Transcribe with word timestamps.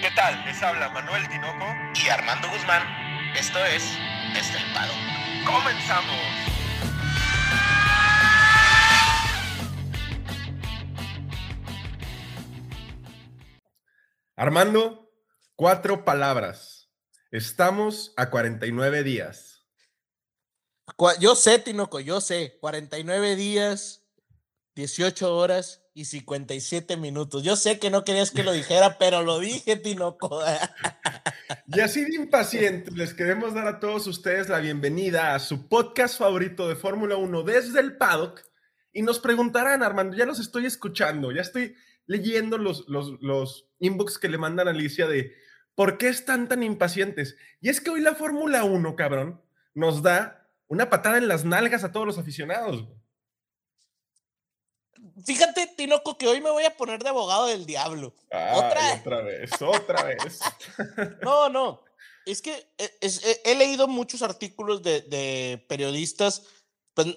¿Qué 0.00 0.10
tal? 0.14 0.44
Les 0.44 0.62
habla 0.62 0.90
Manuel 0.90 1.26
Tinoco 1.28 1.64
y 2.04 2.08
Armando 2.08 2.48
Guzmán. 2.50 2.82
Esto 3.34 3.58
es 3.64 3.82
Estelpado. 4.36 4.92
¡Comenzamos! 5.46 6.14
Armando, 14.36 15.10
cuatro 15.54 16.04
palabras. 16.04 16.90
Estamos 17.30 18.12
a 18.18 18.28
49 18.28 19.02
días. 19.02 19.66
Yo 21.18 21.34
sé, 21.34 21.58
Tinoco, 21.58 22.00
yo 22.00 22.20
sé. 22.20 22.58
49 22.60 23.34
días, 23.34 24.05
18 24.76 25.34
horas 25.34 25.82
y 25.94 26.04
57 26.04 26.98
minutos. 26.98 27.42
Yo 27.42 27.56
sé 27.56 27.78
que 27.78 27.88
no 27.90 28.04
querías 28.04 28.30
que 28.30 28.44
lo 28.44 28.52
dijera, 28.52 28.96
pero 29.00 29.22
lo 29.22 29.40
dije, 29.40 29.76
Tinoco. 29.76 30.40
Y 31.68 31.80
así 31.80 32.04
de 32.04 32.14
impacientes, 32.14 32.94
les 32.96 33.12
queremos 33.12 33.54
dar 33.54 33.66
a 33.66 33.80
todos 33.80 34.06
ustedes 34.06 34.48
la 34.48 34.58
bienvenida 34.58 35.34
a 35.34 35.38
su 35.40 35.68
podcast 35.68 36.18
favorito 36.18 36.68
de 36.68 36.76
Fórmula 36.76 37.16
1 37.16 37.42
desde 37.42 37.80
el 37.80 37.96
paddock. 37.96 38.40
Y 38.92 39.02
nos 39.02 39.18
preguntarán, 39.18 39.82
Armando, 39.82 40.16
ya 40.16 40.26
los 40.26 40.38
estoy 40.38 40.66
escuchando, 40.66 41.32
ya 41.32 41.42
estoy 41.42 41.74
leyendo 42.06 42.56
los, 42.58 42.88
los, 42.88 43.20
los 43.20 43.68
inbox 43.78 44.18
que 44.18 44.28
le 44.28 44.38
mandan 44.38 44.68
a 44.68 44.72
Alicia 44.72 45.06
de 45.06 45.34
por 45.74 45.98
qué 45.98 46.08
están 46.08 46.48
tan 46.48 46.62
impacientes. 46.62 47.36
Y 47.60 47.68
es 47.68 47.80
que 47.80 47.90
hoy 47.90 48.00
la 48.00 48.14
Fórmula 48.14 48.64
1, 48.64 48.96
cabrón, 48.96 49.40
nos 49.74 50.02
da 50.02 50.48
una 50.68 50.88
patada 50.88 51.18
en 51.18 51.28
las 51.28 51.44
nalgas 51.44 51.84
a 51.84 51.92
todos 51.92 52.06
los 52.06 52.18
aficionados. 52.18 52.88
Fíjate, 55.26 55.66
Tinoco, 55.76 56.16
que 56.16 56.28
hoy 56.28 56.40
me 56.40 56.50
voy 56.50 56.64
a 56.64 56.76
poner 56.76 57.02
de 57.02 57.08
abogado 57.08 57.46
del 57.46 57.66
diablo. 57.66 58.14
¿Otra? 58.26 58.94
otra 59.00 59.22
vez, 59.22 59.50
otra 59.60 60.04
vez. 60.04 60.38
no, 61.22 61.48
no. 61.48 61.82
Es 62.24 62.40
que 62.40 62.68
he, 62.78 63.54
leído 63.56 63.88
muchos 63.88 64.22
artículos 64.22 64.84
de, 64.84 65.64
periodistas. 65.68 66.44
Pues, 66.94 67.08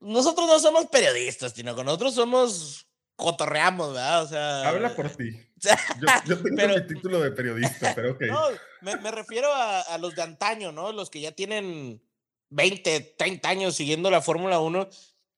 nosotros 0.00 0.48
no 0.48 0.58
somos 0.58 0.86
periodistas, 0.86 1.54
Tinoco. 1.54 1.84
Nosotros 1.84 2.14
somos 2.14 2.88
cotorreamos, 3.14 3.94
¿verdad? 3.94 4.24
O 4.24 4.28
sea. 4.28 4.68
Habla 4.68 4.96
por 4.96 5.08
ti. 5.10 5.40
Yo, 6.26 6.42
tengo 6.42 6.74
mi 6.74 6.86
título 6.88 7.20
de 7.20 7.30
periodista, 7.30 7.94
pero 7.94 8.12
ok. 8.12 8.22
No, 8.22 8.42
me, 8.80 9.10
refiero 9.12 9.52
a, 9.54 9.82
a, 9.82 9.98
los 9.98 10.16
de 10.16 10.22
antaño, 10.22 10.72
¿no? 10.72 10.90
Los 10.90 11.10
que 11.10 11.20
ya 11.20 11.30
tienen 11.30 12.02
20, 12.50 13.14
30 13.16 13.48
años 13.48 13.76
siguiendo 13.76 14.10
la 14.10 14.20
Fórmula 14.20 14.58
1 14.58 14.88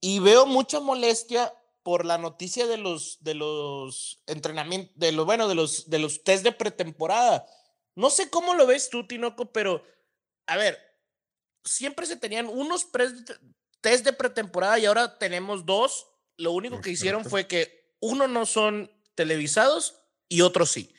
y 0.00 0.20
veo 0.20 0.46
mucha 0.46 0.80
molestia 0.80 1.52
por 1.88 2.04
la 2.04 2.18
noticia 2.18 2.66
de 2.66 2.76
los, 2.76 3.16
de 3.22 3.32
los 3.32 4.22
entrenamientos, 4.26 4.92
de 4.98 5.10
los, 5.10 5.24
bueno, 5.24 5.48
de 5.48 5.54
los, 5.54 5.88
de 5.88 5.98
los 5.98 6.22
test 6.22 6.44
de 6.44 6.52
pretemporada. 6.52 7.46
No 7.94 8.10
sé 8.10 8.28
cómo 8.28 8.52
lo 8.52 8.66
ves 8.66 8.90
tú, 8.90 9.06
Tinoco, 9.06 9.54
pero 9.54 9.82
a 10.46 10.58
ver, 10.58 10.78
siempre 11.64 12.04
se 12.04 12.16
tenían 12.16 12.46
unos 12.46 12.88
test 13.80 14.04
de 14.04 14.12
pretemporada 14.12 14.78
y 14.78 14.84
ahora 14.84 15.16
tenemos 15.16 15.64
dos. 15.64 16.08
Lo 16.36 16.52
único 16.52 16.82
que 16.82 16.90
hicieron 16.90 17.24
fue 17.24 17.46
que 17.46 17.94
uno 18.00 18.28
no 18.28 18.44
son 18.44 18.92
televisados 19.14 20.02
y 20.28 20.42
otros 20.42 20.70
sí. 20.70 20.94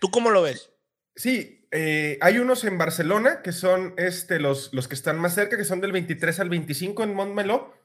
¿Tú 0.00 0.12
cómo 0.12 0.30
lo 0.30 0.42
ves? 0.42 0.70
Sí, 1.16 1.66
eh, 1.72 2.16
hay 2.20 2.38
unos 2.38 2.62
en 2.62 2.78
Barcelona 2.78 3.42
que 3.42 3.50
son 3.50 3.94
este, 3.96 4.38
los, 4.38 4.72
los 4.72 4.86
que 4.86 4.94
están 4.94 5.18
más 5.18 5.34
cerca, 5.34 5.56
que 5.56 5.64
son 5.64 5.80
del 5.80 5.90
23 5.90 6.38
al 6.38 6.48
25 6.48 7.02
en 7.02 7.14
Montmeló 7.14 7.77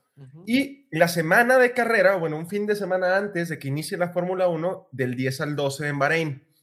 y 0.46 0.86
la 0.90 1.08
semana 1.08 1.58
de 1.58 1.72
carrera, 1.72 2.16
bueno, 2.16 2.36
un 2.36 2.48
fin 2.48 2.66
de 2.66 2.76
semana 2.76 3.16
antes 3.16 3.48
de 3.48 3.58
que 3.58 3.68
inicie 3.68 3.98
la 3.98 4.10
Fórmula 4.10 4.48
1, 4.48 4.88
del 4.92 5.16
10 5.16 5.40
al 5.40 5.56
12 5.56 5.88
en 5.88 5.98
Bahrein. 5.98 6.54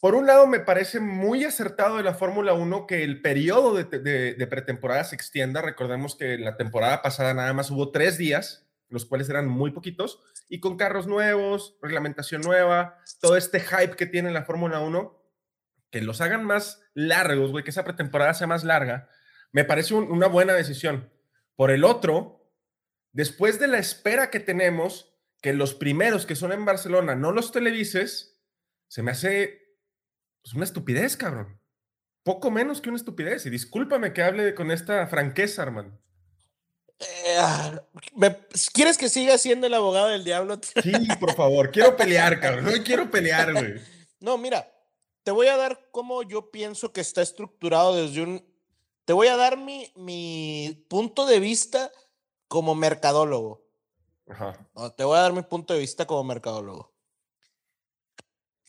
Por 0.00 0.16
un 0.16 0.26
lado, 0.26 0.48
me 0.48 0.58
parece 0.58 0.98
muy 0.98 1.44
acertado 1.44 1.98
de 1.98 2.02
la 2.02 2.14
Fórmula 2.14 2.54
1 2.54 2.88
que 2.88 3.04
el 3.04 3.22
periodo 3.22 3.74
de, 3.74 4.46
pretemporada 4.50 5.04
se 5.04 5.14
extienda. 5.14 5.62
Recordemos 5.62 6.16
que 6.16 6.36
la 6.38 6.56
temporada 6.56 7.02
pasada 7.02 7.34
nada 7.34 7.52
más 7.52 7.70
hubo 7.70 7.92
tres 7.92 8.18
días, 8.18 8.66
los 8.88 9.06
cuales 9.06 9.28
eran 9.28 9.46
muy 9.46 9.70
poquitos, 9.70 10.20
y 10.48 10.58
con 10.58 10.76
carros 10.76 11.06
nuevos, 11.06 11.78
reglamentación 11.80 12.42
nueva, 12.42 12.98
todo 13.20 13.36
este 13.36 13.60
hype 13.60 13.94
que 13.94 14.06
tiene 14.06 14.32
la 14.32 14.44
Fórmula 14.44 14.80
1, 14.80 15.22
que 15.92 16.00
los 16.00 16.20
hagan 16.20 16.42
más 16.42 16.82
largos, 16.94 17.52
güey, 17.52 17.62
que 17.62 17.70
esa 17.70 17.84
pretemporada 17.84 18.34
sea 18.34 18.48
más 18.48 18.64
larga, 18.64 19.08
me 19.52 19.64
parece 19.64 19.94
una 19.94 20.26
buena 20.26 20.54
decisión. 20.54 21.12
Por 21.56 21.70
el 21.70 21.84
otro, 21.84 22.50
después 23.12 23.58
de 23.58 23.68
la 23.68 23.78
espera 23.78 24.30
que 24.30 24.40
tenemos, 24.40 25.12
que 25.40 25.52
los 25.52 25.74
primeros 25.74 26.24
que 26.24 26.36
son 26.36 26.52
en 26.52 26.64
Barcelona 26.64 27.14
no 27.14 27.32
los 27.32 27.52
televises, 27.52 28.40
se 28.88 29.02
me 29.02 29.10
hace 29.10 29.62
pues, 30.42 30.54
una 30.54 30.64
estupidez, 30.64 31.16
cabrón. 31.16 31.60
Poco 32.22 32.50
menos 32.50 32.80
que 32.80 32.88
una 32.88 32.98
estupidez. 32.98 33.44
Y 33.46 33.50
discúlpame 33.50 34.12
que 34.12 34.22
hable 34.22 34.54
con 34.54 34.70
esta 34.70 35.06
franqueza, 35.08 35.62
hermano. 35.62 35.98
Eh, 37.00 37.36
ah, 37.38 37.82
¿Quieres 38.72 38.96
que 38.96 39.08
siga 39.08 39.36
siendo 39.38 39.66
el 39.66 39.74
abogado 39.74 40.08
del 40.08 40.24
diablo? 40.24 40.60
Sí, 40.82 40.92
por 41.18 41.34
favor. 41.34 41.72
Quiero 41.72 41.96
pelear, 41.96 42.38
cabrón. 42.38 42.66
No 42.66 42.84
quiero 42.84 43.10
pelear, 43.10 43.52
güey. 43.52 43.74
No, 44.20 44.38
mira, 44.38 44.72
te 45.24 45.32
voy 45.32 45.48
a 45.48 45.56
dar 45.56 45.88
cómo 45.90 46.22
yo 46.22 46.52
pienso 46.52 46.92
que 46.92 47.00
está 47.00 47.22
estructurado 47.22 47.96
desde 47.96 48.22
un 48.22 48.51
te 49.04 49.12
voy 49.12 49.28
a 49.28 49.36
dar 49.36 49.56
mi, 49.56 49.90
mi 49.96 50.84
punto 50.88 51.26
de 51.26 51.40
vista 51.40 51.90
como 52.48 52.74
mercadólogo. 52.74 53.62
Ajá. 54.28 54.56
te 54.96 55.04
voy 55.04 55.18
a 55.18 55.22
dar 55.22 55.32
mi 55.32 55.42
punto 55.42 55.74
de 55.74 55.80
vista 55.80 56.06
como 56.06 56.24
mercadólogo. 56.24 56.92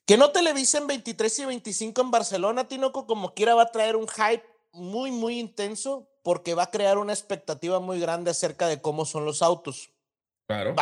Que 0.06 0.18
no 0.18 0.32
televisen 0.32 0.88
23 0.88 1.40
y 1.40 1.46
25 1.46 2.02
en 2.02 2.12
Barcelona, 2.12 2.68
Tinoco, 2.68 3.08
como 3.08 3.34
quiera, 3.34 3.56
va 3.56 3.64
a 3.64 3.72
traer 3.72 3.96
un 3.96 4.08
hype 4.08 4.44
muy, 4.74 5.12
muy 5.12 5.40
intenso 5.40 6.10
porque 6.24 6.54
va 6.56 6.64
a 6.64 6.72
crear 6.72 6.98
una 6.98 7.14
expectativa 7.14 7.80
muy 7.80 8.00
grande 8.00 8.32
acerca 8.32 8.68
de 8.68 8.82
cómo 8.82 9.06
son 9.06 9.26
los 9.26 9.42
autos. 9.42 9.92
Claro. 10.46 10.76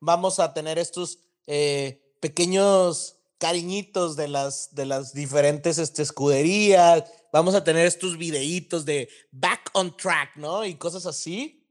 vamos 0.00 0.40
a 0.40 0.52
tener 0.52 0.78
estos 0.78 1.20
eh, 1.46 2.02
pequeños 2.20 3.16
cariñitos 3.38 4.16
de 4.16 4.28
las, 4.28 4.74
de 4.74 4.86
las 4.86 5.12
diferentes 5.12 5.78
este, 5.78 6.02
escuderías, 6.02 7.04
vamos 7.32 7.54
a 7.54 7.64
tener 7.64 7.86
estos 7.86 8.16
videitos 8.16 8.84
de 8.84 9.08
back 9.30 9.70
on 9.74 9.96
track, 9.96 10.36
¿no? 10.36 10.64
Y 10.64 10.76
cosas 10.76 11.06
así. 11.06 11.66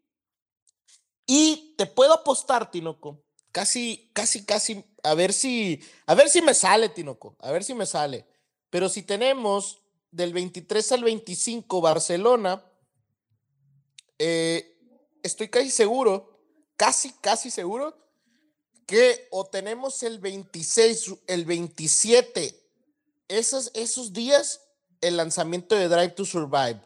Y 1.25 1.73
te 1.77 1.87
puedo 1.87 2.13
apostar, 2.13 2.69
Tinoco, 2.69 3.23
casi, 3.51 4.11
casi, 4.13 4.45
casi, 4.45 4.85
a 5.03 5.15
ver 5.15 5.33
si, 5.33 5.81
a 6.05 6.13
ver 6.13 6.29
si 6.29 6.41
me 6.41 6.53
sale, 6.53 6.89
Tinoco, 6.89 7.35
a 7.39 7.51
ver 7.51 7.63
si 7.63 7.73
me 7.73 7.85
sale. 7.85 8.27
Pero 8.69 8.89
si 8.89 9.01
tenemos 9.01 9.79
del 10.11 10.33
23 10.33 10.91
al 10.91 11.03
25 11.03 11.81
Barcelona, 11.81 12.63
eh, 14.19 14.77
estoy 15.23 15.49
casi 15.49 15.71
seguro, 15.71 16.39
casi, 16.77 17.11
casi 17.21 17.49
seguro 17.49 18.04
que 18.85 19.27
o 19.31 19.45
tenemos 19.45 20.03
el 20.03 20.19
26, 20.19 21.15
el 21.27 21.45
27, 21.45 22.59
esos, 23.27 23.71
esos 23.73 24.13
días, 24.13 24.61
el 25.01 25.17
lanzamiento 25.17 25.75
de 25.75 25.87
Drive 25.87 26.09
to 26.09 26.25
Survive. 26.25 26.81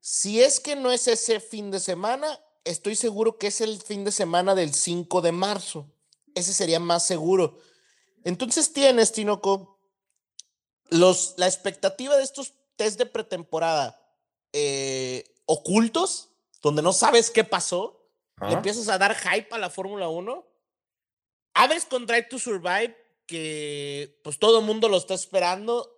Si 0.00 0.42
es 0.42 0.60
que 0.60 0.76
no 0.76 0.90
es 0.92 1.08
ese 1.08 1.40
fin 1.40 1.70
de 1.70 1.80
semana, 1.80 2.40
estoy 2.64 2.96
seguro 2.96 3.38
que 3.38 3.48
es 3.48 3.60
el 3.60 3.80
fin 3.80 4.04
de 4.04 4.12
semana 4.12 4.54
del 4.54 4.74
5 4.74 5.20
de 5.20 5.32
marzo. 5.32 5.86
Ese 6.34 6.52
sería 6.52 6.80
más 6.80 7.06
seguro. 7.06 7.58
Entonces 8.24 8.72
tienes, 8.72 9.12
Tinoco, 9.12 9.78
los, 10.90 11.34
la 11.36 11.46
expectativa 11.46 12.16
de 12.16 12.22
estos 12.22 12.54
test 12.76 12.98
de 12.98 13.06
pretemporada 13.06 14.00
eh, 14.52 15.24
ocultos, 15.46 16.30
donde 16.62 16.82
no 16.82 16.92
sabes 16.92 17.30
qué 17.30 17.44
pasó, 17.44 17.98
le 18.40 18.54
empiezas 18.54 18.88
a 18.88 18.98
dar 18.98 19.14
hype 19.14 19.54
a 19.54 19.58
la 19.58 19.70
Fórmula 19.70 20.08
1 20.08 20.51
abres 21.54 21.84
con 21.84 22.06
Drive 22.06 22.28
to 22.30 22.38
Survive, 22.38 22.96
que 23.26 24.18
pues 24.22 24.38
todo 24.38 24.60
el 24.60 24.64
mundo 24.64 24.88
lo 24.88 24.96
está 24.96 25.14
esperando 25.14 25.90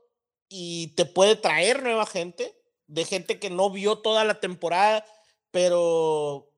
y 0.49 0.89
te 0.95 1.05
puede 1.05 1.37
traer 1.37 1.83
nueva 1.83 2.07
gente, 2.07 2.55
de 2.87 3.05
gente 3.05 3.39
que 3.39 3.51
no 3.51 3.71
vio 3.71 3.99
toda 3.99 4.25
la 4.25 4.41
temporada, 4.41 5.05
pero 5.51 6.51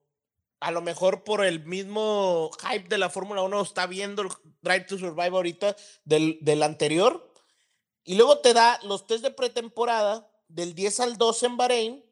a 0.60 0.70
lo 0.70 0.82
mejor 0.82 1.24
por 1.24 1.44
el 1.44 1.64
mismo 1.64 2.50
hype 2.60 2.88
de 2.88 2.98
la 2.98 3.10
Fórmula 3.10 3.42
1 3.42 3.62
está 3.62 3.86
viendo 3.86 4.22
el 4.22 4.28
Drive 4.62 4.86
to 4.86 4.98
Survive 4.98 5.36
ahorita 5.36 5.76
del, 6.04 6.38
del 6.40 6.62
anterior. 6.62 7.32
Y 8.04 8.14
luego 8.14 8.38
te 8.38 8.54
da 8.54 8.78
los 8.82 9.06
test 9.06 9.22
de 9.22 9.30
pretemporada 9.30 10.30
del 10.48 10.74
10 10.74 11.00
al 11.00 11.18
12 11.18 11.46
en 11.46 11.56
Bahrein 11.56 12.04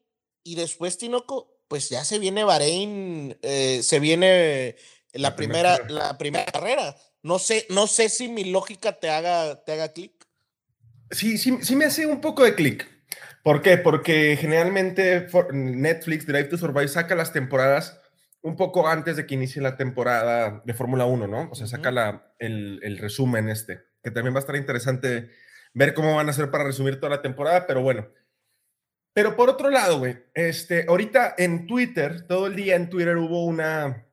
y 0.43 0.57
después 0.57 0.99
Tinoco, 0.99 1.57
pues 1.69 1.89
ya 1.89 2.05
se 2.05 2.19
viene 2.19 2.45
Bahrein, 2.45 3.39
eh, 3.43 3.81
se 3.83 3.99
viene 3.99 4.77
la, 5.15 5.37
primera, 5.37 5.79
la 5.89 6.19
primera 6.19 6.45
carrera. 6.45 6.97
No 7.23 7.39
sé, 7.39 7.67
no 7.71 7.87
sé 7.87 8.09
si 8.09 8.29
mi 8.29 8.45
lógica 8.45 8.93
te 8.93 9.11
haga, 9.11 9.65
te 9.65 9.73
haga 9.73 9.93
clic. 9.93 10.13
Sí, 11.11 11.39
sí, 11.39 11.59
sí 11.63 11.77
me 11.77 11.87
hace 11.87 12.07
un 12.07 12.21
poco 12.21 12.45
de 12.45 12.55
clic. 12.55 12.89
¿Por 13.43 13.61
qué? 13.63 13.77
Porque 13.77 14.37
generalmente 14.41 15.27
Netflix, 15.53 16.27
Drive 16.27 16.45
to 16.45 16.57
Survive, 16.57 16.89
saca 16.89 17.15
las 17.15 17.33
temporadas 17.33 18.01
un 18.41 18.57
poco 18.57 18.89
antes 18.89 19.17
de 19.17 19.27
que 19.27 19.35
inicie 19.35 19.63
la 19.63 19.77
temporada 19.77 20.63
de 20.65 20.75
Fórmula 20.75 21.07
1, 21.07 21.27
¿no? 21.29 21.49
O 21.51 21.55
sea, 21.55 21.67
saca 21.67 21.91
la, 21.91 22.35
el, 22.39 22.81
el, 22.83 22.99
resumen 22.99 23.49
este, 23.49 23.81
que 24.03 24.11
también 24.11 24.35
va 24.35 24.39
a 24.39 24.41
estar 24.41 24.57
interesante 24.57 25.31
ver 25.73 25.95
cómo 25.95 26.15
van 26.15 26.29
a 26.29 26.31
hacer 26.31 26.51
para 26.51 26.65
resumir 26.65 26.97
toda 26.97 27.17
la 27.17 27.23
temporada, 27.23 27.67
pero 27.67 27.83
bueno. 27.83 28.09
Pero 29.15 29.37
por 29.37 29.49
otro 29.49 29.71
lado, 29.71 29.99
güey, 29.99 30.25
este, 30.35 30.87
ahorita 30.89 31.35
en 31.39 31.67
Twitter, 31.67 32.27
todo 32.27 32.49
el 32.49 32.57
día 32.57 32.77
en 32.77 32.91
Twitter 32.91 33.17
hubo 33.17 33.45
una, 33.45 34.04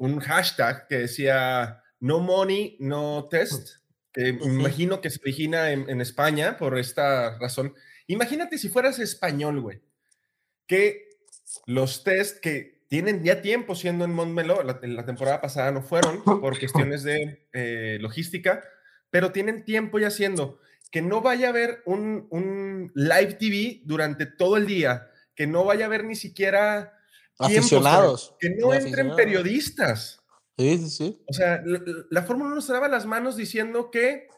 un 0.00 0.18
hashtag 0.18 0.88
que 0.88 0.98
decía 1.00 1.82
no 2.00 2.20
money, 2.20 2.78
no 2.80 3.28
test, 3.30 3.76
que 4.12 4.32
me 4.32 4.46
imagino 4.46 5.02
que 5.02 5.10
se 5.10 5.20
origina 5.20 5.72
en, 5.72 5.88
en 5.90 6.00
España 6.00 6.56
por 6.56 6.78
esta 6.78 7.38
razón. 7.38 7.74
Imagínate 8.06 8.56
si 8.56 8.70
fueras 8.70 8.98
español, 8.98 9.60
güey, 9.60 9.82
que 10.66 11.06
los 11.66 12.02
test 12.02 12.40
que 12.40 12.80
tienen 12.88 13.22
ya 13.22 13.42
tiempo 13.42 13.74
siendo 13.74 14.06
en 14.06 14.14
Montmeló, 14.14 14.62
la, 14.62 14.80
la 14.82 15.04
temporada 15.04 15.42
pasada 15.42 15.70
no 15.70 15.82
fueron 15.82 16.24
por 16.24 16.58
cuestiones 16.58 17.02
de 17.02 17.46
eh, 17.52 17.98
logística, 18.00 18.64
pero 19.10 19.32
tienen 19.32 19.64
tiempo 19.64 19.98
ya 19.98 20.10
siendo 20.10 20.60
que 20.90 21.02
no 21.02 21.20
vaya 21.20 21.48
a 21.48 21.50
haber 21.50 21.82
un, 21.84 22.26
un, 22.30 22.90
live 22.94 23.34
TV 23.34 23.82
durante 23.84 24.24
todo 24.24 24.56
el 24.56 24.66
día, 24.66 25.10
que 25.36 25.46
no 25.46 25.64
vaya 25.64 25.84
a 25.84 25.86
haber 25.86 26.04
ni 26.04 26.16
siquiera 26.16 26.99
aficionados, 27.40 28.34
que 28.38 28.50
no 28.50 28.72
entren 28.72 29.14
periodistas. 29.16 30.22
Sí, 30.58 30.78
sí, 30.78 30.90
sí. 30.90 31.22
O 31.26 31.32
sea, 31.32 31.62
la, 31.64 31.80
la 32.10 32.22
Fórmula 32.22 32.52
1 32.52 32.60
se 32.60 32.72
lava 32.72 32.88
las 32.88 33.06
manos 33.06 33.36
diciendo 33.36 33.90
que 33.90 34.28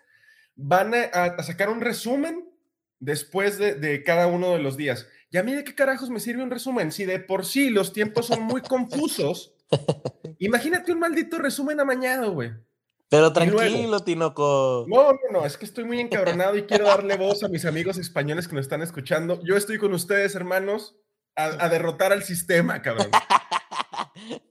van 0.54 0.94
a, 0.94 1.02
a 1.04 1.42
sacar 1.42 1.68
un 1.68 1.80
resumen 1.80 2.48
después 3.00 3.58
de, 3.58 3.74
de, 3.74 4.04
cada 4.04 4.28
uno 4.28 4.52
de 4.52 4.60
los 4.60 4.76
días. 4.76 5.08
¿Y 5.30 5.38
a 5.38 5.42
mí 5.42 5.52
de 5.54 5.64
qué 5.64 5.74
carajos 5.74 6.10
me 6.10 6.20
sirve 6.20 6.42
un 6.42 6.50
resumen? 6.50 6.92
Si 6.92 7.04
de 7.04 7.18
por 7.18 7.44
sí 7.44 7.70
los 7.70 7.92
tiempos 7.92 8.26
son 8.26 8.42
muy 8.42 8.60
confusos, 8.60 9.54
imagínate 10.38 10.92
un 10.92 11.00
maldito 11.00 11.38
resumen 11.38 11.80
amañado, 11.80 12.32
güey. 12.32 12.52
Pero 13.08 13.30
tranquilo, 13.32 14.00
Tinoco. 14.00 14.86
No, 14.88 15.12
no, 15.12 15.18
no, 15.30 15.44
es 15.44 15.58
que 15.58 15.66
estoy 15.66 15.84
muy 15.84 16.00
encabronado 16.00 16.56
y 16.56 16.62
quiero 16.62 16.86
darle 16.86 17.16
voz 17.16 17.42
a 17.42 17.48
mis 17.48 17.66
amigos 17.66 17.98
españoles 17.98 18.48
que 18.48 18.54
nos 18.54 18.64
están 18.64 18.80
escuchando. 18.80 19.38
Yo 19.44 19.54
estoy 19.56 19.76
con 19.76 19.92
ustedes, 19.92 20.34
hermanos, 20.34 20.96
a, 21.36 21.64
a 21.64 21.68
derrotar 21.68 22.12
al 22.12 22.22
sistema, 22.22 22.82
cabrón. 22.82 23.08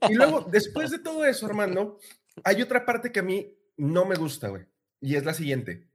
Y 0.09 0.15
luego, 0.15 0.47
después 0.51 0.89
de 0.89 0.99
todo 0.99 1.23
eso, 1.23 1.45
Armando, 1.45 1.99
hay 2.43 2.61
otra 2.61 2.85
parte 2.85 3.11
que 3.11 3.19
a 3.19 3.23
mí 3.23 3.55
no 3.77 4.05
me 4.05 4.15
gusta, 4.15 4.49
güey, 4.49 4.65
y 4.99 5.15
es 5.15 5.23
la 5.23 5.33
siguiente. 5.33 5.87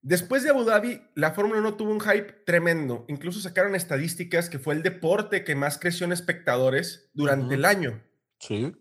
Después 0.00 0.44
de 0.44 0.50
Abu 0.50 0.64
Dhabi, 0.64 1.02
la 1.14 1.32
Fórmula 1.32 1.60
1 1.60 1.74
tuvo 1.76 1.90
un 1.90 2.00
hype 2.00 2.44
tremendo. 2.46 3.04
Incluso 3.08 3.40
sacaron 3.40 3.74
estadísticas 3.74 4.48
que 4.48 4.60
fue 4.60 4.74
el 4.74 4.84
deporte 4.84 5.42
que 5.42 5.56
más 5.56 5.78
creció 5.78 6.06
en 6.06 6.12
espectadores 6.12 7.10
durante 7.12 7.46
uh 7.46 7.50
-huh. 7.50 7.54
el 7.54 7.64
año. 7.64 8.02
Sí 8.38 8.72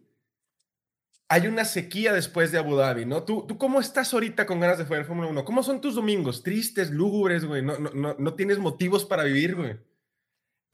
hay 1.27 1.47
una 1.47 1.65
sequía 1.65 2.13
después 2.13 2.51
de 2.51 2.59
Abu 2.59 2.75
Dhabi, 2.75 3.05
¿no? 3.05 3.23
¿Tú, 3.23 3.45
tú 3.47 3.57
cómo 3.57 3.79
estás 3.79 4.13
ahorita 4.13 4.45
con 4.45 4.59
ganas 4.59 4.77
de 4.77 4.85
jugar 4.85 5.05
Fórmula 5.05 5.29
1? 5.29 5.45
¿Cómo 5.45 5.63
son 5.63 5.81
tus 5.81 5.95
domingos? 5.95 6.43
Tristes, 6.43 6.91
lúgubres, 6.91 7.45
güey. 7.45 7.63
No, 7.63 7.77
no, 7.79 7.89
no, 7.91 8.15
no 8.17 8.33
tienes 8.35 8.59
motivos 8.59 9.05
para 9.05 9.23
vivir, 9.23 9.55
güey. 9.55 9.77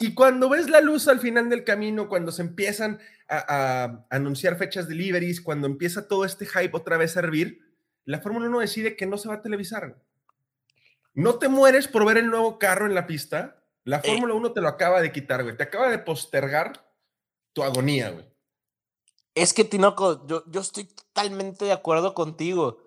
Y 0.01 0.13
cuando 0.15 0.49
ves 0.49 0.69
la 0.69 0.81
luz 0.81 1.07
al 1.07 1.19
final 1.19 1.49
del 1.49 1.63
camino, 1.63 2.09
cuando 2.09 2.31
se 2.31 2.41
empiezan 2.41 2.99
a, 3.29 3.83
a 3.83 4.05
anunciar 4.09 4.57
fechas 4.57 4.87
de 4.87 4.95
deliveries, 4.95 5.41
cuando 5.41 5.67
empieza 5.67 6.07
todo 6.07 6.25
este 6.25 6.45
hype 6.45 6.71
otra 6.75 6.97
vez 6.97 7.15
a 7.15 7.19
hervir, 7.19 7.61
la 8.05 8.19
Fórmula 8.19 8.47
1 8.47 8.59
decide 8.59 8.95
que 8.95 9.05
no 9.05 9.17
se 9.17 9.29
va 9.29 9.35
a 9.35 9.41
televisar. 9.41 9.95
No 11.13 11.35
te 11.35 11.49
mueres 11.49 11.87
por 11.87 12.05
ver 12.05 12.17
el 12.17 12.27
nuevo 12.27 12.57
carro 12.57 12.87
en 12.87 12.95
la 12.95 13.05
pista. 13.05 13.63
La 13.83 13.97
Eh. 13.97 14.01
Fórmula 14.03 14.33
1 14.33 14.53
te 14.53 14.61
lo 14.61 14.67
acaba 14.67 15.01
de 15.01 15.11
quitar, 15.11 15.43
güey. 15.43 15.55
Te 15.55 15.63
acaba 15.63 15.89
de 15.89 15.99
postergar 15.99 16.73
tu 17.53 17.63
agonía, 17.63 18.09
güey. 18.09 18.25
Es 19.35 19.53
que, 19.53 19.63
Tinoco, 19.63 20.25
yo, 20.27 20.43
yo 20.47 20.61
estoy 20.61 20.85
totalmente 20.85 21.65
de 21.65 21.71
acuerdo 21.73 22.13
contigo, 22.13 22.79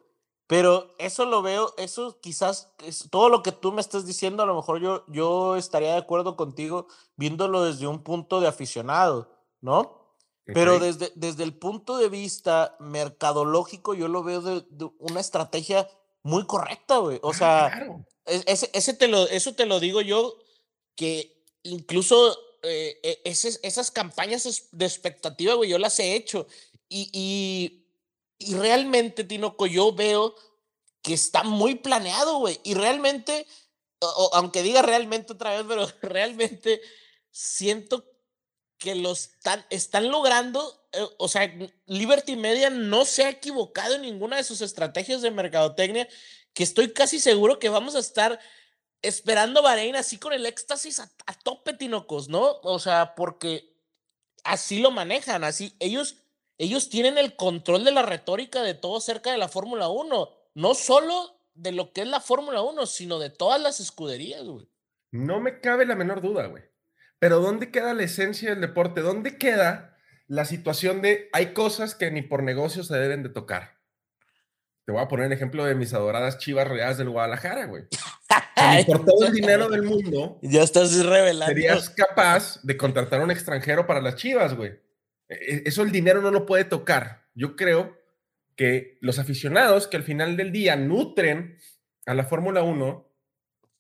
pero 0.47 0.95
eso 0.99 1.25
lo 1.25 1.43
veo, 1.43 1.73
eso 1.79 2.21
quizás, 2.21 2.73
es, 2.85 3.09
todo 3.11 3.29
lo 3.29 3.43
que 3.43 3.53
tú 3.53 3.73
me 3.73 3.81
estás 3.81 4.07
diciendo, 4.07 4.43
a 4.43 4.47
lo 4.47 4.55
mejor 4.55 4.81
yo, 4.81 5.05
yo 5.09 5.57
estaría 5.57 5.93
de 5.93 5.99
acuerdo 5.99 6.37
contigo 6.37 6.87
viéndolo 7.17 7.65
desde 7.65 7.87
un 7.87 8.03
punto 8.03 8.41
de 8.41 8.49
aficionado, 8.49 9.31
¿no? 9.61 9.81
Okay. 10.43 10.55
Pero 10.55 10.79
desde, 10.79 11.11
desde 11.15 11.45
el 11.45 11.55
punto 11.55 11.97
de 11.97 12.11
vista 12.11 12.77
mercadológico, 12.79 13.95
yo 13.95 14.09
lo 14.09 14.23
veo 14.23 14.43
de, 14.43 14.65
de 14.69 14.91
una 14.99 15.21
estrategia 15.21 15.89
muy 16.23 16.47
correcta, 16.47 16.99
güey. 16.99 17.19
O 17.23 17.31
Ah, 17.31 17.35
sea, 17.35 17.71
claro. 17.73 18.05
ese, 18.27 18.71
ese 18.75 18.93
te 18.93 19.09
lo, 19.09 19.27
eso 19.29 19.55
te 19.55 19.65
lo 19.65 19.81
digo 19.81 20.03
yo, 20.03 20.37
que 20.97 21.43
incluso 21.63 22.37
eh, 22.63 23.21
ese, 23.25 23.59
esas 23.63 23.91
campañas 23.91 24.69
de 24.73 24.85
expectativa, 24.85 25.55
güey, 25.55 25.71
yo 25.71 25.79
las 25.79 25.99
he 25.99 26.15
hecho. 26.15 26.47
Y, 26.89 27.09
y, 27.13 27.84
y, 28.45 28.55
realmente, 28.55 29.25
Tinoco, 29.25 29.67
yo 29.67 29.93
veo 29.93 30.35
que 31.03 31.15
está 31.15 31.43
muy 31.43 31.75
planeado, 31.75 32.39
güey. 32.39 32.61
Y 32.65 32.75
realmente, 32.75 33.47
aunque 34.33 34.63
diga 34.63 34.83
realmente 34.83 35.33
otra 35.33 35.57
vez, 35.57 35.65
pero 35.69 35.87
realmente 36.03 36.81
siento 37.31 38.05
que 38.79 38.95
lo 38.95 39.13
están, 39.13 39.65
están 39.71 40.09
logrando. 40.11 40.89
Eh, 40.93 41.07
o 41.19 41.29
sea, 41.29 41.53
Liberty 41.87 42.37
Media 42.37 42.71
no 42.71 43.05
se 43.05 43.25
ha 43.25 43.31
equivocado 43.31 43.95
en 43.95 44.03
ninguna 44.03 44.37
de 44.37 44.45
sus 44.45 44.61
estrategias 44.61 45.23
de 45.23 45.31
mercadotecnia, 45.31 46.09
que 46.53 46.63
estoy 46.63 46.93
casi 46.93 47.21
seguro 47.21 47.59
que 47.59 47.69
vamos 47.69 47.95
a 47.95 48.01
estar 48.01 48.39
esperando 49.03 49.63
Bahrein 49.63 49.97
así 49.97 50.19
con 50.19 50.33
el 50.33 50.47
éxtasis 50.47 51.01
a, 51.01 51.11
a, 51.27 51.35
tope, 51.35 51.75
Tinocos, 51.75 52.29
¿no? 52.29 52.61
O 52.63 52.79
sea, 52.79 53.15
porque 53.15 53.75
así 54.45 54.79
lo 54.79 54.91
manejan, 54.91 55.45
así 55.45 55.77
ellos, 55.81 56.24
ellos 56.59 56.89
tienen 56.89 57.19
el 57.19 57.37
control 57.37 57.85
de 57.85 57.93
la 57.93 58.03
retórica 58.03 58.63
de 58.63 58.75
todo 58.75 59.01
cerca 59.01 59.33
de 59.33 59.39
la 59.39 59.49
Fórmula 59.49 59.89
1, 59.89 60.29
no 60.55 60.75
solo 60.75 61.41
de 61.55 61.73
lo 61.73 61.93
que 61.93 62.03
es 62.03 62.09
la 62.09 62.21
Fórmula 62.21 62.63
1, 62.63 62.87
sino 62.87 63.19
de 63.19 63.31
todas 63.31 63.61
las 63.61 63.81
escuderías, 63.81 64.45
güey. 64.45 64.69
No 65.11 65.41
me 65.41 65.61
cabe 65.61 65.87
la 65.87 65.95
menor 65.95 66.21
duda, 66.21 66.47
güey. 66.47 66.65
Pero 67.19 67.41
¿dónde 67.41 67.71
queda 67.71 67.95
la 67.95 68.03
esencia 68.03 68.51
del 68.51 68.61
deporte? 68.61 69.01
¿Dónde 69.01 69.39
queda 69.39 69.97
la 70.27 70.45
situación 70.45 71.03
de 71.03 71.29
hay 71.33 71.55
cosas 71.55 71.95
que 71.95 72.11
ni 72.11 72.23
por 72.23 72.43
negocio 72.43 72.83
se 72.85 72.97
deben 72.97 73.23
de 73.23 73.29
tocar? 73.29 73.79
Te 74.85 74.93
voy 74.93 75.01
a 75.01 75.09
poner 75.09 75.27
el 75.27 75.33
ejemplo 75.33 75.65
de 75.65 75.75
mis 75.75 75.95
adoradas 75.95 76.39
chivas 76.39 76.69
reales 76.69 76.99
del 76.99 77.09
Guadalajara, 77.09 77.67
güey. 77.67 77.85
Por 78.87 79.05
todo 79.05 79.27
el 79.27 79.33
dinero 79.33 79.69
del 79.69 79.83
mundo, 79.83 80.39
ya 80.43 80.63
estás 80.63 81.05
revelando. 81.05 81.47
Serías 81.47 81.91
capaz 81.91 82.61
de 82.63 82.77
contratar 82.77 83.21
a 83.21 83.25
un 83.25 83.31
extranjero 83.31 83.87
para 83.87 84.01
las 84.01 84.17
chivas, 84.17 84.55
güey. 84.55 84.84
E, 85.29 85.63
Eso 85.67 85.83
el 85.83 85.93
dinero 85.93 86.21
no 86.21 86.31
lo 86.31 86.47
puede 86.47 86.65
tocar. 86.65 87.27
Yo 87.35 87.57
creo 87.57 87.97
que 88.57 88.99
los 89.01 89.19
aficionados 89.19 89.89
que 89.89 89.97
al 89.97 90.05
final 90.05 90.37
del 90.37 90.53
día 90.53 90.77
nutren 90.77 91.59
a 92.07 92.15
la 92.15 92.25
Fórmula 92.25 92.63
1 92.63 93.11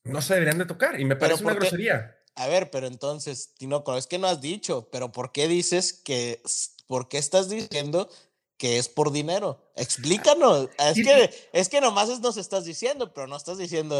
no 0.04 0.22
se 0.22 0.34
deberían 0.34 0.58
de 0.58 0.66
tocar. 0.66 1.00
Y 1.00 1.04
me 1.04 1.16
parece 1.16 1.44
una 1.44 1.54
qué? 1.54 1.60
grosería. 1.60 2.18
A 2.36 2.48
ver, 2.48 2.70
pero 2.70 2.86
entonces, 2.86 3.54
Tinoco, 3.56 3.96
es 3.96 4.06
que 4.06 4.18
no 4.18 4.26
has 4.26 4.40
dicho, 4.40 4.88
pero 4.90 5.12
¿por 5.12 5.32
qué 5.32 5.46
dices 5.46 5.92
que, 5.92 6.42
por 6.86 7.08
qué 7.08 7.18
estás 7.18 7.48
diciendo 7.48 8.10
que 8.56 8.78
es 8.78 8.88
por 8.88 9.12
dinero? 9.12 9.70
Explícanos. 9.76 10.68
Es 10.78 10.94
que, 10.94 11.30
es 11.52 11.68
que 11.68 11.80
nomás 11.80 12.20
nos 12.20 12.36
estás 12.36 12.64
diciendo, 12.64 13.14
pero 13.14 13.28
no 13.28 13.36
estás 13.36 13.58
diciendo 13.58 13.96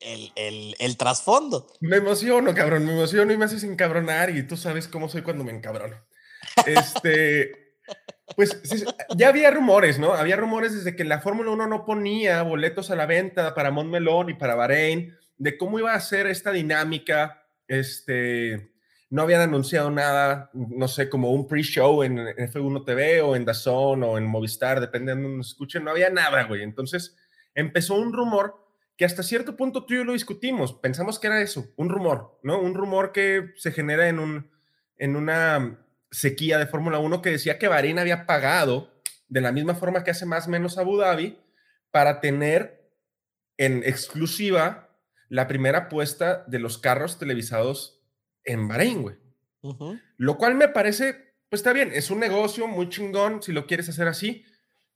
el, 0.00 0.32
el, 0.34 0.76
el 0.78 0.96
trasfondo. 0.96 1.72
Me 1.80 1.98
emociono, 1.98 2.52
cabrón, 2.52 2.84
me 2.84 2.92
emociono 2.92 3.32
y 3.32 3.36
me 3.36 3.44
haces 3.44 3.62
encabronar 3.62 4.30
y 4.30 4.42
tú 4.46 4.56
sabes 4.56 4.88
cómo 4.88 5.08
soy 5.08 5.22
cuando 5.22 5.44
me 5.44 5.52
encabrono. 5.52 5.96
Este, 6.66 7.68
pues 8.36 8.60
ya 9.16 9.28
había 9.28 9.50
rumores, 9.50 9.98
¿no? 9.98 10.12
Había 10.12 10.36
rumores 10.36 10.74
desde 10.74 10.94
que 10.94 11.04
la 11.04 11.20
Fórmula 11.20 11.50
1 11.50 11.66
no 11.66 11.84
ponía 11.84 12.42
boletos 12.42 12.90
a 12.90 12.96
la 12.96 13.06
venta 13.06 13.54
para 13.54 13.70
Montmelón 13.70 14.30
y 14.30 14.34
para 14.34 14.54
Bahrein, 14.54 15.16
de 15.36 15.56
cómo 15.56 15.78
iba 15.78 15.94
a 15.94 16.00
ser 16.00 16.26
esta 16.26 16.52
dinámica, 16.52 17.46
este, 17.66 18.72
no 19.10 19.22
habían 19.22 19.40
anunciado 19.40 19.90
nada, 19.90 20.50
no 20.52 20.88
sé, 20.88 21.08
como 21.08 21.30
un 21.32 21.46
pre-show 21.46 22.02
en 22.02 22.18
F1 22.18 22.84
TV 22.84 23.22
o 23.22 23.36
en 23.36 23.44
DAZN 23.44 24.02
o 24.02 24.18
en 24.18 24.26
Movistar, 24.26 24.80
depende 24.80 25.14
de 25.14 25.22
donde 25.22 25.40
escuchen, 25.40 25.84
no 25.84 25.90
había 25.90 26.10
nada, 26.10 26.44
güey. 26.44 26.62
Entonces 26.62 27.16
empezó 27.54 27.94
un 27.94 28.12
rumor 28.12 28.56
que 28.96 29.04
hasta 29.04 29.22
cierto 29.22 29.56
punto 29.56 29.84
tú 29.84 29.94
y 29.94 29.98
yo 29.98 30.04
lo 30.04 30.12
discutimos, 30.12 30.74
pensamos 30.74 31.18
que 31.18 31.28
era 31.28 31.40
eso, 31.40 31.72
un 31.76 31.88
rumor, 31.88 32.38
¿no? 32.42 32.60
Un 32.60 32.74
rumor 32.74 33.12
que 33.12 33.52
se 33.56 33.70
genera 33.70 34.08
en, 34.08 34.18
un, 34.18 34.50
en 34.98 35.16
una 35.16 35.78
sequía 36.10 36.58
de 36.58 36.66
Fórmula 36.66 36.98
1 36.98 37.22
que 37.22 37.30
decía 37.30 37.58
que 37.58 37.68
Bahrein 37.68 37.98
había 37.98 38.26
pagado 38.26 38.92
de 39.28 39.40
la 39.40 39.52
misma 39.52 39.74
forma 39.74 40.04
que 40.04 40.10
hace 40.10 40.26
más 40.26 40.46
o 40.46 40.50
menos 40.50 40.78
Abu 40.78 40.96
Dhabi 40.96 41.38
para 41.90 42.20
tener 42.20 42.90
en 43.56 43.82
exclusiva 43.84 44.88
la 45.28 45.46
primera 45.46 45.78
apuesta 45.78 46.44
de 46.46 46.58
los 46.58 46.78
carros 46.78 47.18
televisados 47.18 48.00
en 48.44 48.68
Bahrein, 48.68 49.02
güey. 49.02 49.16
Uh 49.60 49.74
-huh. 49.74 50.02
Lo 50.16 50.38
cual 50.38 50.54
me 50.54 50.68
parece, 50.68 51.34
pues 51.50 51.60
está 51.60 51.72
bien, 51.72 51.90
es 51.92 52.10
un 52.10 52.20
negocio 52.20 52.66
muy 52.66 52.88
chingón 52.88 53.42
si 53.42 53.52
lo 53.52 53.66
quieres 53.66 53.88
hacer 53.88 54.08
así, 54.08 54.44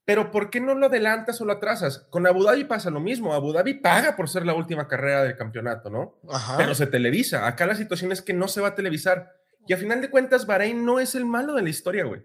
pero 0.05 0.31
¿por 0.31 0.51
qué 0.51 0.61
no 0.61 0.75
lo 0.75 0.87
adelantas 0.87 1.41
o 1.41 1.45
lo 1.45 1.53
atrasas? 1.53 2.07
Con 2.11 2.27
Abu 2.27 2.43
Dhabi 2.43 2.65
pasa 2.65 2.91
lo 2.91 3.01
mismo. 3.01 3.35
Abu 3.35 3.53
Dhabi 3.53 3.75
paga 3.75 4.17
por 4.17 4.29
ser 4.29 4.45
la 4.45 4.55
última 4.55 4.89
carrera 4.89 5.23
del 5.23 5.37
campeonato, 5.37 5.91
¿no? 5.91 6.19
Ajá. 6.29 6.57
Pero 6.57 6.75
se 6.75 6.87
televisa. 6.87 7.47
Acá 7.47 7.67
la 7.67 7.77
situación 7.77 8.11
es 8.11 8.21
que 8.21 8.33
no 8.33 8.49
se 8.49 8.61
va 8.61 8.69
a 8.69 8.75
televisar. 8.75 9.42
Y 9.67 9.73
a 9.73 9.77
final 9.77 10.01
de 10.01 10.11
cuentas, 10.11 10.47
Bahrein 10.47 10.85
no 10.85 11.01
es 11.01 11.15
el 11.15 11.25
malo 11.25 11.55
de 11.55 11.63
la 11.63 11.71
historia, 11.71 12.05
güey. 12.05 12.23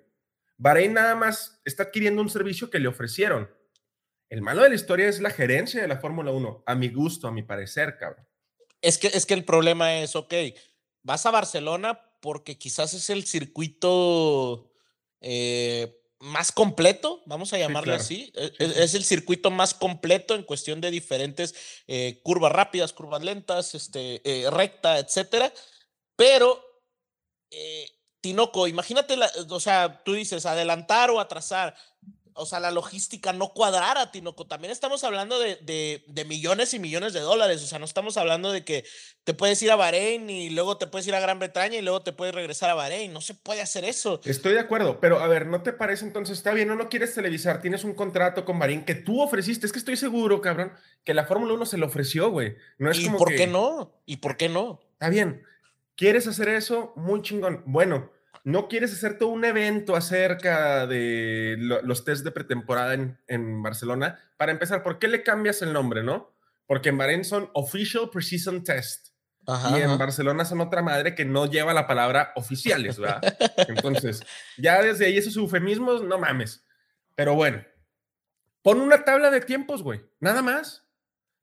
Bahrein 0.58 0.94
nada 0.94 1.16
más 1.16 1.62
está 1.66 1.84
adquiriendo 1.84 2.22
un 2.22 2.30
servicio 2.30 2.70
que 2.70 2.80
le 2.80 2.88
ofrecieron. 2.88 3.50
El 4.30 4.42
malo 4.42 4.64
de 4.64 4.70
la 4.70 4.76
historia 4.76 5.08
es 5.08 5.22
la 5.22 5.30
gerencia 5.30 5.82
de 5.82 5.88
la 5.88 6.00
Fórmula 6.00 6.32
1, 6.32 6.64
a 6.66 6.76
mi 6.76 6.90
gusto, 6.90 7.28
a 7.28 7.32
mi 7.32 7.44
parecer, 7.44 7.98
cabrón. 7.98 8.28
Es 8.82 8.98
que, 8.98 9.08
es 9.08 9.26
que 9.26 9.34
el 9.34 9.46
problema 9.46 9.98
es, 9.98 10.16
ok, 10.16 10.34
vas 11.04 11.26
a 11.26 11.32
Barcelona 11.32 12.02
porque 12.22 12.58
quizás 12.58 12.94
es 12.94 13.10
el 13.10 13.26
circuito 13.26 14.72
eh, 15.22 15.98
más 16.20 16.52
completo, 16.52 17.22
vamos 17.26 17.54
a 17.54 17.58
llamarlo 17.58 17.94
así. 17.94 18.32
E, 18.36 18.52
e, 18.60 18.84
es, 18.84 18.96
el 18.96 19.04
circuito 19.04 19.52
más 19.52 19.74
completo 19.74 20.36
en 20.36 20.44
cuestión 20.44 20.82
de 20.82 20.92
diferentes 20.92 21.56
eh, 21.88 22.20
curvas 22.24 22.52
rápidas, 22.52 22.94
curvas 22.94 23.24
lentas, 23.24 23.76
este, 23.76 24.22
eh, 24.24 24.50
recta, 24.50 25.00
etcétera. 25.00 25.54
Pero, 26.16 26.62
Tinoco, 28.22 28.68
imagínate, 28.68 29.16
o 29.50 29.60
sea, 29.60 30.04
tú 30.04 30.14
dices 30.14 30.46
adelantar 30.46 31.12
o 31.12 31.20
atrasar 31.20 31.76
o 32.38 32.46
sea, 32.46 32.60
la 32.60 32.72
logística 32.72 33.34
no 33.34 33.50
cuadrara, 33.50 34.12
Tinoco. 34.12 34.46
También 34.46 34.72
estamos 34.72 35.04
hablando 35.04 35.40
de, 35.40 36.04
millones 36.28 36.74
y 36.74 36.80
millones 36.80 37.14
de 37.14 37.20
dólares. 37.20 37.64
O 37.64 37.68
sea, 37.68 37.80
no 37.80 37.86
estamos 37.86 38.16
hablando 38.18 38.52
de 38.52 38.64
que 38.64 38.86
te 39.24 39.34
puedes 39.34 39.62
ir 39.64 39.72
a 39.72 39.76
Bahrein 39.76 40.30
y 40.30 40.52
luego 40.52 40.78
te 40.78 40.88
puedes 40.88 41.08
ir 41.08 41.16
a 41.16 41.20
Gran 41.20 41.40
Bretaña 41.40 41.78
y 41.78 41.82
luego 41.82 42.02
te 42.02 42.14
puedes 42.14 42.34
regresar 42.34 42.70
a 42.70 42.76
Bahrein. 42.76 43.12
No 43.12 43.22
se 43.22 43.34
puede 43.34 43.62
hacer 43.62 43.84
eso. 43.86 44.22
Estoy 44.24 44.54
de 44.54 44.60
acuerdo, 44.60 45.00
pero 45.00 45.20
a 45.20 45.28
ver, 45.28 45.48
¿no 45.48 45.64
te 45.64 45.74
parece 45.74 46.06
entonces? 46.06 46.38
Está 46.38 46.54
bien, 46.54 46.68
no 46.68 46.76
lo 46.76 46.90
quieres 46.90 47.14
televisar, 47.16 47.62
tienes 47.62 47.84
un 47.84 47.96
contrato 47.96 48.46
con 48.46 48.60
Bahrein 48.60 48.86
que 48.86 48.96
tú 48.96 49.22
ofreciste. 49.22 49.66
Es 49.66 49.74
que 49.74 49.80
estoy 49.80 49.98
seguro, 49.98 50.40
cabrón, 50.40 50.74
que 51.04 51.16
la 51.16 51.26
Fórmula 51.26 51.54
1 51.54 51.66
se 51.66 51.78
lo 51.78 51.88
ofreció, 51.88 52.30
güey. 52.30 52.56
No 52.78 52.92
es 52.92 53.00
¿Y 53.00 53.10
por 53.10 53.34
qué 53.34 53.48
no? 53.48 54.00
¿Y 54.06 54.18
por 54.18 54.38
qué 54.38 54.48
no? 54.48 54.80
Está 54.94 55.10
bien. 55.10 55.44
¿Quieres 55.98 56.28
hacer 56.28 56.48
eso? 56.50 56.94
Muy 56.96 57.24
chingón. 57.24 57.64
Bueno, 57.66 58.12
no 58.44 58.68
quieres 58.68 58.94
hacer 58.94 59.18
todo 59.18 59.30
un 59.30 59.44
evento 59.44 59.96
acerca 59.96 60.86
de 60.86 61.56
los 61.58 62.06
test 62.06 62.24
de 62.24 62.32
pretemporada 62.32 62.94
en, 62.94 63.64
Barcelona. 63.64 64.20
Para 64.38 64.52
empezar, 64.52 64.84
¿por 64.84 65.00
qué 65.00 65.08
le 65.08 65.24
cambias 65.24 65.64
el 65.64 65.74
nombre, 65.74 66.04
no? 66.04 66.32
Porque 66.68 66.90
en 66.90 67.00
Bahrein 67.00 67.26
son 67.26 67.50
Official 67.54 68.12
Precision 68.12 68.64
Test. 68.64 69.08
y 69.76 69.82
en 69.82 69.98
Barcelona 69.98 70.46
son 70.46 70.62
otra 70.62 70.84
madre 70.84 71.16
que 71.16 71.26
no 71.26 71.48
lleva 71.48 71.74
la 71.74 71.88
palabra 71.88 72.32
oficiales, 72.36 73.00
¿verdad? 73.00 73.22
Entonces, 73.68 74.22
ya 74.58 74.84
desde 74.84 75.08
ahí 75.08 75.18
esos 75.18 75.36
eufemismos, 75.36 76.04
no 76.04 76.20
mames. 76.20 76.64
Pero 77.16 77.34
bueno, 77.34 77.66
pon 78.62 78.82
una 78.82 79.04
tabla 79.04 79.32
de 79.32 79.42
tiempos, 79.42 79.82
güey. 79.82 80.06
Nada 80.20 80.44
más. 80.44 80.88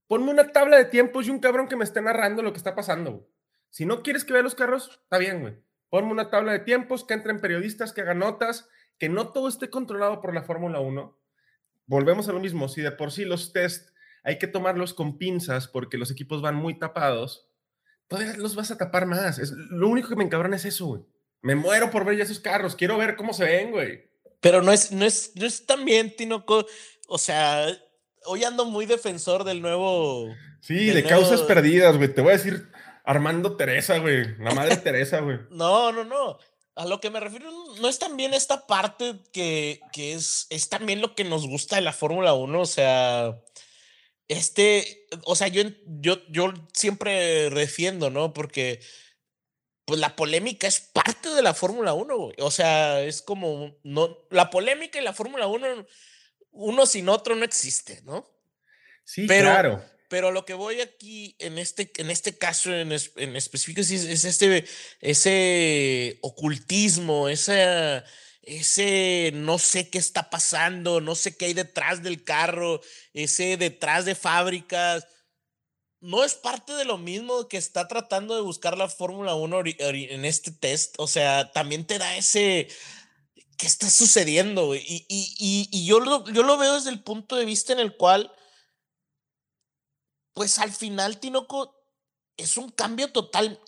Ponme 0.06 0.30
una 0.30 0.52
tabla 0.52 0.76
de 0.76 0.84
tiempos 0.84 1.26
y 1.26 1.30
un 1.30 1.40
cabrón 1.40 1.66
que 1.66 1.76
me 1.76 1.84
esté 1.84 2.00
narrando 2.00 2.42
lo 2.42 2.52
que 2.52 2.58
está 2.58 2.74
pasando, 2.74 3.28
Si 3.74 3.86
no 3.86 4.04
quieres 4.04 4.24
que 4.24 4.32
vea 4.32 4.42
los 4.42 4.54
carros, 4.54 5.00
está 5.02 5.18
bien, 5.18 5.40
güey 5.40 5.54
Ponme 5.90 6.12
una 6.12 6.30
tabla 6.30 6.52
de 6.52 6.60
tiempos, 6.60 7.04
que 7.04 7.14
entren 7.14 7.40
periodistas, 7.40 7.92
que 7.92 8.02
hagan 8.02 8.20
notas, 8.20 8.68
que 9.00 9.08
no 9.08 9.32
todo 9.32 9.48
esté 9.48 9.68
controlado 9.68 10.20
por 10.20 10.32
la 10.32 10.44
Fórmula 10.44 10.78
1. 10.78 11.18
Volvemos 11.86 12.28
a 12.28 12.32
lo 12.32 12.38
mismo, 12.38 12.68
si 12.68 12.82
de 12.82 12.92
por 12.92 13.10
sí 13.10 13.24
los 13.24 13.52
test 13.52 13.90
hay 14.22 14.38
que 14.38 14.46
tomarlos 14.46 14.94
con 14.94 15.18
pinzas 15.18 15.66
porque 15.66 15.98
los 15.98 16.12
equipos 16.12 16.40
van 16.40 16.54
muy 16.54 16.78
tapados, 16.78 17.48
todavía 18.06 18.36
los 18.36 18.54
vas 18.54 18.70
a 18.70 18.78
tapar 18.78 19.06
más. 19.06 19.40
Es, 19.40 19.50
lo 19.50 19.88
único 19.88 20.08
que 20.08 20.16
me 20.16 20.24
encabrona 20.24 20.54
es 20.54 20.66
eso, 20.66 20.86
güey. 20.86 21.02
Me 21.42 21.56
muero 21.56 21.90
por 21.90 22.04
ver 22.04 22.16
ya 22.16 22.22
esos 22.22 22.38
carros, 22.38 22.76
quiero 22.76 22.96
ver 22.96 23.16
cómo 23.16 23.32
se 23.32 23.44
ven, 23.44 23.72
güey. 23.72 24.08
Pero 24.40 24.62
no 24.62 24.70
es, 24.70 24.92
no 24.92 25.04
es, 25.04 25.32
no 25.34 25.46
es 25.46 25.66
tan 25.66 25.84
bien, 25.84 26.14
Tinoco. 26.14 26.64
O 27.08 27.18
sea, 27.18 27.66
hoy 28.24 28.44
ando 28.44 28.66
muy 28.66 28.86
defensor 28.86 29.42
del 29.42 29.60
nuevo. 29.60 30.32
Sí, 30.60 30.90
de 30.90 31.02
causas 31.02 31.42
perdidas, 31.42 31.96
güey. 31.96 32.14
Te 32.14 32.20
voy 32.20 32.30
a 32.30 32.36
decir 32.36 32.72
Armando 33.04 33.56
Teresa, 33.56 33.98
güey. 33.98 34.36
La 34.38 34.52
madre 34.52 34.76
Teresa, 34.78 35.20
güey. 35.20 35.38
No, 35.50 35.92
no, 35.92 36.04
no. 36.04 36.38
A 36.74 36.86
lo 36.86 37.00
que 37.00 37.10
me 37.10 37.20
refiero 37.20 37.50
no 37.80 37.88
es 37.88 38.00
también 38.00 38.34
esta 38.34 38.66
parte 38.66 39.14
que, 39.32 39.80
que 39.92 40.14
es, 40.14 40.46
es 40.50 40.68
también 40.68 41.00
lo 41.00 41.14
que 41.14 41.22
nos 41.22 41.46
gusta 41.46 41.76
de 41.76 41.82
la 41.82 41.92
Fórmula 41.92 42.34
1. 42.34 42.60
O 42.60 42.66
sea, 42.66 43.38
este, 44.26 45.06
o 45.24 45.36
sea, 45.36 45.48
yo, 45.48 45.62
yo, 45.86 46.18
yo 46.28 46.52
siempre 46.72 47.50
defiendo, 47.50 48.10
¿no? 48.10 48.32
Porque 48.32 48.80
pues 49.84 50.00
la 50.00 50.16
polémica 50.16 50.66
es 50.66 50.80
parte 50.80 51.28
de 51.28 51.42
la 51.42 51.54
Fórmula 51.54 51.92
1, 51.92 52.16
güey. 52.16 52.34
O 52.38 52.50
sea, 52.50 53.02
es 53.02 53.22
como, 53.22 53.76
no, 53.82 54.16
la 54.30 54.50
polémica 54.50 54.98
y 54.98 55.04
la 55.04 55.12
Fórmula 55.12 55.46
1, 55.46 55.86
uno 56.52 56.86
sin 56.86 57.08
otro 57.08 57.36
no 57.36 57.44
existe, 57.44 58.00
¿no? 58.02 58.26
Sí, 59.04 59.26
claro. 59.26 59.84
Pero 60.14 60.30
lo 60.30 60.44
que 60.44 60.54
voy 60.54 60.80
aquí 60.80 61.34
en 61.40 61.58
este, 61.58 61.90
en 61.96 62.08
este 62.08 62.38
caso 62.38 62.72
en, 62.72 62.92
en 62.92 63.34
específico 63.34 63.80
es, 63.80 63.90
este, 63.90 64.64
ese 65.00 66.20
ocultismo, 66.22 67.28
ese, 67.28 68.00
ese 68.42 69.32
no 69.34 69.58
sé 69.58 69.90
qué 69.90 69.98
está 69.98 70.30
pasando, 70.30 71.00
no 71.00 71.16
sé 71.16 71.36
qué 71.36 71.46
hay 71.46 71.52
detrás 71.52 72.04
del 72.04 72.22
carro, 72.22 72.80
ese 73.12 73.56
detrás 73.56 74.04
de 74.04 74.14
fábricas. 74.14 75.04
No 75.98 76.22
es 76.22 76.34
parte 76.34 76.74
de 76.74 76.84
lo 76.84 76.96
mismo 76.96 77.48
que 77.48 77.56
está 77.56 77.88
tratando 77.88 78.36
de 78.36 78.42
buscar 78.42 78.78
la 78.78 78.88
Fórmula 78.88 79.34
1 79.34 79.62
en 79.66 80.24
este 80.24 80.52
test. 80.52 80.94
O 80.98 81.08
sea, 81.08 81.50
también 81.50 81.88
te 81.88 81.98
da 81.98 82.16
ese, 82.16 82.68
¿qué 83.58 83.66
está 83.66 83.90
sucediendo? 83.90 84.76
Y, 84.76 85.06
y, 85.08 85.34
y, 85.40 85.68
y 85.72 85.86
yo, 85.86 85.98
lo, 85.98 86.24
yo 86.30 86.44
lo 86.44 86.56
veo 86.56 86.74
desde 86.74 86.90
el 86.90 87.02
punto 87.02 87.34
de 87.34 87.46
vista 87.46 87.72
en 87.72 87.80
el 87.80 87.96
cual 87.96 88.30
pues 90.34 90.58
al 90.58 90.72
final, 90.72 91.18
Tinoco, 91.18 91.74
es 92.36 92.56
un 92.56 92.70
cambio 92.70 93.12
total, 93.12 93.60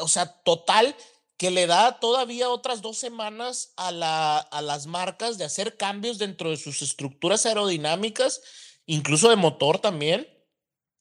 o 0.00 0.08
sea, 0.08 0.26
total 0.42 0.94
que 1.36 1.50
le 1.52 1.68
da 1.68 2.00
todavía 2.00 2.50
otras 2.50 2.82
dos 2.82 2.98
semanas 2.98 3.72
a, 3.76 3.92
la, 3.92 4.38
a 4.38 4.60
las 4.60 4.86
marcas 4.86 5.38
de 5.38 5.44
hacer 5.44 5.76
cambios 5.76 6.18
dentro 6.18 6.50
de 6.50 6.56
sus 6.56 6.82
estructuras 6.82 7.46
aerodinámicas, 7.46 8.42
incluso 8.86 9.30
de 9.30 9.36
motor 9.36 9.78
también. 9.78 10.28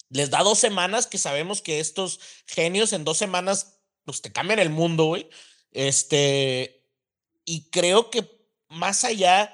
Les 0.10 0.30
da 0.30 0.44
dos 0.44 0.60
semanas 0.60 1.08
que 1.08 1.18
sabemos 1.18 1.62
que 1.62 1.80
estos 1.80 2.20
genios 2.46 2.94
en 2.94 3.04
dos 3.04 3.18
semanas, 3.18 3.80
pues 4.06 4.22
te 4.22 4.32
cambian 4.32 4.60
el 4.60 4.70
mundo, 4.70 5.06
güey. 5.06 5.28
Este, 5.72 6.88
y 7.44 7.70
creo 7.72 8.12
que 8.12 8.30
más 8.70 9.04
allá 9.04 9.52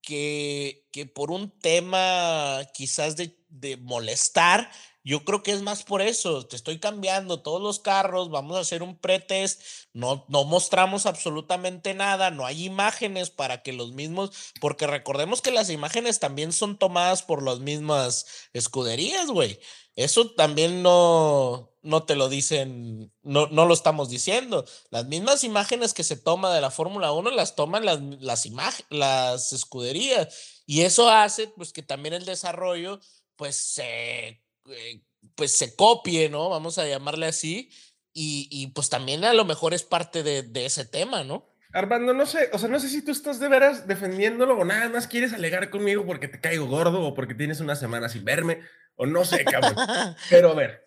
que, 0.00 0.88
que 0.90 1.04
por 1.04 1.30
un 1.30 1.50
tema 1.60 2.66
quizás 2.72 3.16
de, 3.16 3.38
de 3.48 3.76
molestar, 3.76 4.70
yo 5.04 5.24
creo 5.24 5.42
que 5.42 5.52
es 5.52 5.62
más 5.62 5.82
por 5.84 6.00
eso, 6.00 6.46
te 6.46 6.56
estoy 6.56 6.78
cambiando 6.80 7.42
todos 7.42 7.62
los 7.62 7.78
carros, 7.78 8.30
vamos 8.30 8.56
a 8.56 8.60
hacer 8.60 8.82
un 8.82 8.96
pretest, 8.96 9.60
no, 9.92 10.24
no 10.28 10.44
mostramos 10.44 11.06
absolutamente 11.06 11.92
nada, 11.92 12.30
no 12.30 12.46
hay 12.46 12.64
imágenes 12.64 13.30
para 13.30 13.62
que 13.62 13.74
los 13.74 13.92
mismos, 13.92 14.30
porque 14.60 14.86
recordemos 14.86 15.42
que 15.42 15.50
las 15.50 15.68
imágenes 15.70 16.20
también 16.20 16.52
son 16.52 16.78
tomadas 16.78 17.22
por 17.22 17.42
las 17.42 17.60
mismas 17.60 18.26
escuderías, 18.54 19.28
güey. 19.28 19.60
Eso 19.96 20.32
también 20.32 20.82
no, 20.82 21.72
no 21.82 22.04
te 22.04 22.16
lo 22.16 22.28
dicen, 22.28 23.12
no, 23.22 23.46
no 23.48 23.66
lo 23.66 23.74
estamos 23.74 24.08
diciendo. 24.08 24.64
Las 24.90 25.06
mismas 25.06 25.44
imágenes 25.44 25.94
que 25.94 26.02
se 26.02 26.16
toma 26.16 26.52
de 26.52 26.60
la 26.60 26.70
Fórmula 26.70 27.12
1 27.12 27.30
las 27.30 27.54
toman 27.54 27.84
las, 27.84 28.00
las, 28.20 28.48
las 28.88 29.52
escuderías. 29.52 30.62
Y 30.66 30.82
eso 30.82 31.08
hace 31.10 31.48
pues 31.48 31.72
que 31.72 31.82
también 31.82 32.14
el 32.14 32.24
desarrollo 32.24 33.00
pues 33.36 33.56
se 33.56 34.43
eh, 34.68 35.00
pues 35.34 35.56
se 35.56 35.74
copie, 35.74 36.28
¿no? 36.28 36.48
Vamos 36.48 36.78
a 36.78 36.86
llamarle 36.86 37.26
así. 37.26 37.70
Y, 38.16 38.68
pues 38.76 38.90
también 38.90 39.24
a 39.24 39.32
lo 39.32 39.44
mejor 39.44 39.74
es 39.74 39.82
parte 39.82 40.22
de, 40.22 40.64
ese 40.64 40.84
tema, 40.84 41.24
¿no? 41.24 41.50
Armando, 41.72 42.14
no 42.14 42.26
sé, 42.26 42.48
o 42.52 42.58
sea, 42.58 42.68
no 42.68 42.78
sé 42.78 42.88
si 42.88 43.04
tú 43.04 43.10
estás 43.10 43.40
de 43.40 43.48
veras 43.48 43.88
defendiéndolo 43.88 44.56
o 44.56 44.64
nada 44.64 44.88
más 44.88 45.08
quieres 45.08 45.32
alegar 45.32 45.68
conmigo 45.70 46.06
porque 46.06 46.28
te 46.28 46.40
caigo 46.40 46.66
gordo 46.66 47.02
o 47.02 47.14
porque 47.14 47.34
tienes 47.34 47.58
una 47.58 47.74
semana 47.74 48.08
sin 48.08 48.24
verme, 48.24 48.60
o 48.94 49.06
no 49.06 49.24
sé, 49.24 49.44
cabrón. 49.44 49.74
Pero 50.30 50.52
a 50.52 50.54
ver, 50.54 50.84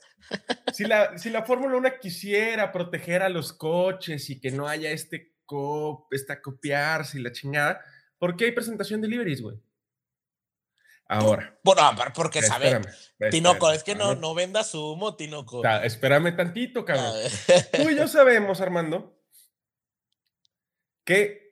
si 0.74 0.86
la, 0.86 1.18
si 1.18 1.30
la 1.30 1.44
Fórmula 1.44 1.76
1 1.76 1.90
quisiera 2.00 2.72
proteger 2.72 3.22
a 3.22 3.28
los 3.28 3.52
coches 3.52 4.30
y 4.30 4.40
que 4.40 4.52
no 4.52 4.70
haya 4.70 4.92
este 4.92 5.36
cop, 5.46 6.08
esta 6.14 6.42
copiarse 6.42 7.20
y 7.20 7.24
la 7.24 7.34
chingada, 7.34 7.82
¿por 8.18 8.38
qué 8.38 8.46
hay 8.46 8.52
presentación 8.54 9.02
de 9.02 9.08
deliveries, 9.10 9.42
güey? 9.42 9.58
Ahora. 11.10 11.58
Bueno, 11.64 11.82
porque 12.14 12.42
sabes, 12.42 13.14
Tinoco, 13.32 13.72
es 13.72 13.84
que 13.84 13.96
no, 13.96 14.16
no 14.16 14.34
vendas 14.34 14.74
humo, 14.76 15.16
Tinoco. 15.16 15.64
espérame 15.66 16.36
tantito, 16.36 16.84
cabrón. 16.86 17.14
Tú 17.74 17.90
y 17.90 17.96
yo 17.96 18.08
sabemos, 18.08 18.60
Armando, 18.62 19.18
que 21.06 21.48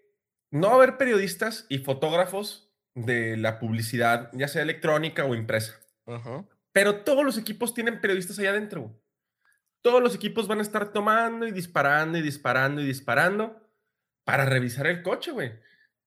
no 0.51 0.67
va 0.67 0.73
a 0.73 0.77
haber 0.77 0.97
periodistas 0.97 1.65
y 1.69 1.79
fotógrafos 1.79 2.73
de 2.93 3.37
la 3.37 3.59
publicidad, 3.59 4.29
ya 4.33 4.47
sea 4.47 4.61
electrónica 4.61 5.25
o 5.25 5.35
impresa. 5.35 5.79
Pero 6.71 7.03
todos 7.03 7.23
los 7.23 7.37
equipos 7.37 7.73
tienen 7.73 8.01
periodistas 8.01 8.37
allá 8.39 8.51
adentro. 8.51 9.01
Todos 9.81 10.01
los 10.01 10.15
equipos 10.15 10.47
van 10.47 10.59
a 10.59 10.63
estar 10.63 10.91
tomando 10.91 11.47
y 11.47 11.51
disparando 11.51 12.17
y 12.17 12.21
disparando 12.21 12.81
y 12.81 12.85
disparando 12.85 13.61
para 14.23 14.45
revisar 14.45 14.87
el 14.87 15.03
coche, 15.03 15.31
güey. 15.31 15.53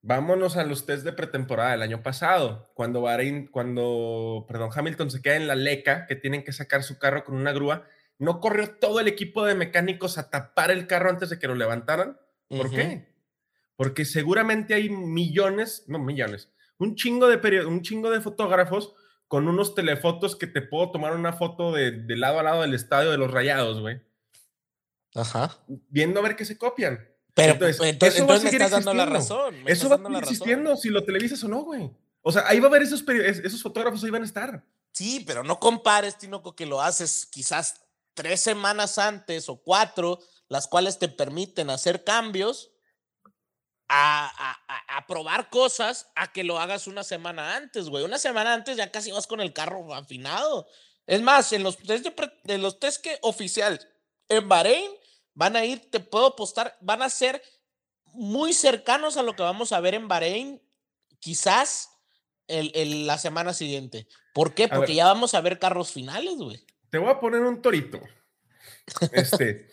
Vámonos 0.01 0.57
a 0.57 0.65
los 0.65 0.87
test 0.87 1.05
de 1.05 1.13
pretemporada 1.13 1.73
del 1.73 1.83
año 1.83 2.03
pasado, 2.03 2.71
cuando 2.75 3.05
cuando, 3.51 4.45
perdón, 4.47 4.71
Hamilton 4.75 5.11
se 5.11 5.21
queda 5.21 5.37
en 5.37 5.49
la 5.49 5.57
leca, 5.57 6.07
que 6.07 6.15
tienen 6.15 6.45
que 6.45 6.53
sacar 6.53 6.85
su 6.85 6.99
carro 6.99 7.25
con 7.25 7.37
una 7.37 7.53
grúa, 7.53 7.85
no 8.19 8.41
corrió 8.41 8.77
todo 8.79 9.01
el 9.01 9.09
equipo 9.09 9.45
de 9.45 9.55
mecánicos 9.55 10.17
a 10.19 10.31
tapar 10.31 10.71
el 10.71 10.87
carro 10.87 11.11
antes 11.11 11.31
de 11.31 11.39
que 11.39 11.49
lo 11.49 11.55
levantaran. 11.55 12.19
¿Por 12.49 12.71
qué? 12.71 13.13
Porque 13.77 14.05
seguramente 14.05 14.75
hay 14.75 14.89
millones, 14.89 15.85
no 15.89 15.99
millones, 15.99 16.53
un 16.79 16.95
chingo 16.95 17.29
de 17.29 17.67
un 17.67 17.83
chingo 17.83 18.11
de 18.11 18.21
fotógrafos 18.21 18.95
con 19.27 19.47
unos 19.47 19.75
telefotos 19.75 20.37
que 20.37 20.47
te 20.47 20.63
puedo 20.63 20.91
tomar 20.91 21.15
una 21.15 21.33
foto 21.33 21.73
de, 21.73 21.91
de 21.91 22.17
lado 22.17 22.39
a 22.39 22.43
lado 22.43 22.63
del 22.63 22.75
estadio 22.75 23.11
de 23.11 23.19
los 23.19 23.31
rayados, 23.31 23.81
güey. 23.81 24.01
Ajá. 25.15 25.59
Viendo 25.67 26.21
a 26.21 26.23
ver 26.23 26.37
qué 26.37 26.45
se 26.45 26.57
copian. 26.57 27.07
Pero 27.39 27.53
entonces, 27.55 27.81
entonces, 27.87 28.19
a 28.19 28.23
entonces 28.23 28.45
me 28.45 28.51
estás 28.51 28.71
dando 28.71 28.95
la 28.95 29.03
existiendo. 29.05 29.37
razón. 29.51 29.55
Eso 29.69 29.89
va 29.89 29.95
a 29.95 29.99
seguir 29.99 30.19
existiendo 30.19 30.77
si 30.77 30.89
lo 30.91 31.05
televisas 31.05 31.43
o 31.45 31.49
no, 31.49 31.63
güey. 31.63 31.91
O 32.23 32.33
sea, 32.33 32.43
ahí 32.47 32.59
va 32.61 32.67
a 32.67 32.69
haber 32.69 32.83
esos, 32.83 33.03
esos 33.09 33.63
fotógrafos, 33.63 34.03
ahí 34.05 34.11
van 34.11 34.23
a 34.23 34.27
estar. 34.27 34.63
Sí, 34.93 35.21
pero 35.27 35.43
no 35.45 35.59
compares, 35.61 36.19
Tinoco, 36.19 36.55
que 36.57 36.67
lo 36.67 36.81
haces 36.83 37.27
quizás 37.27 37.83
tres 38.15 38.41
semanas 38.41 38.99
antes 38.99 39.49
o 39.49 39.57
cuatro, 39.63 40.19
las 40.49 40.67
cuales 40.67 40.99
te 40.99 41.09
permiten 41.09 41.71
hacer 41.71 42.03
cambios 42.05 42.73
a, 43.89 44.27
a- 44.69 44.97
a- 44.99 45.07
probar 45.07 45.49
cosas 45.49 46.09
a 46.17 46.33
que 46.33 46.45
lo 46.45 46.59
hagas 46.59 46.87
una 46.87 47.05
semana 47.05 47.57
antes, 47.57 47.89
güey. 47.89 48.05
Una 48.05 48.19
semana 48.19 48.53
antes 48.53 48.77
ya 48.77 48.91
casi 48.91 49.11
vas 49.13 49.27
con 49.27 49.41
el 49.41 49.53
carro 49.53 49.95
afinado. 49.95 50.67
Es 51.07 51.23
más, 51.23 51.53
en 51.55 51.63
los 51.63 51.79
test, 51.79 52.05
de, 52.05 52.11
pre- 52.11 52.39
de 52.45 52.59
los 52.59 52.79
test 52.81 53.03
que 53.03 53.19
oficial 53.23 53.81
en 54.29 54.47
Bahrein 54.49 54.91
van 55.39 55.55
a 55.55 55.65
ir, 55.65 55.89
te 55.91 56.01
puedo 56.01 56.35
postar, 56.35 56.77
van 56.81 57.01
a 57.01 57.09
ser 57.09 57.41
muy 58.07 58.53
cercanos 58.53 59.17
a 59.17 59.23
lo 59.23 59.37
que 59.37 59.43
vamos 59.45 59.71
a 59.73 59.79
ver 59.79 59.95
en 59.95 60.09
Bahrein, 60.09 60.61
quizás 61.21 61.91
el, 62.49 62.73
el- 62.75 63.07
la 63.07 63.19
semana 63.19 63.55
siguiente. 63.55 64.09
¿Por 64.35 64.53
qué? 64.55 64.67
Porque 64.67 64.97
ya 64.97 65.05
vamos 65.07 65.35
a 65.35 65.41
ver 65.41 65.61
carros 65.61 65.93
finales, 65.93 66.35
güey. 66.37 66.61
Te 66.91 66.99
voy 66.99 67.11
a 67.11 67.21
poner 67.21 67.41
un 67.43 67.63
torito. 67.63 68.01
Este. 69.13 69.69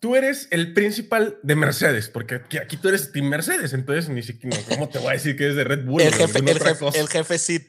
tú 0.00 0.16
eres 0.16 0.48
el 0.50 0.72
principal 0.72 1.38
de 1.42 1.54
Mercedes, 1.56 2.08
porque 2.08 2.36
aquí, 2.36 2.56
aquí 2.58 2.76
tú 2.78 2.88
eres 2.88 3.12
Team 3.12 3.26
Mercedes, 3.28 3.72
entonces 3.74 4.08
ni 4.08 4.22
siquiera, 4.22 4.56
¿cómo 4.68 4.88
te 4.88 4.98
voy 4.98 5.08
a 5.08 5.12
decir 5.12 5.36
que 5.36 5.44
eres 5.44 5.56
de 5.56 5.64
Red 5.64 5.84
Bull? 5.84 6.00
El 6.02 6.14
jefe, 6.14 6.38
el 6.38 6.58
jefe, 6.60 6.98
el 6.98 7.08
jefe 7.08 7.38
Sid. 7.38 7.62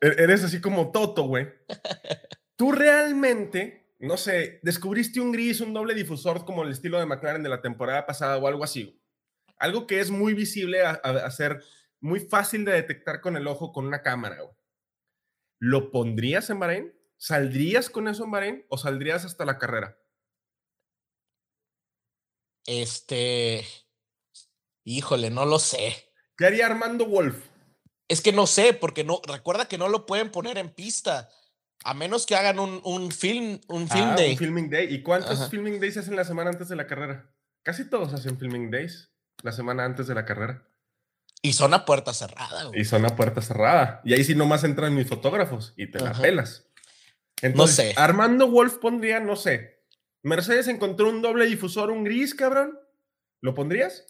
E- 0.00 0.14
Eres 0.18 0.44
así 0.44 0.60
como 0.62 0.92
Toto, 0.92 1.24
güey. 1.24 1.48
Tú 2.56 2.72
realmente, 2.72 3.85
no 3.98 4.16
sé, 4.16 4.60
descubriste 4.62 5.20
un 5.20 5.32
gris, 5.32 5.60
un 5.60 5.72
doble 5.72 5.94
difusor 5.94 6.44
como 6.44 6.62
el 6.62 6.70
estilo 6.70 6.98
de 6.98 7.06
McLaren 7.06 7.42
de 7.42 7.48
la 7.48 7.62
temporada 7.62 8.06
pasada 8.06 8.36
o 8.38 8.46
algo 8.46 8.64
así. 8.64 9.00
Algo 9.58 9.86
que 9.86 10.00
es 10.00 10.10
muy 10.10 10.34
visible 10.34 10.82
a, 10.84 10.90
a- 11.02 11.26
a 11.26 11.30
ser 11.30 11.62
muy 12.00 12.20
fácil 12.20 12.64
de 12.64 12.72
detectar 12.72 13.20
con 13.20 13.36
el 13.36 13.46
ojo 13.46 13.72
con 13.72 13.86
una 13.86 14.02
cámara, 14.02 14.42
güey. 14.42 14.54
¿Lo 15.58 15.90
pondrías 15.90 16.50
en 16.50 16.58
Bahrein? 16.58 16.92
¿Saldrías 17.16 17.88
con 17.88 18.08
eso 18.08 18.24
en 18.24 18.30
Bahrein 18.30 18.66
o 18.68 18.76
saldrías 18.76 19.24
hasta 19.24 19.46
la 19.46 19.56
carrera? 19.58 19.98
Este. 22.66 23.64
Híjole, 24.84 25.30
no 25.30 25.46
lo 25.46 25.58
sé. 25.58 26.12
¿Qué 26.36 26.46
haría 26.46 26.66
Armando 26.66 27.06
Wolf? 27.06 27.36
Es 28.08 28.20
que 28.20 28.32
no 28.32 28.46
sé, 28.46 28.72
porque 28.74 29.02
no, 29.04 29.20
recuerda 29.26 29.66
que 29.66 29.78
no 29.78 29.88
lo 29.88 30.06
pueden 30.06 30.30
poner 30.30 30.58
en 30.58 30.70
pista. 30.72 31.28
A 31.84 31.94
menos 31.94 32.26
que 32.26 32.34
hagan 32.34 32.58
un, 32.58 32.80
un 32.84 33.12
film, 33.12 33.60
un 33.68 33.88
film 33.88 34.08
Ah, 34.10 34.16
day. 34.16 34.32
un 34.32 34.38
filming 34.38 34.70
day. 34.70 34.92
¿Y 34.92 35.02
cuántos 35.02 35.40
Ajá. 35.40 35.48
filming 35.50 35.78
days 35.80 35.96
hacen 35.96 36.16
la 36.16 36.24
semana 36.24 36.50
antes 36.50 36.68
de 36.68 36.76
la 36.76 36.86
carrera? 36.86 37.30
Casi 37.62 37.88
todos 37.88 38.12
hacen 38.12 38.38
filming 38.38 38.70
days 38.70 39.12
la 39.42 39.52
semana 39.52 39.84
antes 39.84 40.06
de 40.06 40.14
la 40.14 40.24
carrera. 40.24 40.66
Y 41.42 41.52
son 41.52 41.74
a 41.74 41.84
puerta 41.84 42.12
cerrada, 42.12 42.64
güey. 42.64 42.80
Y 42.80 42.84
son 42.84 43.04
a 43.04 43.14
puerta 43.14 43.40
cerrada. 43.40 44.00
Y 44.04 44.14
ahí 44.14 44.24
sí 44.24 44.34
nomás 44.34 44.64
entran 44.64 44.94
mis 44.94 45.06
fotógrafos 45.08 45.74
y 45.76 45.90
te 45.90 46.00
la 46.00 46.10
Ajá. 46.10 46.22
pelas. 46.22 46.66
Entonces, 47.42 47.76
sé. 47.76 47.94
Armando 47.96 48.48
Wolf 48.50 48.78
pondría, 48.78 49.20
no 49.20 49.36
sé. 49.36 49.84
Mercedes 50.22 50.66
encontró 50.68 51.08
un 51.08 51.22
doble 51.22 51.46
difusor, 51.46 51.90
un 51.90 52.02
gris, 52.02 52.34
cabrón. 52.34 52.78
¿Lo 53.42 53.54
pondrías? 53.54 54.06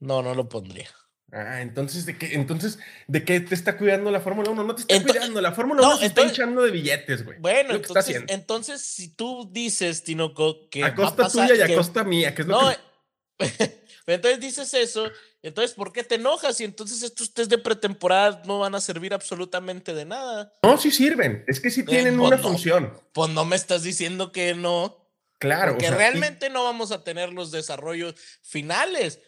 No, 0.00 0.22
no 0.22 0.34
lo 0.34 0.48
pondría. 0.48 0.88
Ah, 1.32 1.60
entonces, 1.60 2.06
¿de 2.06 2.16
qué, 2.16 2.34
entonces, 2.34 2.78
¿de 3.08 3.24
qué 3.24 3.40
te 3.40 3.54
está 3.54 3.76
cuidando 3.76 4.10
la 4.12 4.20
Fórmula 4.20 4.50
1? 4.50 4.62
No 4.62 4.74
te 4.76 4.82
está 4.82 5.02
cuidando. 5.02 5.40
La 5.40 5.52
Fórmula 5.52 5.82
No, 5.82 5.88
1 5.90 5.96
se 5.98 6.06
está 6.06 6.22
hinchando 6.22 6.62
de 6.62 6.70
billetes, 6.70 7.24
güey. 7.24 7.38
Bueno, 7.40 7.80
que 7.82 8.24
entonces, 8.28 8.80
si 8.80 9.08
tú 9.08 9.48
dices, 9.52 10.04
Tinoco, 10.04 10.68
que. 10.70 10.84
A 10.84 10.90
va 10.90 10.94
costa 10.94 11.24
pasar- 11.24 11.48
tuya 11.48 11.58
y 11.58 11.62
a 11.62 11.66
que- 11.66 11.74
costa 11.74 12.04
mía, 12.04 12.34
que 12.34 12.42
es 12.42 12.48
lo 12.48 12.60
No, 12.62 12.68
que... 12.70 13.44
eh, 13.44 13.82
entonces 14.06 14.38
dices 14.40 14.72
eso, 14.74 15.10
entonces 15.42 15.74
¿por 15.74 15.92
qué 15.92 16.04
te 16.04 16.14
enojas? 16.14 16.60
Y 16.60 16.64
entonces 16.64 17.02
estos 17.02 17.34
test 17.34 17.50
de 17.50 17.58
pretemporada 17.58 18.42
no 18.46 18.60
van 18.60 18.76
a 18.76 18.80
servir 18.80 19.12
absolutamente 19.12 19.94
de 19.94 20.04
nada. 20.04 20.52
No, 20.62 20.78
sí 20.78 20.92
sirven. 20.92 21.44
Es 21.48 21.58
que 21.58 21.70
sí 21.70 21.84
tienen 21.84 22.16
pues 22.16 22.28
una 22.28 22.36
no. 22.36 22.42
función. 22.44 22.92
Pues 23.12 23.30
no 23.30 23.44
me 23.44 23.56
estás 23.56 23.82
diciendo 23.82 24.30
que 24.30 24.54
no, 24.54 25.08
Claro. 25.40 25.72
o 25.72 25.74
porque 25.74 25.86
sea, 25.88 25.96
y- 25.96 25.98
realmente 25.98 26.50
no 26.50 26.62
vamos 26.62 26.92
a 26.92 27.02
tener 27.02 27.32
los 27.32 27.50
desarrollos 27.50 28.14
finales. 28.42 29.18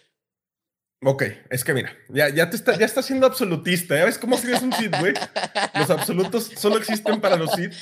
Ok, 1.01 1.23
es 1.51 1.63
que 1.63 1.75
mira, 1.75 1.97
ya, 2.09 2.29
ya 2.29 2.51
te 2.51 2.57
está, 2.57 2.77
ya 2.77 2.85
está 2.85 3.03
siendo 3.03 3.27
absolutista. 3.27 3.97
¿Ya 3.97 4.05
ves 4.05 4.19
cómo 4.19 4.35
escribes 4.35 4.63
un 4.63 4.73
Sith, 4.73 4.95
güey? 4.99 5.15
Los 5.75 5.91
absolutos 5.91 6.51
solo 6.57 6.77
existen 6.77 7.21
para 7.21 7.37
los 7.37 7.53
Sith. 7.53 7.73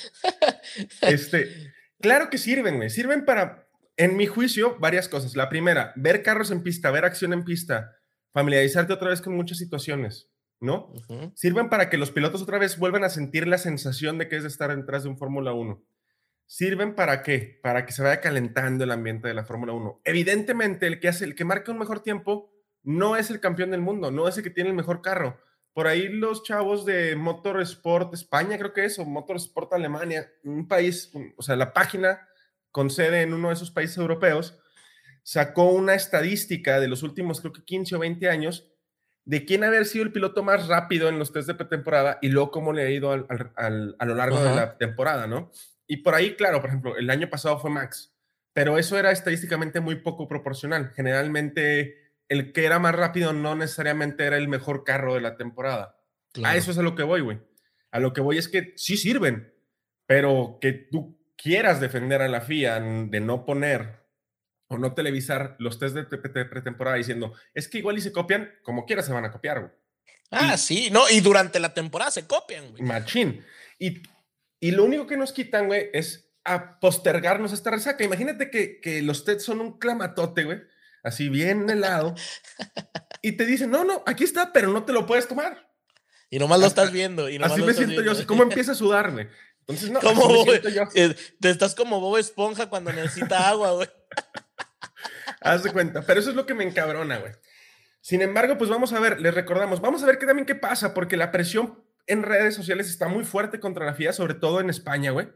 Este, 1.00 1.72
claro 2.00 2.29
que 2.29 2.37
sirven, 2.37 2.76
güey. 2.76 2.90
Sirven 2.90 3.24
para, 3.24 3.68
en 3.96 4.16
mi 4.16 4.26
juicio, 4.26 4.76
varias 4.81 5.09
cosas. 5.09 5.35
La 5.35 5.48
primera, 5.48 5.94
ver 5.96 6.22
carros 6.22 6.50
en 6.50 6.62
pista, 6.62 6.90
ver 6.90 7.07
acción 7.07 7.33
en 7.33 7.44
pista, 7.44 7.92
familiarizarte 8.35 8.92
otra 8.92 9.09
vez 9.09 9.22
con 9.22 9.35
muchas 9.35 9.57
situaciones, 9.57 10.29
¿no? 10.61 10.92
Ujú. 10.92 11.33
Sirven 11.35 11.70
para 11.70 11.88
que 11.88 11.96
los 11.96 12.11
pilotos 12.11 12.42
otra 12.42 12.59
vez 12.59 12.76
vuelvan 12.76 13.05
a 13.05 13.09
sentir 13.09 13.46
la 13.46 13.57
sensación 13.57 14.18
de 14.18 14.29
que 14.29 14.37
es 14.37 14.42
de 14.42 14.48
estar 14.48 14.76
detrás 14.76 15.05
de 15.05 15.09
un 15.09 15.16
Fórmula 15.16 15.55
1. 15.55 15.83
¿Sirven 16.44 16.94
para 16.94 17.22
qué? 17.22 17.59
Para 17.62 17.87
que 17.87 17.92
se 17.92 18.02
vaya 18.02 18.20
calentando 18.20 18.85
el 18.85 18.90
ambiente 18.92 19.26
de 19.26 19.35
la 19.35 19.44
Fórmula 19.44 19.72
1. 19.72 20.02
Evidentemente, 20.05 20.87
el 20.87 21.00
que 21.00 21.09
hace, 21.09 21.24
el 21.24 21.35
que 21.35 21.46
marca 21.46 21.72
un 21.72 21.79
mejor 21.79 22.00
tiempo 22.00 22.52
no 22.87 23.16
es 23.16 23.29
el 23.31 23.40
campeón 23.40 23.70
del 23.72 23.81
mundo, 23.83 24.11
no 24.11 24.27
es 24.29 24.37
el 24.38 24.42
que 24.44 24.51
tiene 24.51 24.70
el 24.70 24.77
mejor 24.77 25.03
carro. 25.03 25.38
Por 25.75 25.87
ahí 25.88 26.09
los 26.09 26.42
chavos 26.42 26.87
de 26.87 27.16
Motorsport 27.16 28.14
España, 28.14 28.57
creo 28.57 28.72
que 28.72 28.87
es, 28.87 28.99
o 28.99 29.05
Motorsport 29.05 29.72
Alemania, 29.75 30.31
un 30.44 30.66
país, 30.66 31.11
o 31.37 31.42
sea, 31.42 31.57
la 31.57 31.75
página 31.75 32.27
con 32.70 32.88
sede 32.88 33.22
en 33.22 33.35
uno 33.35 33.49
de 33.49 33.55
esos 33.55 33.70
países 33.70 33.99
europeos, 33.99 34.59
sacó 35.22 35.70
una 35.70 35.94
estadística 35.94 36.79
de 36.81 36.88
los 36.88 37.03
últimos, 37.03 37.40
creo 37.40 37.53
que 37.53 37.64
15 37.64 37.96
o 37.96 37.99
20 37.99 38.29
años, 38.31 38.72
de 39.25 39.44
quién 39.44 39.64
había 39.64 39.83
sido 39.85 40.05
el 40.05 40.12
piloto 40.12 40.44
más 40.44 40.68
rápido 40.68 41.09
en 41.09 41.18
los 41.18 41.33
test 41.33 41.49
de 41.49 41.55
pretemporada 41.55 42.18
y 42.22 42.29
luego 42.29 42.53
cómo 42.53 42.72
le 42.72 42.85
ha 42.85 42.90
ido 42.90 43.11
al- 43.11 43.27
al- 43.29 43.53
al- 43.57 43.96
a 43.99 44.05
lo 44.07 44.14
largo 44.14 44.38
de 44.42 44.55
la 44.55 44.79
temporada, 44.79 45.27
¿no? 45.27 45.51
Y 45.88 45.99
por 45.99 46.14
ahí, 46.14 46.37
claro, 46.37 46.61
por 46.61 46.70
ejemplo, 46.70 46.96
el 46.96 47.11
año 47.11 47.29
pasado 47.29 47.59
fue 47.59 47.70
Max, 47.70 48.14
pero 48.53 48.79
eso 48.79 48.96
era 48.96 49.11
estadísticamente 49.11 49.81
muy 49.81 49.96
poco 49.96 50.29
proporcional. 50.29 50.92
Generalmente, 50.94 52.06
el 52.28 52.52
que 52.52 52.64
era 52.64 52.78
más 52.78 52.94
rápido 52.94 53.32
no 53.32 53.54
necesariamente 53.54 54.24
era 54.24 54.36
el 54.36 54.48
mejor 54.48 54.84
carro 54.84 55.14
de 55.14 55.20
la 55.20 55.36
temporada. 55.36 55.82
A 55.84 55.96
Claro. 56.32 56.58
eso 56.58 56.70
es 56.70 56.78
a 56.78 56.82
lo 56.82 56.94
que 56.94 57.02
voy, 57.02 57.20
güey. 57.20 57.40
A 57.90 57.98
lo 58.00 58.12
que 58.12 58.20
voy 58.20 58.36
es 58.38 58.48
que 58.48 58.72
sí 58.76 58.96
sirven, 58.96 59.54
pero 60.06 60.58
que 60.60 60.72
tú 60.72 61.18
quieras 61.36 61.80
defender 61.80 62.20
a 62.22 62.28
la 62.28 62.40
FIA 62.40 62.80
de 62.80 63.20
no 63.20 63.44
poner 63.44 64.04
o 64.68 64.78
no 64.78 64.94
televisar 64.94 65.56
los 65.58 65.78
test 65.78 65.94
de 65.94 66.04
pre- 66.04 66.18
pre- 66.18 66.44
pretemporada 66.46 66.96
diciendo, 66.96 67.32
es 67.54 67.68
que 67.68 67.78
igual 67.78 67.96
y 67.98 68.00
se 68.00 68.12
copian, 68.12 68.50
como 68.62 68.84
quiera 68.84 69.02
se 69.02 69.12
van 69.12 69.24
a 69.24 69.30
copiar, 69.30 69.60
güey. 69.60 69.72
Ah, 70.32 70.52
y- 70.54 70.58
sí, 70.58 70.88
no, 70.90 71.08
y 71.08 71.20
durante 71.20 71.60
la 71.60 71.72
temporada 71.72 72.10
se 72.10 72.26
copian, 72.26 72.70
güey. 72.72 72.82
Machín. 72.82 73.44
Y, 73.78 74.02
y 74.60 74.72
lo 74.72 74.84
único 74.84 75.06
que 75.06 75.16
nos 75.16 75.32
quitan, 75.32 75.66
güey, 75.68 75.88
es 75.92 76.32
a 76.44 76.80
postergarnos 76.80 77.52
esta 77.52 77.70
resaca. 77.70 78.02
Imagínate 78.04 78.50
que, 78.50 78.80
que 78.80 79.02
los 79.02 79.24
test 79.24 79.40
son 79.40 79.60
un 79.60 79.78
clamatote, 79.78 80.44
güey, 80.44 80.60
así 81.07 81.29
bien 81.29 81.71
helado, 81.71 82.14
y 83.23 83.33
te 83.33 83.47
dicen, 83.47 83.71
no, 83.71 83.85
no, 83.85 84.03
aquí 84.07 84.25
está, 84.25 84.53
pero 84.53 84.69
no 84.73 84.85
te 84.85 84.92
lo 84.92 85.07
puedes 85.07 85.29
tomar. 85.29 85.66
Y 86.29 86.38
nomás 86.38 86.61
lo 86.61 86.66
estás 86.66 86.90
viendo. 86.90 87.29
Y 87.29 87.38
nomás 87.38 87.53
Así 87.53 87.61
lo 87.61 87.66
me 87.66 87.73
estás 87.73 87.87
siento 87.87 88.03
yo, 88.03 88.03
viendo. 88.03 88.19
así 88.19 88.27
como 88.27 88.42
empieza 88.42 88.73
a 88.73 88.75
sudar, 88.75 89.12
güey. 89.12 89.29
Entonces, 89.61 89.90
no, 89.90 90.01
¿Cómo, 90.01 90.42
así 90.42 90.61
me 90.64 90.73
yo. 90.73 90.83
Eh, 90.95 91.14
Te 91.40 91.51
estás 91.51 91.75
como 91.75 92.01
Bob 92.01 92.19
Esponja 92.19 92.69
cuando 92.69 92.92
necesita 92.92 93.49
agua, 93.49 93.73
güey. 93.73 93.88
Haz 95.40 95.62
de 95.62 95.73
cuenta, 95.73 96.03
pero 96.03 96.21
eso 96.21 96.31
es 96.31 96.37
lo 96.37 96.47
que 96.47 96.55
me 96.55 96.64
encabrona, 96.64 97.19
güey. 97.19 97.33
Sin 98.01 98.23
embargo, 98.23 98.59
pues 98.59 98.71
vamos 98.71 98.92
a 98.92 99.01
ver, 99.01 99.21
les 99.21 99.35
recordamos, 99.35 99.81
vamos 99.81 100.03
a 100.03 100.07
ver 100.07 100.19
qué 100.19 100.27
también 100.27 100.47
qué 100.47 100.55
pasa, 100.55 100.95
porque 100.95 101.16
la 101.16 101.33
presión 101.33 101.85
en 102.07 102.23
redes 102.23 102.55
sociales 102.55 102.88
está 102.88 103.09
muy 103.09 103.25
fuerte 103.25 103.59
contra 103.59 103.85
la 103.85 103.95
FIA, 103.95 104.12
sobre 104.12 104.35
todo 104.35 104.61
en 104.61 104.71
España, 104.71 105.11
güey. 105.11 105.29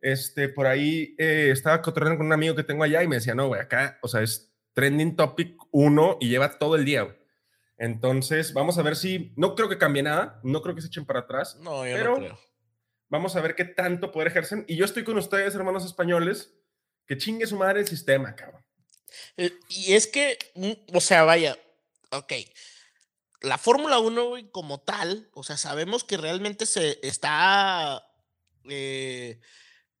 Este, 0.00 0.48
por 0.48 0.66
ahí 0.66 1.14
eh, 1.18 1.50
estaba 1.52 1.82
cotorreando 1.82 2.18
con 2.18 2.26
un 2.26 2.32
amigo 2.32 2.54
que 2.54 2.62
tengo 2.62 2.84
allá 2.84 3.02
y 3.02 3.08
me 3.08 3.16
decía, 3.16 3.34
no, 3.34 3.48
güey, 3.48 3.60
acá, 3.60 3.98
o 4.02 4.08
sea, 4.08 4.22
es 4.22 4.52
trending 4.76 5.16
topic 5.16 5.56
uno 5.70 6.18
y 6.20 6.28
lleva 6.28 6.58
todo 6.58 6.76
el 6.76 6.84
día. 6.84 7.16
Entonces, 7.78 8.52
vamos 8.52 8.76
a 8.76 8.82
ver 8.82 8.94
si, 8.94 9.32
no 9.36 9.54
creo 9.54 9.70
que 9.70 9.78
cambie 9.78 10.02
nada, 10.02 10.38
no 10.44 10.60
creo 10.60 10.74
que 10.74 10.82
se 10.82 10.88
echen 10.88 11.06
para 11.06 11.20
atrás, 11.20 11.56
No, 11.62 11.86
yo 11.86 11.96
Pero- 11.96 12.10
no 12.12 12.16
creo. 12.18 12.38
vamos 13.08 13.34
a 13.36 13.40
ver 13.40 13.54
qué 13.54 13.64
tanto 13.64 14.12
poder 14.12 14.28
ejercen. 14.28 14.66
Y 14.68 14.76
yo 14.76 14.84
estoy 14.84 15.02
con 15.02 15.16
ustedes, 15.16 15.54
hermanos 15.54 15.86
españoles, 15.86 16.52
que 17.06 17.16
chingue 17.16 17.46
su 17.46 17.56
madre 17.56 17.80
el 17.80 17.88
sistema, 17.88 18.34
cabrón. 18.36 18.62
Eh, 19.38 19.50
Y 19.70 19.94
es 19.94 20.06
que, 20.06 20.38
mm, 20.56 20.94
o 20.96 21.00
sea, 21.00 21.22
vaya, 21.24 21.56
ok. 22.10 22.32
La 23.40 23.56
Fórmula 23.56 23.98
1, 23.98 24.28
güey, 24.28 24.50
como 24.50 24.80
tal, 24.80 25.30
o 25.32 25.42
sea, 25.42 25.56
sabemos 25.56 26.04
que 26.04 26.18
realmente 26.18 26.66
se 26.66 26.98
está, 27.02 28.02
eh, 28.68 29.40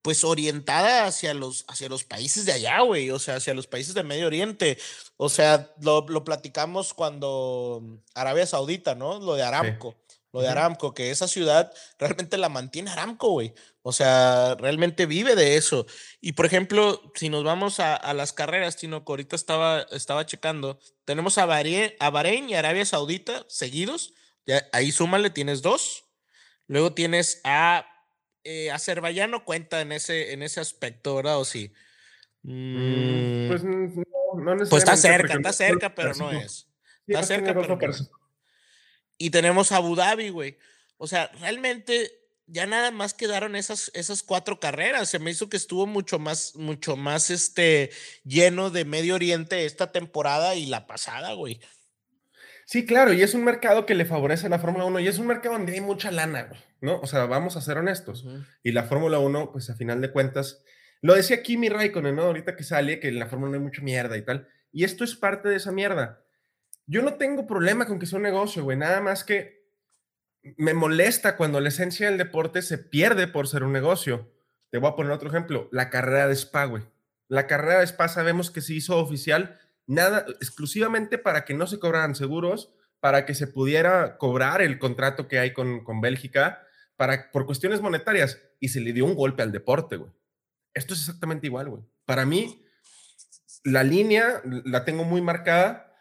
pues, 0.06 0.22
orientada 0.22 1.04
hacia 1.04 1.34
los, 1.34 1.64
hacia 1.66 1.88
los 1.88 2.04
países 2.04 2.46
de 2.46 2.52
allá, 2.52 2.80
güey, 2.82 3.10
o 3.10 3.18
sea, 3.18 3.34
hacia 3.34 3.54
los 3.54 3.66
países 3.66 3.92
del 3.92 4.06
Medio 4.06 4.28
Oriente. 4.28 4.78
O 5.16 5.28
sea, 5.28 5.74
lo, 5.80 6.06
lo 6.08 6.22
platicamos 6.22 6.94
cuando 6.94 7.82
Arabia 8.14 8.46
Saudita, 8.46 8.94
¿no? 8.94 9.18
Lo 9.18 9.34
de 9.34 9.42
Aramco. 9.42 9.96
lo 10.32 10.42
de 10.42 10.48
Aramco, 10.48 10.94
que 10.94 11.10
esa 11.10 11.26
ciudad 11.26 11.74
realmente 11.98 12.38
la 12.38 12.48
mantiene 12.48 12.92
Aramco, 12.92 13.30
güey. 13.30 13.52
O 13.82 13.90
sea, 13.90 14.54
realmente 14.60 15.06
vive 15.06 15.34
de 15.34 15.56
eso. 15.56 15.86
Y 16.20 16.34
por 16.34 16.46
ejemplo, 16.46 17.10
si 17.16 17.28
nos 17.28 17.42
vamos 17.42 17.80
a, 17.80 18.14
las 18.14 18.32
carreras, 18.32 18.76
Tino, 18.76 19.04
que 19.04 19.10
ahorita 19.10 19.34
estaba, 19.34 19.88
estaba 19.90 20.24
checando, 20.24 20.78
tenemos 21.04 21.36
a 21.36 21.46
Bahrein, 21.46 21.94
a 21.98 22.10
Bahrein 22.10 22.48
y 22.48 22.54
Arabia 22.54 22.86
Saudita 22.86 23.44
seguidos. 23.48 24.14
Ya, 24.46 24.68
ahí 24.72 24.92
súmale, 24.92 25.30
tienes 25.30 25.62
dos. 25.62 26.04
Luego 26.68 26.92
tienes 26.92 27.40
a 27.42 27.86
eh, 28.46 28.70
Azerbaiyán, 28.70 29.30
no 29.30 29.44
cuenta 29.44 29.80
en 29.80 29.92
ese, 29.92 30.32
en 30.32 30.42
ese 30.42 30.60
aspecto, 30.60 31.16
¿verdad? 31.16 31.38
¿O 31.38 31.44
sí? 31.44 31.72
Mm, 32.42 33.48
pues 33.48 33.64
no, 33.64 33.74
necesariamente. 33.74 34.70
Pues 34.70 34.82
está 34.82 34.96
cerca, 34.96 35.34
está 35.34 35.52
cerca, 35.52 35.94
pero 35.94 36.14
no 36.14 36.30
es. 36.30 36.68
Está 37.06 37.22
cerca, 37.22 37.54
pero 37.54 37.76
no 37.76 37.78
y 39.18 39.30
tenemos 39.30 39.72
Abu 39.72 39.96
Dhabi, 39.96 40.28
güey. 40.30 40.58
O 40.98 41.06
sea, 41.06 41.30
realmente 41.40 42.26
ya 42.46 42.66
nada 42.66 42.90
más 42.90 43.14
quedaron 43.14 43.56
esas, 43.56 43.90
esas 43.94 44.22
cuatro 44.22 44.60
carreras. 44.60 45.08
Se 45.08 45.18
me 45.18 45.30
hizo 45.30 45.48
que 45.48 45.56
estuvo 45.56 45.86
mucho 45.86 46.18
más, 46.18 46.54
mucho 46.54 46.96
más 46.96 47.30
este, 47.30 47.90
lleno 48.24 48.70
de 48.70 48.84
Medio 48.84 49.14
Oriente 49.14 49.64
esta 49.64 49.90
temporada 49.90 50.54
y 50.54 50.66
la 50.66 50.86
pasada, 50.86 51.32
güey. 51.32 51.60
Sí, 52.66 52.84
claro, 52.84 53.12
y 53.12 53.22
es 53.22 53.32
un 53.34 53.44
mercado 53.44 53.86
que 53.86 53.94
le 53.94 54.04
favorece 54.04 54.46
a 54.46 54.50
la 54.50 54.58
Fórmula 54.58 54.86
1 54.86 54.98
y 54.98 55.06
es 55.06 55.20
un 55.20 55.28
mercado 55.28 55.56
donde 55.56 55.74
hay 55.74 55.80
mucha 55.80 56.10
lana, 56.10 56.50
¿no? 56.80 56.98
O 57.00 57.06
sea, 57.06 57.24
vamos 57.26 57.56
a 57.56 57.60
ser 57.60 57.78
honestos. 57.78 58.26
Y 58.64 58.72
la 58.72 58.82
Fórmula 58.82 59.20
1, 59.20 59.52
pues 59.52 59.70
a 59.70 59.76
final 59.76 60.00
de 60.00 60.10
cuentas, 60.10 60.64
lo 61.00 61.14
decía 61.14 61.44
Kimi 61.44 61.68
Raikkonen, 61.68 62.16
¿no? 62.16 62.22
Ahorita 62.22 62.56
que 62.56 62.64
sale, 62.64 62.98
que 62.98 63.06
en 63.06 63.20
la 63.20 63.26
Fórmula 63.26 63.50
1 63.50 63.58
hay 63.58 63.62
mucha 63.62 63.82
mierda 63.82 64.16
y 64.16 64.22
tal. 64.22 64.48
Y 64.72 64.82
esto 64.82 65.04
es 65.04 65.14
parte 65.14 65.48
de 65.48 65.54
esa 65.54 65.70
mierda. 65.70 66.24
Yo 66.86 67.02
no 67.02 67.14
tengo 67.14 67.46
problema 67.46 67.86
con 67.86 68.00
que 68.00 68.06
sea 68.06 68.16
un 68.16 68.24
negocio, 68.24 68.64
güey, 68.64 68.76
nada 68.76 69.00
más 69.00 69.22
que 69.22 69.64
me 70.56 70.74
molesta 70.74 71.36
cuando 71.36 71.60
la 71.60 71.68
esencia 71.68 72.08
del 72.08 72.18
deporte 72.18 72.62
se 72.62 72.78
pierde 72.78 73.28
por 73.28 73.46
ser 73.46 73.62
un 73.62 73.72
negocio. 73.72 74.32
Te 74.70 74.78
voy 74.78 74.90
a 74.90 74.96
poner 74.96 75.12
otro 75.12 75.28
ejemplo, 75.28 75.68
la 75.70 75.88
carrera 75.88 76.26
de 76.26 76.34
Spa, 76.34 76.64
güey. 76.64 76.82
La 77.28 77.46
carrera 77.46 77.78
de 77.78 77.86
Spa 77.86 78.08
sabemos 78.08 78.50
que 78.50 78.60
se 78.60 78.74
hizo 78.74 78.98
oficial 78.98 79.60
nada 79.86 80.26
exclusivamente 80.40 81.18
para 81.18 81.44
que 81.44 81.54
no 81.54 81.66
se 81.66 81.78
cobraran 81.78 82.14
seguros, 82.14 82.72
para 83.00 83.24
que 83.24 83.34
se 83.34 83.46
pudiera 83.46 84.18
cobrar 84.18 84.62
el 84.62 84.78
contrato 84.78 85.28
que 85.28 85.38
hay 85.38 85.52
con, 85.52 85.84
con 85.84 86.00
Bélgica, 86.00 86.62
para, 86.96 87.30
por 87.30 87.46
cuestiones 87.46 87.80
monetarias, 87.80 88.40
y 88.58 88.68
se 88.68 88.80
le 88.80 88.92
dio 88.92 89.04
un 89.04 89.14
golpe 89.14 89.42
al 89.42 89.52
deporte, 89.52 89.96
güey. 89.96 90.10
Esto 90.74 90.94
es 90.94 91.00
exactamente 91.00 91.46
igual, 91.46 91.68
güey. 91.68 91.82
Para 92.04 92.26
mí, 92.26 92.64
la 93.64 93.82
línea 93.82 94.42
la 94.64 94.84
tengo 94.84 95.04
muy 95.04 95.20
marcada 95.20 95.94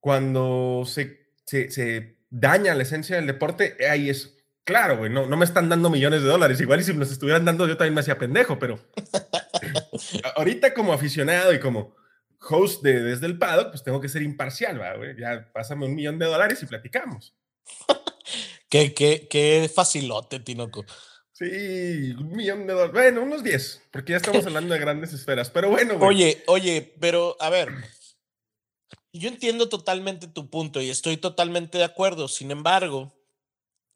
cuando 0.00 0.84
se, 0.86 1.32
se, 1.44 2.16
daña 2.30 2.74
la 2.74 2.82
esencia 2.82 3.16
del 3.16 3.26
deporte, 3.26 3.76
ahí 3.88 4.10
es 4.10 4.36
claro, 4.64 4.98
güey, 4.98 5.10
no, 5.10 5.26
no 5.26 5.36
me 5.36 5.44
están 5.44 5.68
dando 5.68 5.90
millones 5.90 6.22
de 6.22 6.28
dólares. 6.28 6.60
Igual 6.60 6.80
y 6.80 6.84
si 6.84 6.92
me 6.92 7.00
los 7.00 7.12
estuvieran 7.12 7.44
dando, 7.44 7.66
yo 7.66 7.76
también 7.76 7.94
me 7.94 8.00
hacía 8.00 8.18
pendejo, 8.18 8.58
pero 8.58 8.78
ahorita 10.36 10.74
como 10.74 10.92
aficionado 10.92 11.52
y 11.52 11.60
como 11.60 11.96
host 12.48 12.82
de 12.82 13.02
Desde 13.02 13.26
el 13.26 13.38
Paddock, 13.38 13.70
pues 13.70 13.82
tengo 13.82 14.00
que 14.00 14.08
ser 14.08 14.22
imparcial, 14.22 14.78
güey. 14.78 15.18
Ya 15.18 15.50
pásame 15.52 15.86
un 15.86 15.94
millón 15.94 16.18
de 16.18 16.26
dólares 16.26 16.62
y 16.62 16.66
platicamos. 16.66 17.34
qué, 18.68 18.94
qué, 18.94 19.26
qué 19.28 19.70
facilote, 19.72 20.40
Tinoco. 20.40 20.84
Sí, 21.32 22.14
un 22.18 22.32
millón 22.32 22.66
de 22.66 22.72
dólares. 22.72 22.92
Bueno, 22.92 23.22
unos 23.22 23.44
10, 23.44 23.88
porque 23.90 24.12
ya 24.12 24.16
estamos 24.16 24.46
hablando 24.46 24.72
de 24.72 24.80
grandes 24.80 25.12
esferas. 25.12 25.50
Pero 25.50 25.68
bueno, 25.68 25.98
güey. 25.98 26.08
Oye, 26.08 26.44
oye, 26.46 26.94
pero 26.98 27.36
a 27.40 27.50
ver, 27.50 27.68
yo 29.12 29.28
entiendo 29.28 29.68
totalmente 29.68 30.28
tu 30.28 30.48
punto 30.48 30.80
y 30.80 30.90
estoy 30.90 31.16
totalmente 31.16 31.78
de 31.78 31.84
acuerdo. 31.84 32.28
Sin 32.28 32.50
embargo, 32.50 33.12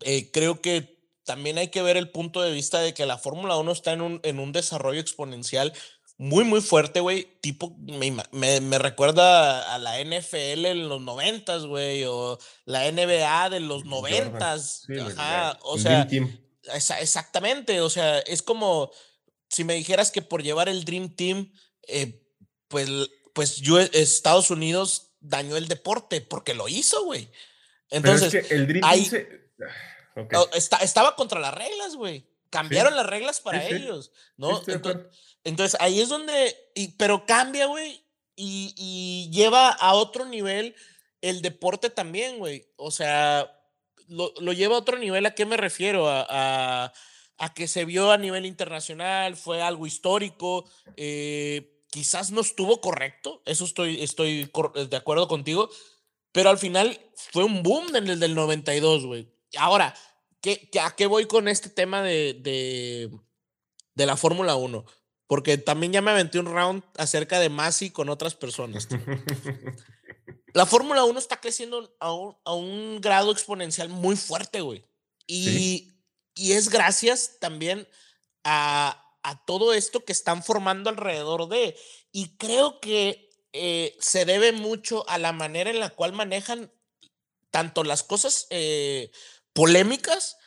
eh, 0.01 0.31
creo 0.31 0.61
que 0.61 0.99
también 1.25 1.59
hay 1.59 1.69
que 1.69 1.83
ver 1.83 1.97
el 1.97 2.11
punto 2.11 2.43
de 2.43 2.53
vista 2.53 2.81
de 2.81 2.95
que 2.95 3.07
la 3.07 3.19
Fórmula 3.19 3.57
1 3.57 3.73
está 3.73 3.93
en 3.93 4.01
un, 4.01 4.21
en 4.23 4.39
un 4.39 4.53
desarrollo 4.53 5.01
exponencial 5.01 5.73
muy, 6.21 6.45
muy 6.45 6.61
fuerte, 6.61 7.01
güey. 7.01 7.39
Tipo, 7.41 7.75
me, 7.79 8.15
me, 8.61 8.79
recuerda 8.79 9.75
a 9.75 9.79
la 9.79 10.05
NFL 10.05 10.67
en 10.67 10.87
los 10.87 11.01
noventas, 11.01 11.65
güey, 11.65 12.05
o 12.05 12.39
la 12.67 12.93
NBA 12.93 13.49
de 13.49 13.61
los 13.61 13.87
noventas. 13.87 14.85
Ajá, 15.17 15.59
o 15.63 15.79
sea, 15.79 16.07
exactamente, 17.01 17.81
o 17.81 17.89
sea, 17.89 18.19
es 18.19 18.43
como 18.43 18.91
si 19.49 19.65
me 19.65 19.73
dijeras 19.73 20.11
que 20.11 20.21
por 20.21 20.43
llevar 20.43 20.69
el 20.69 20.85
Dream 20.85 21.09
Team, 21.17 21.55
eh, 21.89 22.23
pues, 22.69 22.91
pues 23.33 23.57
yo, 23.57 23.81
Estados 23.81 24.51
Unidos 24.51 25.15
dañó 25.21 25.57
el 25.57 25.69
deporte 25.69 26.21
porque 26.21 26.53
lo 26.53 26.69
hizo, 26.69 27.03
güey. 27.03 27.31
Entonces, 27.89 28.51
el 28.51 28.67
Dream 28.67 28.85
ahí, 28.85 29.11
estaba 30.83 31.17
contra 31.17 31.41
las 31.41 31.55
reglas, 31.55 31.97
güey. 31.97 32.29
Cambiaron 32.51 32.95
las 32.95 33.07
reglas 33.07 33.41
para 33.41 33.67
ellos, 33.67 34.13
¿no? 34.37 34.63
Entonces, 34.67 35.07
ahí 35.79 36.01
es 36.01 36.09
donde, 36.09 36.57
y, 36.75 36.89
pero 36.93 37.27
cambia, 37.27 37.67
güey, 37.67 38.05
y, 38.37 39.31
lleva 39.33 39.71
a 39.71 39.95
otro 39.95 40.25
nivel 40.25 40.75
el 41.21 41.43
deporte 41.43 41.91
también, 41.91 42.39
güey. 42.39 42.67
O 42.77 42.91
sea, 42.91 43.51
lo, 44.09 44.33
lleva 44.53 44.77
a 44.77 44.79
otro 44.79 44.99
nivel, 44.99 45.27
¿a 45.27 45.35
qué 45.35 45.47
me 45.47 45.57
refiero? 45.57 46.09
A, 46.09 46.93
a, 47.39 47.55
que 47.55 47.69
se 47.69 47.85
vio 47.85 48.11
a 48.11 48.19
nivel 48.19 48.47
internacional, 48.47 49.37
fue 49.37 49.63
algo 49.63 49.87
histórico. 49.87 50.69
Eh, 50.97 51.85
quizás 51.91 52.31
no 52.31 52.41
estuvo 52.41 52.81
correcto, 52.81 53.43
eso 53.47 53.65
estoy, 53.65 54.03
estoy 54.03 54.51
de 54.89 54.97
acuerdo 54.97 55.29
contigo, 55.29 55.69
pero 56.33 56.51
al 56.51 56.59
final 56.59 56.99
fue 57.15 57.45
un 57.45 57.63
boom 57.63 57.95
en 57.97 58.09
el 58.09 58.21
del 58.21 58.35
92, 58.35 59.07
güey. 59.07 59.29
Ahora, 59.59 59.95
¿qué, 60.41 60.71
¿a 60.81 60.95
qué 60.95 61.07
voy 61.07 61.27
con 61.27 61.49
este 61.49 61.69
tema 61.69 62.03
de, 62.03 62.35
de, 62.35 63.11
de 63.95 64.07
la 64.07 64.17
Fórmula 64.17 64.55
1? 64.55 64.85
Porque 65.31 65.59
también 65.59 65.93
ya 65.93 66.03
me 66.03 66.11
aventé 66.11 66.41
un 66.41 66.47
round 66.47 66.83
acerca 66.97 67.39
de 67.39 67.51
Masi 67.51 67.91
con 67.91 68.09
otras 68.09 68.35
personas. 68.35 68.89
la 70.55 70.67
Fórmula 70.67 71.05
1 71.05 71.17
está 71.21 71.41
creciendo 71.41 71.95
a 72.01 72.13
un, 72.13 72.37
a 72.45 72.53
un, 72.53 73.01
grado 73.01 73.31
exponencial 73.31 73.91
muy 73.91 74.17
fuerte, 74.17 74.61
güey. 74.61 74.85
Y, 75.29 75.93
y 76.35 76.55
es 76.55 76.69
gracias 76.69 77.37
también 77.39 77.87
a, 78.43 79.01
a 79.23 79.45
todo 79.45 79.73
esto 79.73 80.05
que 80.05 80.11
están 80.11 80.43
formando 80.43 80.91
alrededor 80.91 81.49
de. 81.49 81.79
Y 82.11 82.37
creo 82.37 82.81
que 82.81 83.31
eh, 83.53 83.97
se 84.01 84.25
debe 84.25 84.51
mucho 84.51 85.09
a 85.09 85.19
la 85.19 85.31
manera 85.31 85.71
en 85.71 85.79
la 85.79 85.91
cual 85.91 86.13
manejan 86.13 86.73
tanto 87.53 87.85
las 87.85 88.03
cosas 88.03 88.49
eh, 88.51 89.13
polémicas 89.53 90.39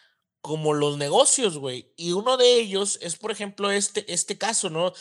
como 0.44 0.74
los 0.74 0.98
negocios, 0.98 1.58
güey. 1.58 1.94
Y 1.96 2.12
uno 2.12 2.36
de 2.36 2.60
ellos 2.60 3.00
es, 3.02 3.16
por 3.16 3.32
ejemplo, 3.32 3.72
este, 3.72 4.12
este 4.14 4.38
caso, 4.38 4.70
¿no? 4.70 4.92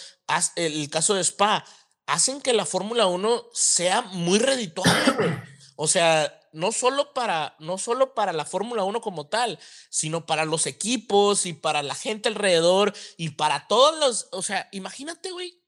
El 0.55 0.89
caso 0.89 1.15
de 1.15 1.21
Spa. 1.23 1.65
Hacen 2.07 2.41
que 2.41 2.53
la 2.53 2.65
Fórmula 2.65 3.07
1 3.07 3.47
sea 3.53 4.03
muy 4.03 4.39
redituable, 4.39 5.11
güey. 5.17 5.31
O 5.75 5.89
sea, 5.89 6.41
no 6.53 6.71
solo 6.71 7.13
para, 7.13 7.57
no 7.59 7.77
solo 7.77 8.15
para 8.15 8.33
la 8.33 8.45
Fórmula 8.45 8.85
1 8.85 9.01
como 9.01 9.27
tal, 9.27 9.59
sino 9.91 10.27
para 10.27 10.45
los 10.45 10.67
equipos 10.67 11.45
y 11.45 11.55
para 11.55 11.83
la 11.83 11.97
gente 11.97 12.29
alrededor 12.29 12.95
y 13.17 13.31
para 13.31 13.67
todos 13.67 13.99
los, 13.99 14.29
o 14.31 14.43
sea, 14.43 14.69
imagínate, 14.71 15.33
güey, 15.33 15.61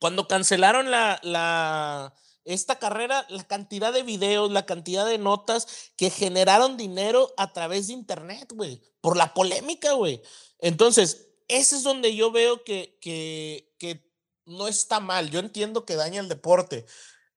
cuando 0.00 0.26
cancelaron 0.26 0.90
la, 0.90 1.20
la, 1.22 2.12
esta 2.44 2.78
carrera, 2.78 3.26
la 3.28 3.44
cantidad 3.44 3.92
de 3.92 4.02
videos, 4.02 4.50
la 4.50 4.66
cantidad 4.66 5.06
de 5.06 5.18
notas 5.18 5.92
que 5.96 6.10
generaron 6.10 6.76
dinero 6.76 7.32
a 7.36 7.52
través 7.52 7.86
de 7.86 7.94
Internet, 7.94 8.52
güey, 8.54 8.82
por 9.00 9.16
la 9.16 9.34
polémica, 9.34 9.92
güey. 9.92 10.22
Entonces, 10.58 11.28
ese 11.48 11.76
es 11.76 11.82
donde 11.82 12.14
yo 12.14 12.30
veo 12.30 12.64
que, 12.64 12.98
que, 13.00 13.74
que 13.78 14.10
no 14.46 14.68
está 14.68 15.00
mal. 15.00 15.30
Yo 15.30 15.40
entiendo 15.40 15.84
que 15.84 15.96
daña 15.96 16.20
el 16.20 16.28
deporte, 16.28 16.86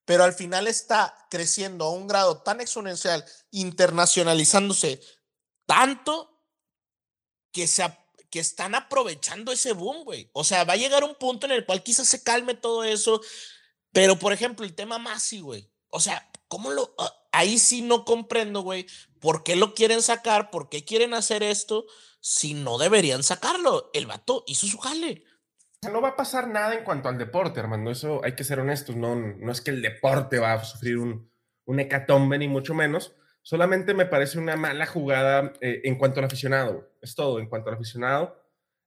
pero 0.06 0.24
al 0.24 0.34
final 0.34 0.68
está 0.68 1.16
creciendo 1.30 1.86
a 1.86 1.92
un 1.92 2.08
grado 2.08 2.42
tan 2.42 2.62
exponencial, 2.62 3.26
internacionalizándose 3.52 5.02
tanto 5.66 6.42
que, 7.52 7.68
se, 7.68 7.84
que 8.30 8.40
están 8.40 8.76
aprovechando 8.76 9.52
ese 9.52 9.74
boom, 9.74 10.04
güey. 10.04 10.30
O 10.34 10.44
sea, 10.44 10.64
va 10.64 10.74
a 10.74 10.78
llegar 10.78 11.04
un 11.04 11.16
punto 11.16 11.46
en 11.46 11.54
el 11.54 11.66
cual 11.66 11.84
quizás 11.84 12.08
se 12.08 12.24
calme 12.24 12.54
todo 12.54 12.84
eso, 12.84 13.22
pero 13.94 14.20
por 14.20 14.34
ejemplo, 14.34 14.66
el 14.66 14.76
tema 14.76 15.00
Masi, 15.00 15.40
güey. 15.40 15.72
O 15.90 16.02
sea, 16.02 16.30
¿cómo 16.50 16.72
lo...? 16.72 16.94
Ah, 16.98 17.14
ahí 17.32 17.58
sí 17.58 17.82
no 17.82 18.04
comprendo, 18.04 18.62
güey, 18.62 18.86
por 19.22 19.44
qué 19.44 19.56
lo 19.56 19.74
quieren 19.74 20.02
sacar, 20.02 20.52
por 20.52 20.68
qué 20.68 20.84
quieren 20.84 21.14
hacer 21.14 21.42
esto, 21.44 21.86
si 22.20 22.54
no 22.54 22.78
deberían 22.78 23.24
sacarlo. 23.24 23.90
El 23.94 24.08
vato 24.08 24.44
hizo 24.48 24.68
su 24.68 24.78
jale 24.78 25.24
no 25.92 26.02
va 26.02 26.10
a 26.10 26.16
pasar 26.16 26.48
nada 26.48 26.76
en 26.76 26.84
cuanto 26.84 27.10
al 27.10 27.18
deporte, 27.18 27.60
hermano. 27.60 27.92
Eso 27.92 28.22
hay 28.24 28.34
que 28.34 28.44
ser 28.44 28.60
honestos. 28.60 28.96
No, 28.96 29.16
no 29.16 29.52
es 29.52 29.62
que 29.62 29.72
el 29.72 29.82
deporte 29.82 30.40
va 30.40 30.54
a 30.54 30.64
sufrir 30.64 30.98
un, 30.98 31.30
un 31.66 31.80
hecatombe, 31.80 32.38
ni 32.38 32.48
mucho 32.48 32.74
menos. 32.74 33.16
Solamente 33.42 33.94
me 33.94 34.06
parece 34.06 34.40
una 34.40 34.56
mala 34.56 34.86
jugada 34.86 35.54
eh, 35.62 35.82
en 35.84 35.98
cuanto 35.98 36.20
al 36.20 36.26
aficionado. 36.26 36.90
Es 37.02 37.16
todo, 37.16 37.40
en 37.40 37.48
cuanto 37.48 37.70
al 37.70 37.76
aficionado, 37.76 38.42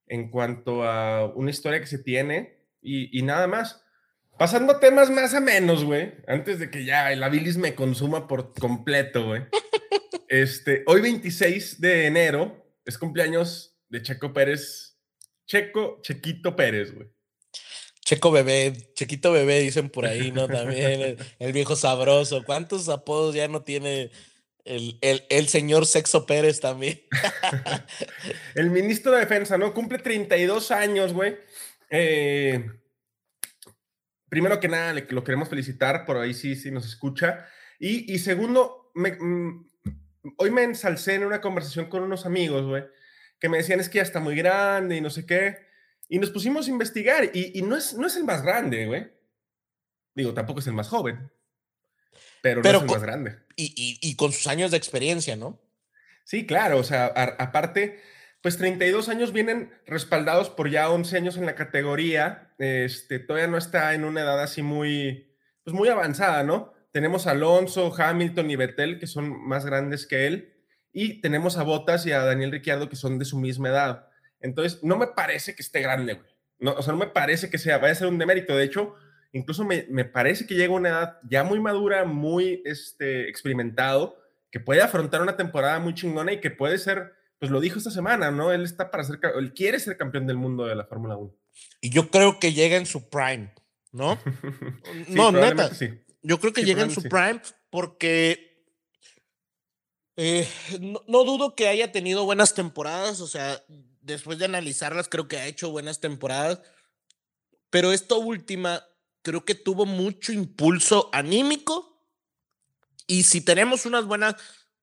en 0.07 0.29
cuanto 0.29 0.83
a 0.83 1.25
una 1.25 1.51
historia 1.51 1.79
que 1.79 1.87
se 1.87 1.99
tiene 1.99 2.57
y, 2.81 3.17
y 3.17 3.21
nada 3.21 3.47
más. 3.47 3.83
Pasando 4.37 4.73
a 4.73 4.79
temas 4.79 5.09
más 5.09 5.33
a 5.33 5.39
menos, 5.39 5.83
güey, 5.83 6.13
antes 6.27 6.59
de 6.59 6.69
que 6.69 6.85
ya 6.85 7.11
el 7.11 7.23
habilis 7.23 7.57
me 7.57 7.73
consuma 7.73 8.27
por 8.27 8.53
completo, 8.53 9.25
güey. 9.25 9.43
Este, 10.29 10.83
hoy 10.87 10.99
26 10.99 11.79
de 11.79 12.05
enero 12.05 12.69
es 12.83 12.97
cumpleaños 12.97 13.77
de 13.87 14.01
Checo 14.01 14.33
Pérez. 14.33 14.97
Checo, 15.45 16.01
Chequito 16.01 16.53
Pérez, 16.53 16.93
güey. 16.93 17.07
Checo 18.03 18.31
bebé, 18.31 18.73
Chequito 18.93 19.31
bebé, 19.31 19.61
dicen 19.61 19.89
por 19.89 20.05
ahí, 20.05 20.33
¿no? 20.33 20.49
También 20.49 21.01
el, 21.01 21.17
el 21.39 21.53
viejo 21.53 21.77
sabroso. 21.77 22.43
¿Cuántos 22.43 22.89
apodos 22.89 23.35
ya 23.35 23.47
no 23.47 23.63
tiene 23.63 24.11
el, 24.65 24.97
el, 24.99 25.25
el 25.29 25.47
señor 25.47 25.85
Sexo 25.85 26.25
Pérez 26.25 26.59
también? 26.59 27.01
el 28.55 28.69
ministro 28.69 29.13
de 29.13 29.19
Defensa, 29.19 29.57
¿no? 29.57 29.73
Cumple 29.73 29.99
32 29.99 30.71
años, 30.71 31.13
güey. 31.13 31.37
Eh, 31.89 32.69
primero 34.29 34.59
que 34.59 34.67
nada, 34.67 34.93
le, 34.93 35.05
lo 35.09 35.23
queremos 35.23 35.49
felicitar, 35.49 36.05
por 36.05 36.17
ahí 36.17 36.33
sí, 36.33 36.55
sí 36.55 36.71
nos 36.71 36.85
escucha. 36.85 37.47
Y, 37.79 38.11
y 38.13 38.19
segundo, 38.19 38.91
me, 38.95 39.11
mm, 39.13 39.69
hoy 40.37 40.51
me 40.51 40.63
ensalcé 40.63 41.15
en 41.15 41.23
una 41.25 41.41
conversación 41.41 41.85
con 41.89 42.03
unos 42.03 42.25
amigos, 42.25 42.65
güey, 42.65 42.83
que 43.39 43.49
me 43.49 43.57
decían 43.57 43.79
es 43.79 43.89
que 43.89 43.97
ya 43.97 44.01
está 44.03 44.19
muy 44.19 44.35
grande 44.35 44.97
y 44.97 45.01
no 45.01 45.09
sé 45.09 45.25
qué. 45.25 45.65
Y 46.09 46.19
nos 46.19 46.29
pusimos 46.31 46.67
a 46.67 46.71
investigar 46.71 47.25
y, 47.33 47.51
y 47.57 47.61
no, 47.61 47.75
es, 47.75 47.93
no 47.95 48.07
es 48.07 48.15
el 48.15 48.23
más 48.23 48.41
grande, 48.41 48.85
güey. 48.85 49.11
Digo, 50.15 50.33
tampoco 50.33 50.59
es 50.61 50.67
el 50.67 50.73
más 50.73 50.87
joven, 50.87 51.29
pero, 52.41 52.61
Pero 52.61 52.79
no 52.79 52.85
es 52.85 52.91
el 52.91 52.95
más 52.97 53.03
grande. 53.03 53.39
Y, 53.55 53.73
y, 53.75 53.99
y 54.09 54.15
con 54.15 54.31
sus 54.31 54.47
años 54.47 54.71
de 54.71 54.77
experiencia, 54.77 55.35
¿no? 55.35 55.59
Sí, 56.23 56.45
claro, 56.45 56.77
o 56.79 56.83
sea, 56.83 57.05
a- 57.05 57.35
aparte, 57.43 58.01
pues 58.47 58.57
32 58.59 59.09
años 59.09 59.33
vienen 59.33 59.73
respaldados 59.85 60.49
por 60.49 60.69
ya 60.69 60.89
11 60.89 61.17
años 61.17 61.35
en 61.35 61.45
la 61.45 61.55
categoría, 61.55 62.53
este, 62.59 63.19
todavía 63.19 63.49
no 63.49 63.57
está 63.57 63.93
en 63.93 64.05
una 64.05 64.21
edad 64.21 64.41
así 64.41 64.61
muy, 64.61 65.35
pues 65.65 65.75
muy 65.75 65.89
avanzada, 65.89 66.43
¿no? 66.43 66.71
Tenemos 66.93 67.27
a 67.27 67.31
Alonso, 67.31 67.93
Hamilton 67.93 68.49
y 68.49 68.55
Vettel, 68.55 68.99
que 68.99 69.07
son 69.07 69.45
más 69.45 69.65
grandes 69.65 70.07
que 70.07 70.27
él, 70.27 70.53
y 70.93 71.19
tenemos 71.19 71.57
a 71.57 71.63
Bottas 71.63 72.05
y 72.05 72.13
a 72.13 72.23
Daniel 72.23 72.53
Ricciardo, 72.53 72.87
que 72.87 72.95
son 72.95 73.19
de 73.19 73.25
su 73.25 73.37
misma 73.37 73.67
edad. 73.67 74.07
Entonces, 74.39 74.81
no 74.81 74.95
me 74.95 75.07
parece 75.07 75.53
que 75.53 75.61
esté 75.61 75.81
grande, 75.81 76.13
güey. 76.13 76.31
No, 76.57 76.71
o 76.71 76.81
sea, 76.81 76.93
no 76.93 76.99
me 76.99 77.07
parece 77.07 77.49
que 77.49 77.57
sea, 77.57 77.79
vaya 77.79 77.91
a 77.91 77.95
ser 77.95 78.07
un 78.07 78.17
demérito. 78.17 78.55
De 78.55 78.63
hecho, 78.63 78.95
incluso 79.33 79.65
me, 79.65 79.87
me 79.89 80.05
parece 80.05 80.47
que 80.47 80.55
llega 80.55 80.71
a 80.71 80.77
una 80.77 80.87
edad 80.87 81.19
ya 81.29 81.43
muy 81.43 81.59
madura, 81.59 82.05
muy 82.05 82.61
este, 82.63 83.27
experimentado, 83.27 84.23
que 84.51 84.61
puede 84.61 84.81
afrontar 84.81 85.21
una 85.21 85.35
temporada 85.35 85.79
muy 85.79 85.93
chingona 85.93 86.31
y 86.31 86.39
que 86.39 86.49
puede 86.49 86.77
ser, 86.77 87.11
pues 87.39 87.51
lo 87.51 87.59
dijo 87.59 87.77
esta 87.77 87.91
semana, 87.91 88.31
¿no? 88.31 88.51
Él 88.51 88.63
está 88.63 88.89
para 88.89 89.03
ser, 89.03 89.19
él 89.37 89.53
quiere 89.53 89.79
ser 89.79 89.97
campeón 89.97 90.27
del 90.27 90.37
mundo 90.37 90.65
de 90.65 90.75
la 90.75 90.85
Fórmula 90.85 91.15
1. 91.17 91.35
Y 91.81 91.89
yo 91.89 92.09
creo 92.09 92.39
que 92.39 92.53
llega 92.53 92.77
en 92.77 92.85
su 92.85 93.09
prime, 93.09 93.53
¿no? 93.91 94.19
Sí, 95.07 95.13
no, 95.13 95.31
neta. 95.31 95.73
sí. 95.73 95.89
Yo 96.21 96.39
creo 96.39 96.51
que 96.51 96.61
Sí, 96.61 96.67
llega 96.67 96.83
en 96.83 96.91
su 96.91 97.03
prime 97.03 97.41
porque 97.69 98.65
eh, 100.15 100.47
no, 100.81 101.03
no 101.07 101.23
dudo 101.23 101.55
que 101.55 101.67
haya 101.67 101.91
tenido 101.91 102.25
buenas 102.25 102.53
temporadas, 102.53 103.21
o 103.21 103.27
sea, 103.27 103.63
después 104.01 104.39
de 104.39 104.45
analizarlas 104.45 105.07
creo 105.07 105.27
que 105.27 105.37
ha 105.37 105.45
hecho 105.47 105.69
buenas 105.69 105.99
temporadas, 105.99 106.61
pero 107.69 107.91
esta 107.91 108.15
última 108.15 108.83
creo 109.21 109.45
que 109.45 109.55
tuvo 109.55 109.85
mucho 109.85 110.31
impulso 110.33 111.09
anímico 111.13 112.03
y 113.05 113.23
si 113.23 113.41
tenemos 113.41 113.85
unas 113.85 114.05
buenas 114.05 114.35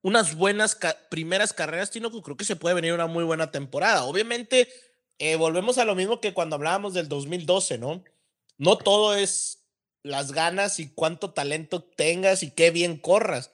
unas 0.05 0.35
buenas 0.35 0.75
ca- 0.75 0.99
primeras 1.09 1.55
carreras, 1.55 1.91
Tino, 1.91 2.11
creo 2.23 2.37
que 2.37 2.45
se 2.45 2.57
puede 2.57 2.75
venir 2.75 2.93
una 2.93 3.07
muy 3.07 3.25
buena 3.25 3.51
temporada. 3.51 4.05
Obviamente, 4.05 4.69
eh, 5.19 5.37
volvemos 5.37 5.79
a 5.79 5.87
lo 5.87 5.95
mismo 5.95 6.21
que 6.21 6.35
cuando 6.35 6.57
hablábamos 6.57 6.93
del 6.93 7.09
2012, 7.09 7.79
¿no? 7.79 8.05
No 8.59 8.77
todo 8.77 9.15
es 9.17 9.65
las 10.03 10.33
ganas 10.33 10.79
y 10.79 10.91
cuánto 10.93 11.31
talento 11.33 11.83
tengas 11.83 12.43
y 12.43 12.51
qué 12.51 12.71
bien 12.71 12.99
corras. 12.99 13.51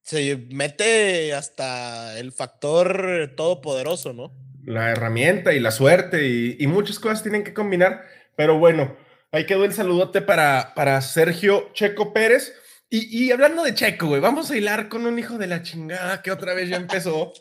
Se 0.00 0.36
mete 0.48 1.34
hasta 1.34 2.18
el 2.18 2.32
factor 2.32 3.34
todopoderoso, 3.36 4.14
¿no? 4.14 4.32
La 4.64 4.90
herramienta 4.92 5.52
y 5.52 5.60
la 5.60 5.72
suerte 5.72 6.26
y, 6.26 6.56
y 6.58 6.66
muchas 6.68 6.98
cosas 6.98 7.22
tienen 7.22 7.44
que 7.44 7.52
combinar, 7.52 8.02
pero 8.34 8.58
bueno, 8.58 8.96
ahí 9.30 9.44
quedó 9.44 9.64
el 9.66 9.74
saludote 9.74 10.22
para, 10.22 10.72
para 10.74 11.02
Sergio 11.02 11.70
Checo 11.74 12.14
Pérez. 12.14 12.54
Y, 12.94 13.24
y 13.24 13.32
hablando 13.32 13.62
de 13.62 13.72
Checo, 13.72 14.08
güey, 14.08 14.20
vamos 14.20 14.50
a 14.50 14.56
hilar 14.58 14.90
con 14.90 15.06
un 15.06 15.18
hijo 15.18 15.38
de 15.38 15.46
la 15.46 15.62
chingada 15.62 16.20
que 16.20 16.30
otra 16.30 16.52
vez 16.52 16.68
ya 16.68 16.76
empezó, 16.76 17.32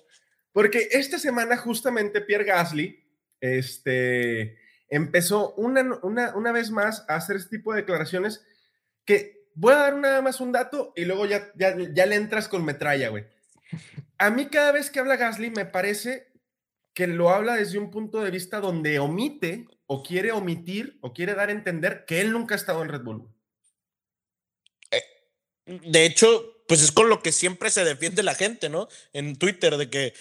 porque 0.54 0.88
esta 0.92 1.20
semana 1.20 1.58
justamente 1.58 2.22
Pierre 2.22 2.46
Gasly 2.46 3.04
este, 3.42 4.58
empezó 4.88 5.54
una, 5.56 6.00
una, 6.04 6.34
una 6.38 6.54
vez 6.54 6.72
más 6.72 7.04
a 7.10 7.16
hacer 7.16 7.36
este 7.36 7.58
tipo 7.58 7.74
de 7.74 7.82
declaraciones 7.82 8.46
que 9.04 9.50
voy 9.54 9.74
a 9.74 9.80
dar 9.80 9.98
nada 9.98 10.22
más 10.22 10.40
un 10.40 10.54
dato 10.54 10.94
y 10.96 11.04
luego 11.04 11.26
ya, 11.26 11.52
ya, 11.56 11.76
ya 11.78 12.06
le 12.06 12.16
entras 12.16 12.48
con 12.48 12.64
metralla, 12.64 13.10
güey. 13.10 13.26
A 14.20 14.30
mí 14.30 14.46
cada 14.46 14.72
vez 14.72 14.90
que 14.90 15.02
habla 15.02 15.18
Gasly 15.18 15.52
me 15.52 15.66
parece 15.66 16.32
que 16.94 17.08
lo 17.08 17.30
habla 17.30 17.56
desde 17.56 17.78
un 17.78 17.92
punto 17.92 18.22
de 18.22 18.32
vista 18.32 18.62
donde 18.62 19.00
omite 19.00 19.68
o 19.86 20.02
quiere 20.02 20.32
omitir 20.32 20.98
o 21.02 21.12
quiere 21.12 21.34
dar 21.34 21.50
a 21.50 21.52
entender 21.52 22.06
que 22.06 22.22
él 22.22 22.32
nunca 22.32 22.56
ha 22.56 22.58
estado 22.58 22.82
en 22.84 22.88
Red 22.88 23.02
Bull. 23.02 23.28
De 25.84 26.06
hecho, 26.06 26.64
pues 26.68 26.82
es 26.82 26.92
con 26.92 27.10
lo 27.10 27.22
que 27.22 27.32
siempre 27.32 27.70
se 27.70 27.84
defiende 27.84 28.24
la 28.24 28.36
gente, 28.36 28.70
¿no? 28.70 28.88
En 29.14 29.36
Twitter, 29.38 29.78
de 29.78 29.90
que, 29.90 30.14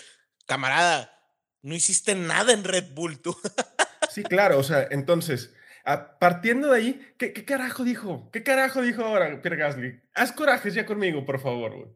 camarada, 0.46 1.16
no 1.62 1.74
hiciste 1.74 2.14
nada 2.14 2.52
en 2.52 2.64
Red 2.64 2.92
Bull 2.94 3.20
tú. 3.20 3.36
Sí, 4.10 4.24
claro, 4.24 4.58
o 4.58 4.64
sea, 4.64 4.88
entonces, 4.90 5.52
a- 5.84 6.18
partiendo 6.18 6.72
de 6.72 6.76
ahí, 6.76 7.12
¿qué, 7.16 7.32
qué 7.32 7.44
carajo 7.44 7.84
dijo? 7.84 8.28
¿Qué 8.32 8.42
carajo 8.42 8.82
dijo 8.82 9.04
ahora 9.04 9.40
Pierre 9.40 9.56
Gasly? 9.56 10.00
Haz 10.14 10.32
corajes 10.32 10.74
ya 10.74 10.84
conmigo, 10.84 11.24
por 11.24 11.40
favor, 11.40 11.76
güey. 11.76 11.90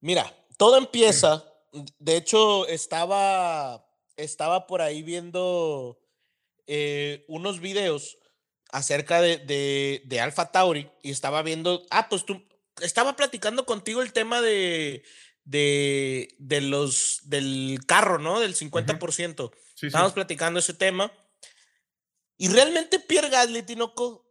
Mira, 0.00 0.24
todo 0.56 0.78
empieza. 0.78 1.44
De 1.98 2.16
hecho, 2.16 2.66
estaba, 2.68 3.86
estaba 4.16 4.66
por 4.66 4.80
ahí 4.80 5.02
viendo 5.02 6.00
eh, 6.66 7.26
unos 7.28 7.60
videos 7.60 8.16
acerca 8.72 9.20
de, 9.20 9.36
de, 9.36 10.00
de 10.06 10.20
Alpha 10.20 10.50
Tauri 10.50 10.88
y 11.02 11.10
estaba 11.10 11.42
viendo. 11.42 11.82
Ah, 11.90 12.08
pues 12.08 12.24
tú. 12.24 12.42
Estaba 12.82 13.16
platicando 13.16 13.66
contigo 13.66 14.02
el 14.02 14.12
tema 14.12 14.40
de, 14.40 15.02
de, 15.44 16.34
de 16.38 16.60
los 16.60 17.20
del 17.24 17.80
carro, 17.86 18.18
¿no? 18.18 18.40
Del 18.40 18.54
50%. 18.54 19.50
Sí, 19.52 19.58
sí. 19.74 19.86
Estábamos 19.86 20.12
platicando 20.12 20.58
ese 20.60 20.74
tema. 20.74 21.12
Y 22.36 22.48
realmente 22.48 22.98
Pierre 23.00 23.28
Gasly, 23.30 23.62
Tinoco, 23.62 24.26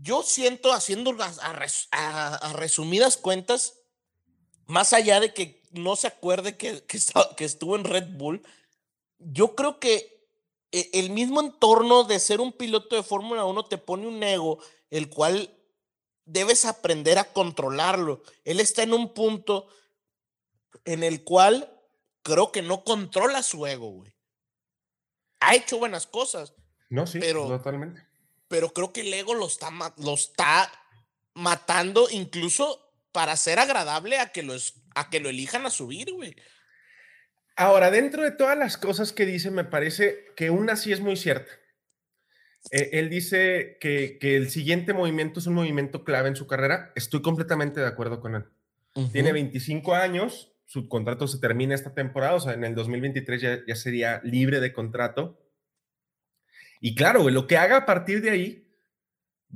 yo 0.00 0.22
siento 0.22 0.72
haciendo 0.72 1.12
las- 1.12 1.38
a, 1.40 1.52
res- 1.52 1.88
a- 1.90 2.34
a 2.36 2.52
resumidas 2.54 3.16
cuentas, 3.16 3.74
más 4.66 4.92
allá 4.92 5.20
de 5.20 5.34
que 5.34 5.62
no 5.72 5.96
se 5.96 6.06
acuerde 6.06 6.56
que, 6.56 6.84
que, 6.84 6.98
que 7.36 7.44
estuvo 7.44 7.76
en 7.76 7.84
Red 7.84 8.08
Bull, 8.16 8.42
yo 9.18 9.54
creo 9.54 9.78
que 9.78 10.26
e- 10.70 10.90
el 10.94 11.10
mismo 11.10 11.40
entorno 11.42 12.04
de 12.04 12.18
ser 12.18 12.40
un 12.40 12.52
piloto 12.52 12.96
de 12.96 13.02
Fórmula 13.02 13.44
1 13.44 13.66
te 13.66 13.76
pone 13.78 14.06
un 14.06 14.22
ego, 14.22 14.58
el 14.90 15.08
cual 15.10 15.54
debes 16.24 16.64
aprender 16.64 17.18
a 17.18 17.24
controlarlo. 17.32 18.22
Él 18.44 18.60
está 18.60 18.82
en 18.82 18.92
un 18.92 19.12
punto 19.14 19.68
en 20.84 21.02
el 21.02 21.24
cual 21.24 21.72
creo 22.22 22.52
que 22.52 22.62
no 22.62 22.84
controla 22.84 23.42
su 23.42 23.66
ego, 23.66 23.90
güey. 23.90 24.14
Ha 25.40 25.54
hecho 25.56 25.78
buenas 25.78 26.06
cosas, 26.06 26.54
No, 26.88 27.06
sí, 27.06 27.18
pero- 27.18 27.48
totalmente. 27.48 28.06
pero 28.48 28.72
creo 28.72 28.92
que 28.92 29.00
el 29.00 29.12
ego 29.12 29.34
lo 29.34 29.46
está, 29.46 29.70
lo 29.96 30.14
está 30.14 30.70
matando 31.34 32.08
incluso 32.10 32.92
para 33.10 33.36
ser 33.36 33.58
agradable 33.58 34.18
a 34.18 34.30
que, 34.32 34.42
lo 34.42 34.54
a 34.94 35.10
que 35.10 35.20
lo 35.20 35.28
elijan 35.28 35.66
a 35.66 35.70
subir, 35.70 36.12
güey. 36.12 36.36
Ahora, 37.56 37.90
dentro 37.90 38.22
de 38.22 38.30
todas 38.30 38.56
las 38.56 38.78
cosas 38.78 39.12
que 39.12 39.26
dice, 39.26 39.50
me 39.50 39.64
parece 39.64 40.26
que 40.36 40.50
una 40.50 40.76
sí 40.76 40.92
es 40.92 41.00
muy 41.00 41.16
cierta. 41.16 41.52
Eh, 42.70 42.90
él 42.92 43.10
dice 43.10 43.76
que, 43.80 44.18
que 44.20 44.36
el 44.36 44.50
siguiente 44.50 44.92
movimiento 44.94 45.40
es 45.40 45.46
un 45.46 45.54
movimiento 45.54 46.04
clave 46.04 46.28
en 46.28 46.36
su 46.36 46.46
carrera. 46.46 46.92
Estoy 46.94 47.20
completamente 47.22 47.80
de 47.80 47.86
acuerdo 47.86 48.20
con 48.20 48.34
él. 48.36 48.44
Tiene 49.12 49.30
Ujú. 49.30 49.34
25 49.34 49.94
años, 49.94 50.52
su 50.66 50.88
contrato 50.88 51.26
se 51.26 51.38
termina 51.38 51.74
esta 51.74 51.94
temporada, 51.94 52.34
o 52.34 52.40
sea, 52.40 52.52
en 52.52 52.64
el 52.64 52.74
2023 52.74 53.40
ya, 53.42 53.58
ya 53.66 53.74
sería 53.74 54.20
libre 54.22 54.60
de 54.60 54.72
contrato. 54.72 55.38
Y 56.80 56.94
claro, 56.94 57.28
lo 57.30 57.46
que 57.46 57.56
haga 57.56 57.78
a 57.78 57.86
partir 57.86 58.22
de 58.22 58.30
ahí 58.30 58.68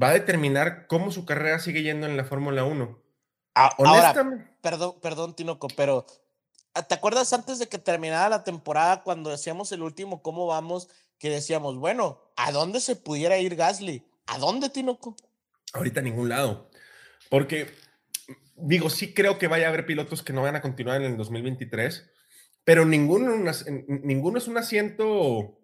va 0.01 0.09
a 0.09 0.13
determinar 0.15 0.87
cómo 0.87 1.11
su 1.11 1.25
carrera 1.25 1.59
sigue 1.59 1.83
yendo 1.83 2.07
en 2.07 2.17
la 2.17 2.25
Fórmula 2.25 2.65
1. 2.65 3.03
A- 3.55 3.67
Ahora, 3.79 3.93
Honestamente, 3.93 4.51
perdón, 4.61 5.01
perdón, 5.01 5.35
Tinoco, 5.37 5.69
pero 5.77 6.07
ah, 6.75 6.83
¿te 6.83 6.95
acuerdas 6.95 7.33
antes 7.33 7.59
de 7.59 7.69
que 7.69 7.79
terminara 7.79 8.29
la 8.29 8.45
temporada 8.45 9.03
cuando 9.03 9.31
hacíamos 9.33 9.73
el 9.73 9.83
último 9.83 10.23
cómo 10.23 10.47
vamos? 10.47 10.89
Que 11.19 11.31
decíamos, 11.31 11.77
bueno, 11.79 12.21
¿a 12.37 12.53
dónde 12.53 12.81
se 12.81 12.97
pudiera 12.97 13.39
ir 13.39 13.57
Gasly? 13.57 14.07
¿A 14.27 14.39
dónde, 14.39 14.69
Tinoco? 14.69 15.17
ahorita 15.77 16.01
a 16.01 16.03
ningún 16.03 16.29
lado. 16.29 16.71
Porque, 17.29 17.69
digo, 18.57 18.91
sí 18.91 19.15
creo 19.15 19.39
que 19.39 19.49
vaya 19.49 19.67
a 19.67 19.69
haber 19.69 19.87
pilotos 19.87 20.23
que 20.23 20.33
no 20.33 20.43
van 20.43 20.57
a 20.57 20.63
continuar 20.63 21.01
en 21.03 21.11
el 21.11 21.17
2023, 21.17 22.11
pero 22.65 22.85
ninguno, 22.85 23.37
ninguno 23.87 24.39
es 24.39 24.49
un 24.49 24.59
asiento, 24.59 25.61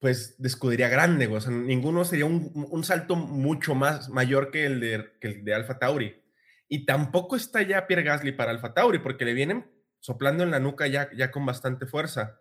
pues, 0.00 0.40
de 0.40 0.48
escudería 0.48 0.88
grande. 0.88 1.26
O 1.28 1.40
sea, 1.40 1.52
ninguno 1.52 2.04
sería 2.04 2.26
un, 2.26 2.50
un 2.70 2.84
salto 2.84 3.16
mucho 3.16 3.74
más 3.74 4.08
mayor 4.08 4.50
que 4.50 4.66
el 4.66 4.80
de, 4.80 5.12
que 5.20 5.28
el 5.28 5.44
de 5.44 5.54
Alfa 5.54 5.78
Tauri. 5.78 6.22
Y 6.68 6.84
tampoco 6.84 7.36
está 7.36 7.62
ya 7.62 7.86
Pierre 7.86 8.02
Gasly 8.02 8.32
para 8.32 8.50
Alfa 8.50 8.74
Tauri, 8.74 8.98
porque 8.98 9.24
le 9.24 9.34
vienen 9.34 9.70
soplando 10.00 10.44
en 10.44 10.50
la 10.50 10.60
nuca 10.60 10.86
ya, 10.86 11.10
ya 11.16 11.30
con 11.30 11.46
bastante 11.46 11.86
fuerza. 11.86 12.40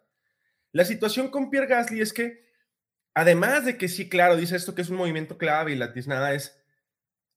La 0.78 0.86
situación 0.86 1.30
con 1.30 1.50
Pierre 1.50 1.66
Gasly 1.66 2.02
es 2.02 2.14
que, 2.14 2.46
además 3.16 3.66
de 3.66 3.80
que 3.80 3.88
sí, 3.88 4.10
claro, 4.10 4.36
dice 4.36 4.56
esto 4.56 4.76
que 4.76 4.84
es 4.84 4.90
un 4.92 4.98
movimiento 4.98 5.40
clave 5.40 5.72
y 5.72 5.76
la 5.76 5.92
tiznada 5.92 6.36
es 6.36 6.56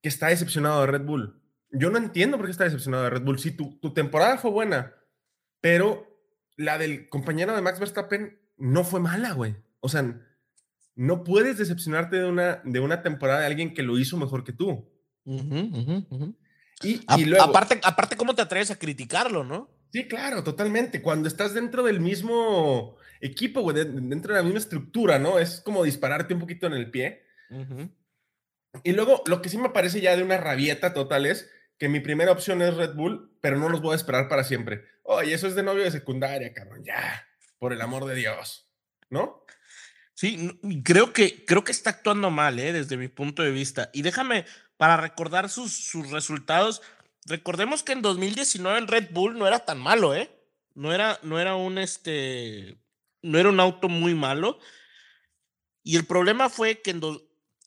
que 0.03 0.11
está 0.11 0.26
decepcionado 0.26 0.83
de 0.83 0.88
Red 0.88 1.07
Bull. 1.07 1.40
Yo 1.70 1.88
no 1.88 1.96
entiendo 1.96 2.37
por 2.37 2.44
qué 2.44 2.53
está 2.53 2.64
decepcionado 2.64 3.05
de 3.05 3.09
Red 3.09 3.22
Bull. 3.22 3.38
Sí, 3.38 3.53
tu, 3.53 3.81
tu 3.81 3.94
temporada 3.94 4.37
fue 4.37 4.50
buena, 4.50 4.94
pero 5.62 6.22
la 6.59 6.76
del 6.76 7.09
compañero 7.09 7.57
de 7.57 7.62
Max 7.62 7.81
Verstappen 7.81 8.38
no 8.59 8.85
fue 8.85 9.00
mala, 9.00 9.33
güey. 9.33 9.57
O 9.81 9.88
sea, 9.88 10.20
no 10.94 11.24
puedes 11.24 11.57
decepcionarte 11.57 12.16
de 12.16 12.26
una, 12.26 12.61
de 12.62 12.81
una 12.81 13.00
temporada 13.00 13.40
de 13.40 13.46
alguien 13.46 13.72
que 13.72 13.83
lo 13.83 13.98
hizo 13.98 14.18
mejor 14.18 14.44
que 14.44 14.53
tú. 14.53 14.87
Y, 15.24 17.00
y 17.16 17.24
luego, 17.24 17.44
aparte, 17.44 17.81
aparte, 17.85 18.18
¿cómo 18.18 18.35
te 18.35 18.42
atreves 18.42 18.70
a 18.70 18.79
criticarlo, 18.79 19.44
no? 19.44 19.70
Sí, 19.94 20.07
claro, 20.09 20.44
totalmente. 20.44 21.00
Cuando 21.00 21.26
estás 21.26 21.55
dentro 21.55 21.83
del 21.83 22.00
mismo 22.00 22.98
equipo, 23.21 23.61
güey, 23.61 23.77
dentro 23.77 24.35
de 24.35 24.41
la 24.41 24.45
misma 24.45 24.59
estructura, 24.59 25.19
¿no? 25.19 25.39
Es 25.39 25.61
como 25.61 25.85
dispararte 25.85 26.35
un 26.35 26.41
poquito 26.41 26.67
en 26.67 26.73
el 26.73 26.91
pie. 26.91 27.25
Y 28.85 28.93
luego, 28.93 29.23
lo 29.27 29.43
que 29.43 29.49
sí 29.49 29.59
me 29.59 29.71
parece 29.71 30.01
ya 30.01 30.17
de 30.17 30.23
una 30.23 30.39
rabieta 30.39 30.95
total 30.95 31.27
es 31.27 31.51
que 31.79 31.89
mi 31.89 32.01
primera 32.01 32.33
opción 32.33 32.63
es 32.63 32.77
Red 32.77 32.95
Bull, 32.95 33.37
pero 33.41 33.59
no 33.59 33.69
los 33.69 33.81
voy 33.81 33.95
a 33.95 33.97
esperar 33.97 34.29
para 34.29 34.45
siempre. 34.45 34.85
Oye, 35.03 35.35
eso 35.35 35.47
es 35.47 35.55
de 35.55 35.63
novio 35.63 35.83
de 35.83 35.91
secundaria, 35.91 36.53
cabrón, 36.53 36.85
ya, 36.85 37.27
por 37.59 37.73
el 37.73 37.81
amor 37.81 38.05
de 38.05 38.15
Dios, 38.15 38.71
¿no? 39.09 39.45
Sí, 40.15 40.61
creo 40.85 41.15
que, 41.15 41.47
creo 41.47 41.65
que 41.65 41.73
está 41.73 41.91
actuando 41.91 42.31
mal, 42.31 42.59
¿eh? 42.59 42.75
desde 42.75 42.99
mi 42.99 43.09
punto 43.09 43.43
de 43.43 43.51
vista. 43.51 43.89
Y 43.95 44.03
déjame, 44.03 44.45
para 44.77 44.99
recordar 44.99 45.49
sus, 45.49 45.73
sus 45.73 46.11
resultados, 46.11 46.83
recordemos 47.25 47.83
que 47.83 47.93
en 47.93 48.03
2019 48.03 48.79
el 48.79 48.87
Red 48.87 49.09
Bull 49.13 49.39
no 49.39 49.47
era 49.47 49.61
tan 49.61 49.79
malo, 49.79 50.15
¿eh? 50.15 50.31
No 50.75 50.93
era, 50.93 51.19
no 51.23 51.41
era 51.41 51.57
un, 51.57 51.79
este, 51.79 52.77
no 53.23 53.39
era 53.39 53.49
un 53.49 53.61
auto 53.61 53.89
muy 53.89 54.15
malo. 54.15 54.59
Y 55.83 55.97
el 55.97 56.07
problema 56.07 56.49
fue 56.49 56.81
que 56.81 56.91
en, 56.91 57.03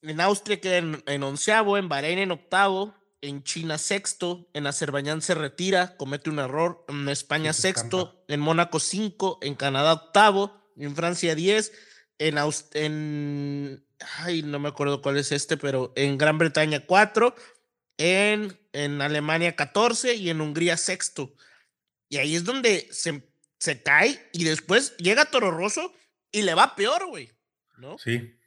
en 0.01 0.21
Austria 0.21 0.61
queda 0.61 0.77
en, 0.77 1.03
en 1.07 1.23
onceavo, 1.23 1.77
en 1.77 1.89
Bahrein 1.89 2.19
en 2.19 2.31
octavo, 2.31 2.95
en 3.21 3.43
China 3.43 3.77
sexto, 3.77 4.49
en 4.53 4.67
Azerbaiyán 4.67 5.21
se 5.21 5.33
retira, 5.33 5.95
comete 5.97 6.29
un 6.29 6.39
error, 6.39 6.83
en 6.89 7.07
España 7.07 7.53
sexto, 7.53 8.23
en 8.27 8.41
Mónaco 8.41 8.79
cinco, 8.79 9.39
en 9.41 9.55
Canadá 9.55 9.93
octavo, 9.93 10.61
en 10.75 10.95
Francia 10.95 11.33
diez 11.33 11.71
en, 12.19 12.37
en 12.73 13.85
ay, 14.19 14.43
no 14.43 14.59
me 14.59 14.69
acuerdo 14.69 15.01
cuál 15.01 15.17
es 15.17 15.31
este, 15.31 15.57
pero 15.57 15.93
en 15.95 16.17
Gran 16.17 16.37
Bretaña 16.37 16.85
4, 16.85 17.35
en, 17.97 18.59
en 18.71 19.01
Alemania 19.01 19.55
14 19.55 20.15
y 20.15 20.29
en 20.29 20.41
Hungría 20.41 20.77
sexto. 20.77 21.33
Y 22.09 22.17
ahí 22.17 22.35
es 22.35 22.43
donde 22.43 22.87
se, 22.91 23.23
se 23.63 23.81
cae 23.81 24.19
y 24.33 24.43
después 24.43 24.97
llega 24.97 25.23
Toro 25.23 25.49
Rosso 25.49 25.93
y 26.33 26.41
le 26.41 26.53
va 26.53 26.75
peor, 26.75 27.07
güey. 27.07 27.31
¿No? 27.77 27.97
Sí. 27.97 28.37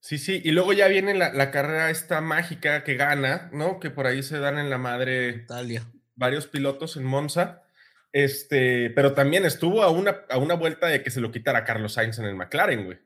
Sí, 0.00 0.18
sí, 0.18 0.42
y 0.44 0.50
luego 0.50 0.72
ya 0.72 0.88
viene 0.88 1.14
la, 1.14 1.32
la, 1.32 1.52
carrera 1.52 1.88
esta 1.88 2.20
mágica 2.20 2.82
que 2.82 2.96
gana, 2.96 3.48
¿no? 3.52 3.78
Que 3.78 3.90
por 3.90 4.08
ahí 4.08 4.24
se 4.24 4.40
dan 4.40 4.58
en 4.58 4.70
la 4.70 4.78
madre 4.78 5.28
Italia. 5.44 5.88
varios 6.16 6.48
pilotos 6.48 6.96
en 6.96 7.04
Monza. 7.04 7.62
Este, 8.10 8.90
pero 8.90 9.14
también 9.14 9.44
estuvo 9.44 9.84
a 9.84 9.90
una, 9.90 10.22
a 10.28 10.36
una 10.36 10.54
vuelta 10.54 10.88
de 10.88 11.04
que 11.04 11.12
se 11.12 11.20
lo 11.20 11.30
quitara 11.30 11.64
Carlos 11.64 11.92
Sainz 11.92 12.18
en 12.18 12.24
el 12.24 12.34
McLaren, 12.34 12.84
güey. 12.84 12.98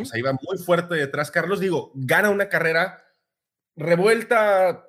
O 0.00 0.04
sea, 0.04 0.18
iba 0.18 0.32
muy 0.32 0.58
fuerte 0.58 0.96
detrás. 0.96 1.30
Carlos, 1.30 1.60
digo, 1.60 1.92
gana 1.94 2.30
una 2.30 2.48
carrera 2.48 3.04
revuelta, 3.76 4.87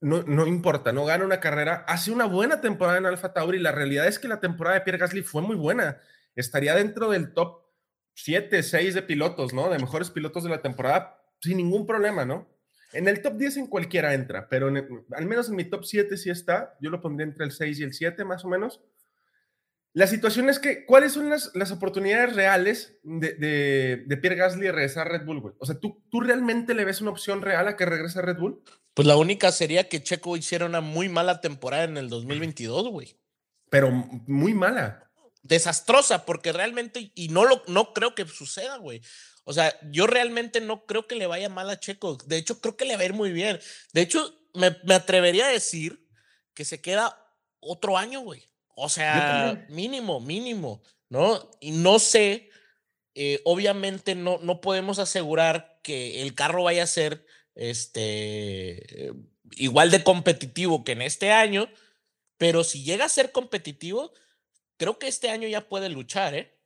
no, 0.00 0.22
no 0.22 0.46
importa, 0.46 0.92
no 0.92 1.04
gana 1.04 1.24
una 1.24 1.40
carrera, 1.40 1.84
hace 1.88 2.10
una 2.10 2.26
buena 2.26 2.60
temporada 2.60 2.98
en 2.98 3.06
Alfa 3.06 3.32
Tauri. 3.32 3.58
La 3.58 3.72
realidad 3.72 4.06
es 4.06 4.18
que 4.18 4.28
la 4.28 4.40
temporada 4.40 4.76
de 4.76 4.82
Pierre 4.82 4.98
Gasly 4.98 5.22
fue 5.22 5.42
muy 5.42 5.56
buena. 5.56 6.00
Estaría 6.34 6.74
dentro 6.74 7.10
del 7.10 7.32
top 7.32 7.62
7, 8.14 8.62
6 8.62 8.94
de 8.94 9.02
pilotos, 9.02 9.52
¿no? 9.52 9.70
De 9.70 9.78
mejores 9.78 10.10
pilotos 10.10 10.44
de 10.44 10.50
la 10.50 10.62
temporada, 10.62 11.18
sin 11.40 11.56
ningún 11.56 11.86
problema, 11.86 12.24
¿no? 12.24 12.48
En 12.92 13.08
el 13.08 13.20
top 13.20 13.36
10 13.36 13.56
en 13.58 13.66
cualquiera 13.66 14.14
entra, 14.14 14.48
pero 14.48 14.68
al 14.68 15.26
menos 15.26 15.48
en 15.48 15.56
mi 15.56 15.64
top 15.64 15.84
7 15.84 16.16
sí 16.16 16.30
está. 16.30 16.76
Yo 16.80 16.90
lo 16.90 17.00
pondría 17.00 17.26
entre 17.26 17.44
el 17.44 17.52
6 17.52 17.80
y 17.80 17.82
el 17.82 17.92
7 17.92 18.24
más 18.24 18.44
o 18.44 18.48
menos. 18.48 18.80
La 19.96 20.06
situación 20.06 20.50
es 20.50 20.58
que, 20.58 20.84
¿cuáles 20.84 21.14
son 21.14 21.30
las, 21.30 21.52
las 21.54 21.72
oportunidades 21.72 22.36
reales 22.36 22.98
de, 23.02 23.32
de, 23.32 24.04
de, 24.04 24.16
Pierre 24.18 24.36
Gasly 24.36 24.66
de 24.66 24.72
regresar 24.72 25.06
a 25.06 25.10
Red 25.10 25.24
Bull, 25.24 25.40
güey? 25.40 25.54
O 25.58 25.64
sea, 25.64 25.80
¿tú, 25.80 26.04
¿tú 26.10 26.20
realmente 26.20 26.74
le 26.74 26.84
ves 26.84 27.00
una 27.00 27.12
opción 27.12 27.40
real 27.40 27.66
a 27.66 27.78
que 27.78 27.86
regrese 27.86 28.18
a 28.18 28.22
Red 28.22 28.36
Bull? 28.36 28.62
Pues 28.92 29.08
la 29.08 29.16
única 29.16 29.50
sería 29.52 29.88
que 29.88 30.02
Checo 30.02 30.36
hiciera 30.36 30.66
una 30.66 30.82
muy 30.82 31.08
mala 31.08 31.40
temporada 31.40 31.84
en 31.84 31.96
el 31.96 32.10
2022, 32.10 32.90
güey. 32.90 33.16
Pero 33.70 33.90
muy 33.90 34.52
mala. 34.52 35.10
Desastrosa, 35.42 36.26
porque 36.26 36.52
realmente, 36.52 37.10
y 37.14 37.28
no, 37.28 37.46
lo, 37.46 37.62
no 37.66 37.94
creo 37.94 38.14
que 38.14 38.26
suceda, 38.26 38.76
güey. 38.76 39.00
O 39.44 39.54
sea, 39.54 39.74
yo 39.90 40.06
realmente 40.06 40.60
no 40.60 40.84
creo 40.84 41.06
que 41.06 41.14
le 41.14 41.26
vaya 41.26 41.48
mal 41.48 41.70
a 41.70 41.80
Checo. 41.80 42.18
De 42.26 42.36
hecho, 42.36 42.60
creo 42.60 42.76
que 42.76 42.84
le 42.84 42.96
va 42.96 43.02
a 43.02 43.06
ir 43.06 43.14
muy 43.14 43.32
bien. 43.32 43.58
De 43.94 44.02
hecho, 44.02 44.38
me, 44.52 44.76
me 44.84 44.94
atrevería 44.94 45.46
a 45.46 45.52
decir 45.52 46.06
que 46.52 46.66
se 46.66 46.82
queda 46.82 47.18
otro 47.60 47.96
año, 47.96 48.20
güey. 48.20 48.46
O 48.78 48.90
sea, 48.90 49.66
mínimo, 49.70 50.20
mínimo, 50.20 50.82
¿no? 51.08 51.50
Y 51.60 51.70
no 51.70 51.98
sé, 51.98 52.50
eh, 53.14 53.40
obviamente 53.44 54.14
no, 54.14 54.38
no 54.42 54.60
podemos 54.60 54.98
asegurar 54.98 55.80
que 55.82 56.20
el 56.20 56.34
carro 56.34 56.62
vaya 56.62 56.82
a 56.82 56.86
ser 56.86 57.24
este, 57.54 59.12
igual 59.52 59.90
de 59.90 60.04
competitivo 60.04 60.84
que 60.84 60.92
en 60.92 61.00
este 61.00 61.32
año, 61.32 61.70
pero 62.36 62.64
si 62.64 62.84
llega 62.84 63.06
a 63.06 63.08
ser 63.08 63.32
competitivo, 63.32 64.12
creo 64.76 64.98
que 64.98 65.08
este 65.08 65.30
año 65.30 65.48
ya 65.48 65.70
puede 65.70 65.88
luchar, 65.88 66.34
¿eh? 66.34 66.60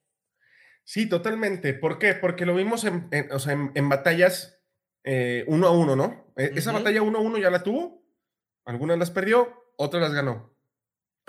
Sí, 0.82 1.08
totalmente. 1.08 1.74
¿Por 1.74 2.00
qué? 2.00 2.14
Porque 2.14 2.44
lo 2.44 2.56
vimos 2.56 2.82
en, 2.82 3.06
en 3.12 3.30
o 3.30 3.38
sea, 3.38 3.52
en, 3.52 3.70
en 3.76 3.88
batallas 3.88 4.58
eh, 5.04 5.44
uno 5.46 5.68
a 5.68 5.70
uno, 5.70 5.94
¿no? 5.94 6.32
E, 6.36 6.50
esa 6.56 6.70
uh 6.70 6.74
-huh. 6.74 6.78
batalla 6.78 7.02
uno 7.02 7.18
a 7.18 7.22
uno 7.22 7.38
ya 7.38 7.50
la 7.50 7.62
tuvo, 7.62 8.02
algunas 8.64 8.98
las 8.98 9.12
perdió, 9.12 9.48
otras 9.76 10.02
las 10.02 10.12
ganó. 10.12 10.52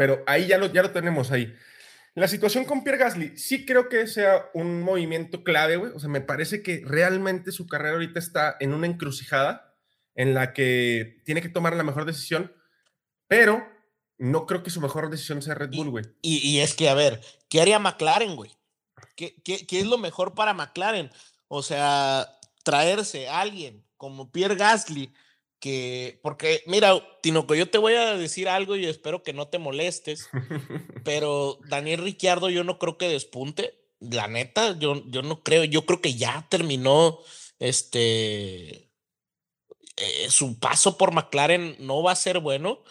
Pero 0.02 0.24
ahí 0.26 0.48
ya 0.48 0.58
lo, 0.58 0.66
ya 0.66 0.82
lo 0.82 0.90
tenemos 0.90 1.32
ahí. 1.32 1.56
La 2.16 2.28
situación 2.28 2.66
con 2.66 2.84
Pierre 2.84 2.98
Gasly, 2.98 3.38
sí 3.38 3.68
creo 3.68 3.88
que 3.88 4.08
sea 4.08 4.50
un 4.56 4.82
movimiento 4.82 5.44
clave, 5.44 5.76
güey. 5.76 5.92
O 5.94 6.00
sea, 6.00 6.10
me 6.10 6.22
parece 6.22 6.64
que 6.64 6.82
realmente 6.84 7.52
su 7.52 7.68
carrera 7.68 7.94
ahorita 7.94 8.18
está 8.18 8.58
en 8.60 8.74
una 8.74 8.88
encrucijada 8.88 9.76
en 10.16 10.34
la 10.34 10.54
que 10.54 11.22
tiene 11.24 11.44
que 11.44 11.50
tomar 11.50 11.76
la 11.76 11.84
mejor 11.84 12.06
decisión, 12.06 12.52
pero 13.28 13.64
no 14.18 14.48
creo 14.48 14.64
que 14.64 14.72
su 14.72 14.82
mejor 14.82 15.12
decisión 15.12 15.44
sea 15.44 15.54
Red 15.54 15.70
Bull, 15.70 15.92
güey. 15.92 16.06
Y, 16.24 16.38
y, 16.38 16.58
y, 16.58 16.60
es 16.62 16.74
que, 16.74 16.90
a 16.90 16.96
ver, 16.96 17.22
¿qué 17.48 17.62
haría 17.62 17.78
McLaren, 17.78 18.36
güey? 18.36 18.50
¿Qué, 19.16 19.40
qué, 19.44 19.68
¿Qué, 19.68 19.82
es 19.82 19.86
lo 19.86 20.00
mejor 20.00 20.34
para 20.34 20.56
McLaren? 20.56 21.12
O 21.48 21.62
sea, 21.62 22.28
traerse 22.64 23.30
a 23.30 23.42
alguien 23.42 23.86
como 23.98 24.32
Pierre 24.32 24.56
Gasly, 24.56 25.14
que, 25.62 26.20
porque, 26.24 26.64
mira, 26.66 27.02
Tinoco, 27.22 27.54
yo 27.54 27.70
te 27.70 27.78
voy 27.78 27.94
a 27.94 28.18
decir 28.18 28.50
algo 28.50 28.76
y 28.76 28.88
espero 28.88 29.22
que 29.22 29.32
no 29.32 29.48
te 29.48 29.60
molestes, 29.60 30.28
pero 31.06 31.60
Daniel 31.70 32.02
Ricciardo 32.02 32.50
yo 32.50 32.64
no 32.64 32.80
creo 32.80 32.98
que 32.98 33.08
despunte, 33.08 33.76
la 34.00 34.28
neta, 34.28 34.78
yo, 34.78 35.04
yo 35.10 35.22
no 35.22 35.44
creo, 35.44 35.64
yo 35.64 35.86
creo 35.86 36.02
que 36.02 36.16
ya 36.16 36.48
terminó 36.50 37.20
este, 37.60 38.92
eh, 39.98 40.30
su 40.30 40.60
paso 40.60 40.98
por 40.98 41.14
McLaren 41.14 41.76
no 41.80 42.02
va 42.02 42.14
a 42.14 42.16
ser 42.16 42.40
bueno. 42.40 42.84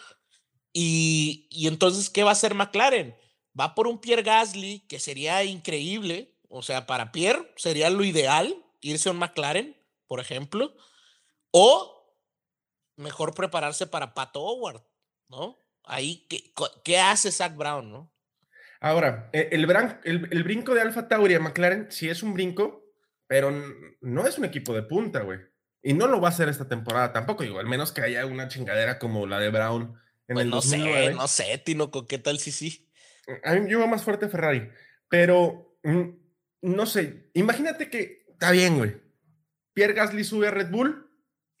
Y, 0.71 1.47
y 1.49 1.67
entonces, 1.67 2.09
¿qué 2.09 2.23
va 2.23 2.29
a 2.29 2.33
hacer 2.33 2.55
McLaren? 2.55 3.17
Va 3.59 3.75
por 3.75 3.87
un 3.87 3.99
Pierre 3.99 4.23
Gasly, 4.23 4.79
que 4.87 5.01
sería 5.01 5.43
increíble. 5.43 6.37
O 6.47 6.61
sea, 6.61 6.87
para 6.87 7.11
Pierre 7.11 7.51
sería 7.57 7.89
lo 7.89 8.05
ideal 8.05 8.55
irse 8.79 9.09
a 9.09 9.11
un 9.11 9.17
McLaren, 9.17 9.75
por 10.07 10.21
ejemplo. 10.21 10.73
O 11.51 12.00
mejor 13.01 13.33
prepararse 13.33 13.87
para 13.87 14.13
Pato 14.13 14.41
Howard, 14.41 14.81
¿no? 15.29 15.57
Ahí, 15.83 16.25
¿qué, 16.29 16.53
qué 16.83 16.99
hace 16.99 17.31
Zach 17.31 17.55
Brown, 17.55 17.91
no? 17.91 18.13
Ahora, 18.79 19.29
e, 19.33 19.49
el, 19.51 19.69
el, 19.69 19.99
el, 20.03 20.27
el 20.31 20.43
brinco 20.43 20.73
de 20.73 20.81
Alfa 20.81 21.07
Tauri 21.07 21.35
a 21.35 21.39
McLaren 21.39 21.91
sí 21.91 22.09
es 22.09 22.23
un 22.23 22.33
brinco, 22.33 22.83
pero 23.27 23.51
no 24.01 24.27
es 24.27 24.37
un 24.37 24.45
equipo 24.45 24.73
de 24.73 24.83
punta, 24.83 25.21
güey. 25.21 25.39
Y 25.83 25.93
no 25.93 26.07
lo 26.07 26.21
va 26.21 26.27
a 26.27 26.31
hacer 26.31 26.49
esta 26.49 26.67
temporada 26.67 27.11
tampoco, 27.11 27.43
digo, 27.43 27.59
al 27.59 27.65
menos 27.65 27.91
que 27.91 28.01
haya 28.01 28.25
una 28.25 28.47
chingadera 28.47 28.99
como 28.99 29.25
la 29.25 29.39
de 29.39 29.49
Brown 29.49 29.99
en 30.27 30.35
pues 30.35 30.45
el 30.45 30.49
no 30.49 30.55
2009. 30.57 31.07
sé, 31.07 31.13
no 31.13 31.27
sé, 31.27 31.57
Tinoco, 31.57 32.07
¿qué 32.07 32.19
tal 32.19 32.39
si 32.39 32.51
sí? 32.51 32.91
A 33.43 33.53
mí 33.53 33.69
yo 33.69 33.79
veo 33.79 33.87
más 33.87 34.03
fuerte 34.03 34.29
Ferrari, 34.29 34.69
pero 35.09 35.77
no 36.61 36.85
sé, 36.85 37.29
imagínate 37.33 37.89
que 37.89 38.25
está 38.29 38.51
bien, 38.51 38.77
güey. 38.77 39.01
Pierre 39.73 39.93
Gasly 39.93 40.23
sube 40.23 40.47
a 40.47 40.51
Red 40.51 40.69
Bull 40.69 41.10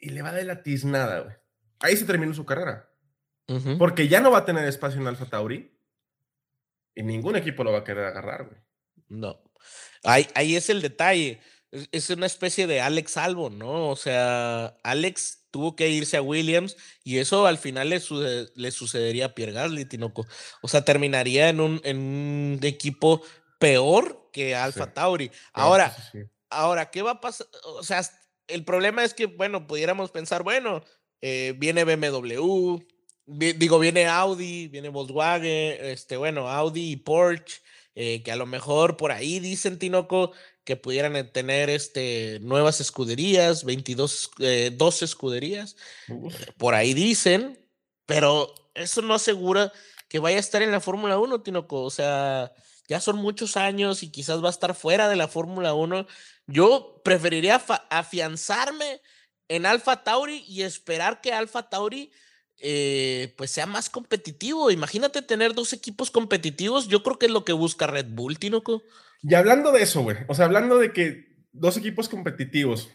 y 0.01 0.09
le 0.09 0.21
va 0.21 0.33
de 0.33 0.43
la 0.43 0.63
tiznada, 0.63 1.19
güey. 1.21 1.35
Ahí 1.79 1.95
se 1.95 2.05
terminó 2.05 2.33
su 2.33 2.45
carrera. 2.45 2.89
Uh 3.47 3.55
-huh. 3.55 3.77
Porque 3.77 4.07
ya 4.07 4.19
no 4.19 4.31
va 4.31 4.39
a 4.39 4.45
tener 4.45 4.65
espacio 4.65 4.99
en 4.99 5.07
Alfa 5.07 5.25
Tauri 5.27 5.71
y 6.95 7.03
ningún 7.03 7.35
equipo 7.35 7.63
lo 7.63 7.71
va 7.71 7.79
a 7.79 7.83
querer 7.83 8.05
agarrar, 8.05 8.45
güey. 8.45 8.59
No. 9.07 9.41
Ahí, 10.03 10.27
ahí 10.35 10.55
es 10.55 10.69
el 10.69 10.81
detalle. 10.81 11.39
es 11.71 12.09
una 12.09 12.25
especie 12.25 12.67
de 12.67 12.81
Alex 12.81 13.15
Albon, 13.15 13.57
¿no? 13.57 13.89
O 13.89 13.95
sea, 13.95 14.77
Alex 14.83 15.47
tuvo 15.51 15.75
que 15.75 15.89
irse 15.89 16.17
a 16.17 16.21
Williams 16.21 16.75
y 17.03 17.19
eso 17.19 17.45
al 17.45 17.57
final 17.57 17.89
le, 17.89 18.01
le 18.55 18.71
sucedería 18.71 19.27
a 19.27 19.35
Pierre 19.35 19.53
Gasly, 19.53 19.85
Tinoco. 19.85 20.25
O 20.61 20.67
sea, 20.67 20.83
terminaría 20.83 21.49
en 21.49 21.61
un, 21.61 21.79
en 21.83 21.97
un 21.97 22.59
equipo 22.63 23.21
peor 23.59 24.29
que 24.33 24.55
Alfa 24.55 24.93
Tauri. 24.93 25.31
Ahora, 25.53 25.95
ahora, 26.49 26.89
¿qué 26.89 27.01
va 27.01 27.11
a 27.11 27.21
pasar? 27.21 27.47
O 27.63 27.83
sea, 27.83 28.01
el 28.51 28.63
problema 28.63 29.03
es 29.03 29.13
que, 29.13 29.25
bueno, 29.25 29.67
pudiéramos 29.67 30.11
pensar, 30.11 30.43
bueno, 30.43 30.83
eh, 31.21 31.53
viene 31.57 31.83
BMW, 31.83 32.79
digo, 33.25 33.79
viene 33.79 34.07
Audi, 34.07 34.67
viene 34.67 34.89
Volkswagen, 34.89 35.77
este, 35.85 36.17
bueno, 36.17 36.49
Audi 36.49 36.91
y 36.91 36.95
Porsche, 36.97 37.61
eh, 37.95 38.23
que 38.23 38.31
a 38.31 38.35
lo 38.35 38.45
mejor 38.45 38.97
por 38.97 39.11
ahí 39.11 39.39
dicen, 39.39 39.77
Tinoco, 39.77 40.31
que 40.63 40.75
pudieran 40.75 41.15
eh, 41.15 41.23
tener 41.23 41.69
este, 41.69 42.39
nuevas 42.41 42.81
escuderías, 42.81 43.63
22, 43.63 44.31
eh, 44.39 44.77
escuderías, 45.01 45.75
por 46.57 46.73
ahí 46.73 46.93
dicen, 46.93 47.59
pero 48.05 48.53
eso 48.73 49.01
no 49.01 49.13
asegura 49.13 49.71
que 50.07 50.19
vaya 50.19 50.37
a 50.37 50.41
estar 50.41 50.61
en 50.61 50.71
la 50.71 50.81
Fórmula 50.81 51.17
1, 51.17 51.41
Tinoco, 51.41 51.83
o 51.83 51.89
sea, 51.89 52.51
ya 52.87 52.99
son 52.99 53.17
muchos 53.17 53.55
años 53.55 54.03
y 54.03 54.11
quizás 54.11 54.43
va 54.43 54.47
a 54.47 54.51
estar 54.51 54.75
fuera 54.75 55.07
de 55.07 55.15
la 55.15 55.29
Fórmula 55.29 55.73
1. 55.73 56.07
Yo 56.51 57.01
preferiría 57.03 57.61
afianzarme 57.89 59.01
en 59.47 59.65
Alfa 59.65 60.03
Tauri 60.03 60.43
y 60.47 60.61
esperar 60.61 61.21
que 61.21 61.33
Alfa 61.33 61.69
Tauri 61.69 62.11
eh, 62.57 63.33
pues 63.37 63.51
sea 63.51 63.65
más 63.65 63.89
competitivo. 63.89 64.69
Imagínate 64.69 65.21
tener 65.21 65.53
dos 65.53 65.73
equipos 65.73 66.11
competitivos. 66.11 66.87
Yo 66.87 67.01
creo 67.03 67.17
que 67.17 67.25
es 67.25 67.31
lo 67.31 67.43
que 67.43 67.53
busca 67.53 67.87
Red 67.87 68.07
Bull, 68.09 68.37
Tinoco. 68.37 68.83
Y 69.23 69.33
hablando 69.33 69.71
de 69.71 69.83
eso, 69.83 70.01
güey, 70.01 70.17
o 70.27 70.35
sea, 70.35 70.45
hablando 70.45 70.77
de 70.77 70.93
que 70.93 71.31
dos 71.51 71.77
equipos 71.77 72.09
competitivos, 72.09 72.89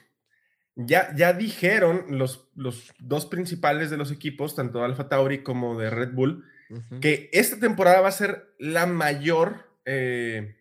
ya, 0.74 1.14
ya 1.16 1.32
dijeron 1.32 2.04
los, 2.10 2.48
los 2.54 2.92
dos 2.98 3.26
principales 3.26 3.90
de 3.90 3.96
los 3.96 4.10
equipos, 4.10 4.54
tanto 4.54 4.84
Alfa 4.84 5.08
Tauri 5.08 5.42
como 5.42 5.78
de 5.78 5.90
Red 5.90 6.12
Bull, 6.12 6.44
que 7.00 7.30
esta 7.32 7.58
temporada 7.58 8.00
va 8.00 8.08
a 8.08 8.12
ser 8.12 8.54
la 8.58 8.86
mayor, 8.86 9.70
eh, 9.84 10.56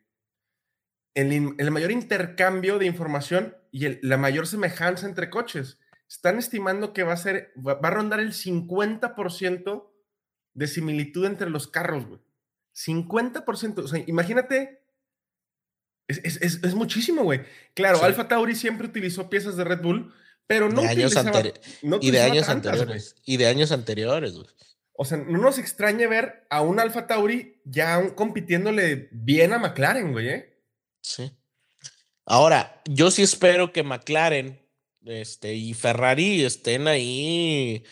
el, 1.16 1.72
mayor 1.72 1.91
intercambio 1.91 2.78
de 2.78 2.86
información 2.86 3.55
y 3.72 4.05
la 4.05 4.18
mayor 4.18 4.47
semejanza 4.47 5.07
entre 5.07 5.30
coches 5.30 5.80
están 6.07 6.38
estimando 6.38 6.93
que 6.93 7.03
va 7.03 7.13
a 7.13 7.18
ser, 7.18 7.51
va, 7.55 7.80
a 7.82 7.89
rondar 7.89 8.20
el 8.20 8.34
50% 8.34 9.89
de 10.53 10.68
similitud 10.68 11.26
entre 11.26 11.49
los 11.49 11.68
carros, 11.68 12.05
güey. 12.05 12.22
50%. 12.76 13.80
O 13.80 13.88
sea, 13.88 14.03
imagínate. 14.05 14.82
Es, 16.07 16.76
muchísimo, 16.76 17.24
güey. 17.24 17.41
Claro, 17.74 18.03
Alfa 18.03 18.28
Tauri 18.28 18.53
siempre 18.53 18.88
utilizó 18.88 19.28
piezas 19.28 19.57
de 19.57 19.63
Red 19.63 19.82
Bull, 19.82 20.13
pero 20.45 20.70
no, 20.70 20.82
de 20.82 20.89
años 20.89 21.13
y 22.01 22.11
de 22.11 22.22
años 22.22 22.49
anteriores. 22.49 23.16
Y 23.26 23.38
de 23.38 23.47
años 23.47 23.72
anteriores, 23.72 24.34
güey. 24.34 24.47
O 24.97 25.03
sea, 25.03 25.18
no 25.18 25.39
nos 25.39 25.57
extrañe 25.57 26.05
ver 26.07 26.45
a 26.49 26.61
un 26.61 26.80
Alfa 26.80 27.07
Tauri 27.07 27.59
ya 27.66 28.13
compitiéndole 28.16 29.09
bien 29.11 29.53
a 29.53 29.59
McLaren, 29.59 30.11
güey, 30.11 30.30
¿eh? 30.30 30.55
Sí. 31.06 31.32
Ahora, 32.26 32.82
yo 32.86 33.12
sí 33.12 33.22
espero 33.22 33.72
que 33.72 33.84
McLaren 33.84 34.60
este, 35.06 35.53
y 35.53 35.76
Ferrari 35.76 36.43
estén 36.43 36.88
ahí, 36.88 37.84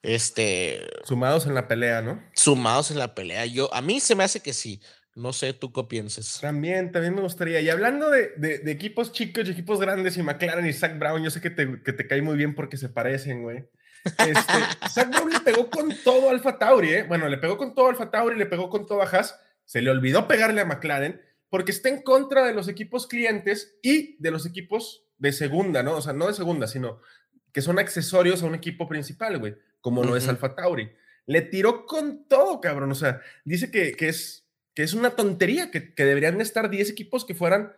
este... 0.00 0.88
Sumados 1.04 1.46
en 1.46 1.54
la 1.54 1.68
pelea, 1.68 2.00
¿no? 2.00 2.24
Sumados 2.34 2.90
en 2.90 2.98
la 2.98 3.14
pelea. 3.14 3.44
Yo, 3.44 3.72
a 3.74 3.82
mí 3.82 4.00
se 4.00 4.14
me 4.14 4.24
hace 4.24 4.40
que 4.40 4.54
sí. 4.54 4.80
No 5.14 5.34
sé, 5.34 5.52
¿tú 5.52 5.70
qué 5.70 5.84
piensas? 5.84 6.38
También, 6.40 6.90
también 6.92 7.14
me 7.14 7.20
gustaría. 7.20 7.60
Y 7.60 7.68
hablando 7.68 8.08
de, 8.08 8.30
de, 8.38 8.72
equipos 8.72 9.12
chicos 9.12 9.46
y 9.46 9.52
equipos 9.52 9.78
grandes 9.78 10.16
y 10.16 10.22
McLaren 10.22 10.64
y 10.64 10.72
Zach 10.72 10.98
Brown, 10.98 11.22
yo 11.22 11.30
sé 11.30 11.42
que 11.42 11.50
te, 11.50 11.82
que 11.82 11.92
te 11.92 12.06
cae 12.06 12.22
muy 12.22 12.38
bien 12.38 12.54
porque 12.54 12.78
se 12.78 12.88
parecen, 12.88 13.42
güey. 13.42 13.68
Este, 14.04 14.32
Zach 14.88 15.10
Brown 15.10 15.30
le 15.30 15.40
pegó 15.40 15.68
con 15.68 15.94
todo 16.02 16.28
a 16.28 16.32
Alfa 16.32 16.58
Tauri, 16.58 16.94
¿eh? 16.94 17.02
Bueno, 17.02 17.28
le 17.28 17.36
pegó 17.36 17.58
con 17.58 17.74
todo 17.74 17.88
a 17.88 17.90
Alfa 17.90 18.10
Tauri, 18.10 18.38
le 18.38 18.46
pegó 18.46 18.70
con 18.70 18.86
todo 18.86 19.02
a 19.02 19.04
Haas. 19.04 19.38
Se 19.66 19.82
le 19.82 19.90
olvidó 19.90 20.26
pegarle 20.26 20.62
a 20.62 20.64
McLaren 20.64 21.20
porque 21.52 21.70
está 21.70 21.90
en 21.90 22.00
contra 22.00 22.46
de 22.46 22.54
los 22.54 22.66
equipos 22.66 23.06
clientes 23.06 23.76
y 23.82 24.16
de 24.18 24.30
los 24.30 24.46
equipos 24.46 25.04
de 25.18 25.32
segunda, 25.32 25.82
¿no? 25.82 25.96
O 25.96 26.00
sea, 26.00 26.14
no 26.14 26.26
de 26.26 26.32
segunda, 26.32 26.66
sino 26.66 27.02
que 27.52 27.60
son 27.60 27.78
accesorios 27.78 28.42
a 28.42 28.46
un 28.46 28.54
equipo 28.54 28.88
principal, 28.88 29.36
güey, 29.38 29.56
como 29.82 30.02
lo 30.02 30.16
es 30.16 30.26
Alfa 30.28 30.54
Tauri. 30.54 30.90
Le 31.26 31.42
tiró 31.42 31.84
con 31.84 32.26
todo, 32.26 32.58
cabrón. 32.62 32.90
O 32.90 32.94
sea, 32.94 33.20
dice 33.44 33.70
que, 33.70 33.92
que 33.92 34.08
es, 34.08 34.46
que 34.72 34.82
es 34.82 34.94
una 34.94 35.10
tontería, 35.10 35.70
que, 35.70 35.92
que 35.92 36.06
deberían 36.06 36.40
estar 36.40 36.70
10 36.70 36.88
equipos 36.88 37.26
que 37.26 37.34
fueran 37.34 37.76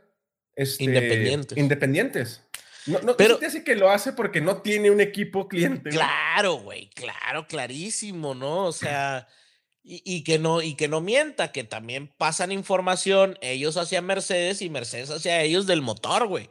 este, 0.55 0.85
independientes. 0.85 1.59
independientes. 1.59 2.43
No, 2.87 3.01
no 3.01 3.17
pero 3.17 3.39
te 3.39 3.47
hace 3.47 3.65
que 3.65 3.75
lo 3.75 3.91
hace 3.91 4.13
porque 4.13 4.41
no 4.41 4.63
tiene 4.63 4.93
un 4.93 5.01
equipo 5.01 5.49
cliente. 5.49 5.91
Claro, 5.91 6.59
güey, 6.59 6.91
claro, 6.91 7.49
clarísimo, 7.49 8.37
¿no? 8.37 8.67
O 8.67 8.73
sea, 8.73 9.27
y, 9.85 10.03
y, 10.05 10.25
que 10.25 10.39
no, 10.39 10.63
y 10.63 10.75
que 10.75 10.89
no 10.89 11.01
mienta, 11.01 11.53
que 11.53 11.63
también 11.63 12.09
pasan 12.17 12.53
información 12.53 13.39
ellos 13.43 13.77
hacia 13.77 14.01
Mercedes 14.01 14.63
y 14.63 14.71
Mercedes 14.71 15.11
hacia 15.11 15.43
ellos 15.43 15.67
del 15.67 15.83
motor, 15.83 16.27
güey. 16.27 16.49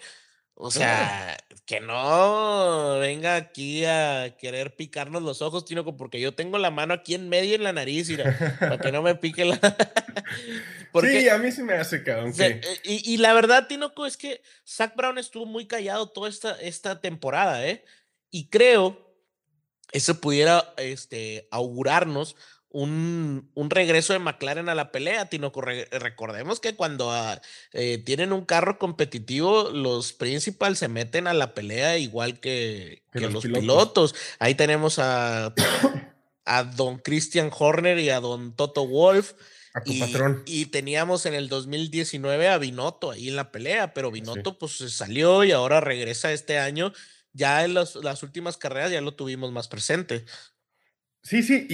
O 0.55 0.69
sea, 0.69 1.35
que 1.65 1.79
no 1.79 2.99
venga 2.99 3.35
aquí 3.35 3.85
a 3.85 4.35
querer 4.37 4.75
picarnos 4.75 5.23
los 5.23 5.41
ojos, 5.41 5.65
Tinoco, 5.65 5.97
porque 5.97 6.21
yo 6.21 6.35
tengo 6.35 6.59
la 6.59 6.69
mano 6.69 6.93
aquí 6.93 7.15
en 7.15 7.27
medio 7.27 7.55
en 7.55 7.63
la 7.63 7.73
nariz, 7.73 8.07
mira, 8.07 8.57
para 8.59 8.77
que 8.77 8.91
no 8.91 9.01
me 9.01 9.15
pique 9.15 9.45
la. 9.45 9.55
sí, 11.01 11.27
a 11.27 11.39
mí 11.39 11.51
sí 11.51 11.63
me 11.63 11.73
hace 11.73 12.03
cabrón. 12.03 12.33
Y, 12.83 13.13
y, 13.13 13.17
la 13.17 13.33
verdad, 13.33 13.67
Tinoco, 13.67 14.05
es 14.05 14.15
que 14.15 14.43
Zach 14.65 14.95
Brown 14.95 15.17
estuvo 15.17 15.47
muy 15.47 15.65
callado 15.65 16.07
toda 16.07 16.29
esta, 16.29 16.51
esta 16.61 17.01
temporada, 17.01 17.67
¿eh? 17.67 17.83
Y 18.29 18.49
creo 18.49 19.03
eso 19.93 20.19
pudiera 20.19 20.73
este, 20.77 21.47
augurarnos 21.51 22.35
un, 22.73 23.51
un, 23.53 23.69
regreso 23.69 24.13
de 24.13 24.19
McLaren 24.19 24.67
a 24.67 24.75
la 24.75 24.91
pelea, 24.91 25.29
Tino. 25.29 25.51
Recordemos 25.91 26.59
que 26.59 26.75
cuando 26.75 27.11
ah, 27.11 27.39
eh, 27.71 27.99
tienen 27.99 28.33
un 28.33 28.45
carro 28.45 28.79
competitivo, 28.79 29.69
los 29.69 30.11
principales 30.11 30.79
se 30.79 30.87
meten 30.87 31.27
a 31.27 31.35
la 31.35 31.53
pelea 31.53 31.99
igual 31.99 32.39
que, 32.39 33.03
los, 33.11 33.43
pilotos. 33.43 34.15
Ahí 34.39 34.55
tenemos 34.55 34.97
a, 34.97 35.53
a 36.45 36.63
don 36.63 36.97
Christian 36.97 37.51
Horner 37.55 37.99
y 37.99 38.09
a 38.09 38.19
don 38.19 38.55
Toto 38.55 38.87
Wolf. 38.87 39.33
y, 39.85 39.99
patrón. 39.99 40.41
Y 40.47 40.65
teníamos 40.65 41.27
en 41.27 41.35
el 41.35 41.49
2019 41.49 42.49
a 42.49 42.57
Binotto 42.57 43.11
ahí 43.11 43.29
en 43.29 43.35
la 43.35 43.51
pelea, 43.51 43.93
pero 43.93 44.09
Binotto 44.09 44.57
pues 44.57 44.77
se 44.77 44.89
salió 44.89 45.43
y 45.43 45.51
ahora 45.51 45.79
regresa 45.79 46.33
este 46.33 46.57
año. 46.57 46.91
Ya 47.33 47.63
en 47.65 47.75
las 47.75 48.23
últimas 48.23 48.57
carreras 48.57 48.91
ya 48.91 49.01
lo 49.01 49.13
tuvimos 49.13 49.51
más 49.51 49.67
presente. 49.67 50.25
Sí, 51.23 51.41
sí, 51.41 51.65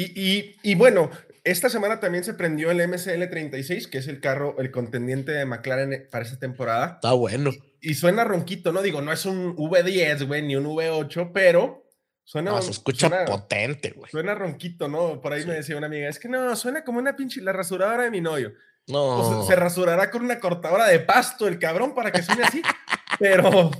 y, 0.64 0.76
bueno, 0.76 1.10
esta 1.44 1.70
semana 1.70 2.00
también 2.00 2.24
se 2.24 2.36
prendió 2.36 2.70
el 2.70 2.88
MCL 2.88 3.30
36, 3.30 3.88
que 3.88 3.98
es 3.98 4.08
el 4.08 4.22
carro, 4.22 4.56
el 4.60 4.70
contendiente 4.70 5.32
de 5.32 5.44
McLaren 5.46 5.94
eh, 5.94 6.00
para 6.00 6.24
esta 6.24 6.38
temporada. 6.38 6.94
Está 6.96 7.14
bueno. 7.14 7.50
Y, 7.82 7.96
suena 7.96 8.24
ronquito, 8.24 8.72
¿no? 8.72 8.84
Digo, 8.84 9.02
no 9.02 9.12
es 9.12 9.26
un 9.26 9.56
V10, 9.56 10.28
güey, 10.28 10.44
ni 10.44 10.56
un 10.56 10.66
V8, 10.66 11.32
pero 11.34 11.84
suena. 12.24 12.52
No, 12.52 12.62
se 12.62 12.70
escucha 12.70 13.26
potente, 13.26 13.92
güey. 13.92 14.12
Suena 14.12 14.36
ronquito, 14.36 14.88
¿no? 14.88 15.20
Por 15.20 15.34
ahí 15.34 15.44
me 15.48 15.56
decía 15.56 15.78
una 15.78 15.88
amiga, 15.88 16.08
es 16.08 16.20
que 16.20 16.30
no, 16.30 16.56
suena 16.56 16.84
como 16.84 17.00
una 17.00 17.16
pinche, 17.16 17.42
la 17.42 17.52
rasuradora 17.52 18.04
de 18.04 18.12
mi 18.12 18.22
novio. 18.22 18.54
No. 18.88 19.46
se 19.46 19.56
rasurará 19.56 20.10
con 20.12 20.24
una 20.24 20.40
cortadora 20.40 20.88
de 20.88 21.00
pasto 21.00 21.48
el 21.48 21.60
cabrón 21.60 21.94
para 21.94 22.12
que 22.12 22.24
suene 22.24 22.44
así, 22.44 22.62
pero 23.20 23.72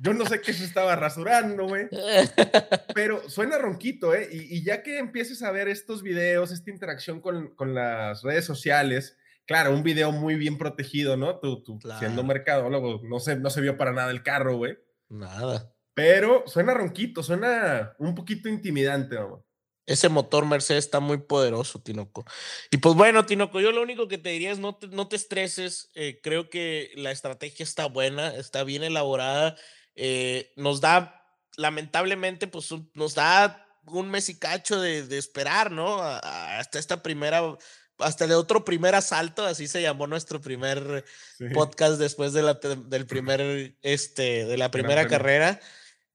yo 0.00 0.14
no 0.14 0.26
sé 0.26 0.40
qué 0.40 0.52
se 0.52 0.64
estaba 0.64 0.96
rasurando, 0.96 1.66
güey. 1.66 1.88
Pero 2.94 3.28
suena 3.28 3.58
ronquito, 3.58 4.14
¿eh? 4.14 4.28
Y, 4.30 4.62
ya 4.64 4.82
que 4.82 4.98
empieces 4.98 5.42
a 5.42 5.50
ver 5.50 5.68
estos 5.68 6.02
videos, 6.02 6.52
esta 6.52 6.70
interacción 6.70 7.20
con, 7.20 7.54
con, 7.54 7.74
las 7.74 8.22
redes 8.22 8.44
sociales, 8.44 9.16
claro, 9.46 9.74
un 9.74 9.82
video 9.82 10.12
muy 10.12 10.36
bien 10.36 10.58
protegido, 10.58 11.16
¿no? 11.16 11.38
Tú, 11.38 11.62
tú 11.62 11.78
siendo 11.98 12.24
mercadólogo, 12.24 13.00
no 13.04 13.20
se, 13.20 13.36
no 13.36 13.50
se 13.50 13.60
vio 13.60 13.76
para 13.76 13.92
nada 13.92 14.10
el 14.10 14.22
carro, 14.22 14.56
güey. 14.56 14.78
Nada. 15.08 15.72
Pero 15.94 16.44
suena 16.46 16.72
ronquito, 16.72 17.22
suena 17.22 17.94
un 17.98 18.14
poquito 18.14 18.48
intimidante, 18.48 19.16
vamos. 19.16 19.44
Ese 19.90 20.08
motor 20.08 20.46
Mercedes 20.46 20.84
está 20.84 21.00
muy 21.00 21.18
poderoso, 21.18 21.80
Tinoco. 21.80 22.24
Y 22.70 22.76
pues 22.76 22.94
bueno, 22.94 23.26
Tinoco, 23.26 23.60
yo 23.60 23.72
lo 23.72 23.82
único 23.82 24.06
que 24.06 24.18
te 24.18 24.28
diría 24.28 24.52
es 24.52 24.60
no 24.60 24.76
te, 24.76 24.86
no 24.86 25.08
te 25.08 25.16
estreses. 25.16 25.90
Eh, 25.96 26.20
creo 26.22 26.48
que 26.48 26.92
la 26.94 27.10
estrategia 27.10 27.64
está 27.64 27.86
buena, 27.86 28.32
está 28.36 28.62
bien 28.62 28.84
elaborada. 28.84 29.56
Eh, 29.96 30.52
nos 30.54 30.80
da, 30.80 31.26
lamentablemente, 31.56 32.46
pues 32.46 32.68
nos 32.94 33.16
da 33.16 33.66
un 33.86 34.08
mes 34.12 34.28
y 34.28 34.38
cacho 34.38 34.80
de, 34.80 35.04
de 35.04 35.18
esperar, 35.18 35.72
¿no? 35.72 36.00
hasta 36.00 36.78
esta 36.78 37.02
primera, 37.02 37.58
hasta 37.98 38.26
el 38.26 38.32
otro 38.32 38.64
primer 38.64 38.94
asalto, 38.94 39.44
así 39.44 39.66
se 39.66 39.82
llamó 39.82 40.06
nuestro 40.06 40.40
primer 40.40 41.04
podcast 41.52 41.98
después 41.98 42.32
de 42.32 42.42
la, 42.42 42.54
del 42.54 43.06
primer, 43.08 43.76
este, 43.82 44.44
de 44.44 44.56
la 44.56 44.70
primera 44.70 45.08
carrera. 45.08 45.58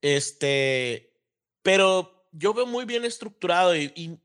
Este, 0.01 1.13
pero 1.61 2.14
yo 2.37 2.53
veo 2.53 2.65
muy 2.65 2.85
bien 2.85 3.05
estructurado 3.05 3.75
y, 3.75 4.19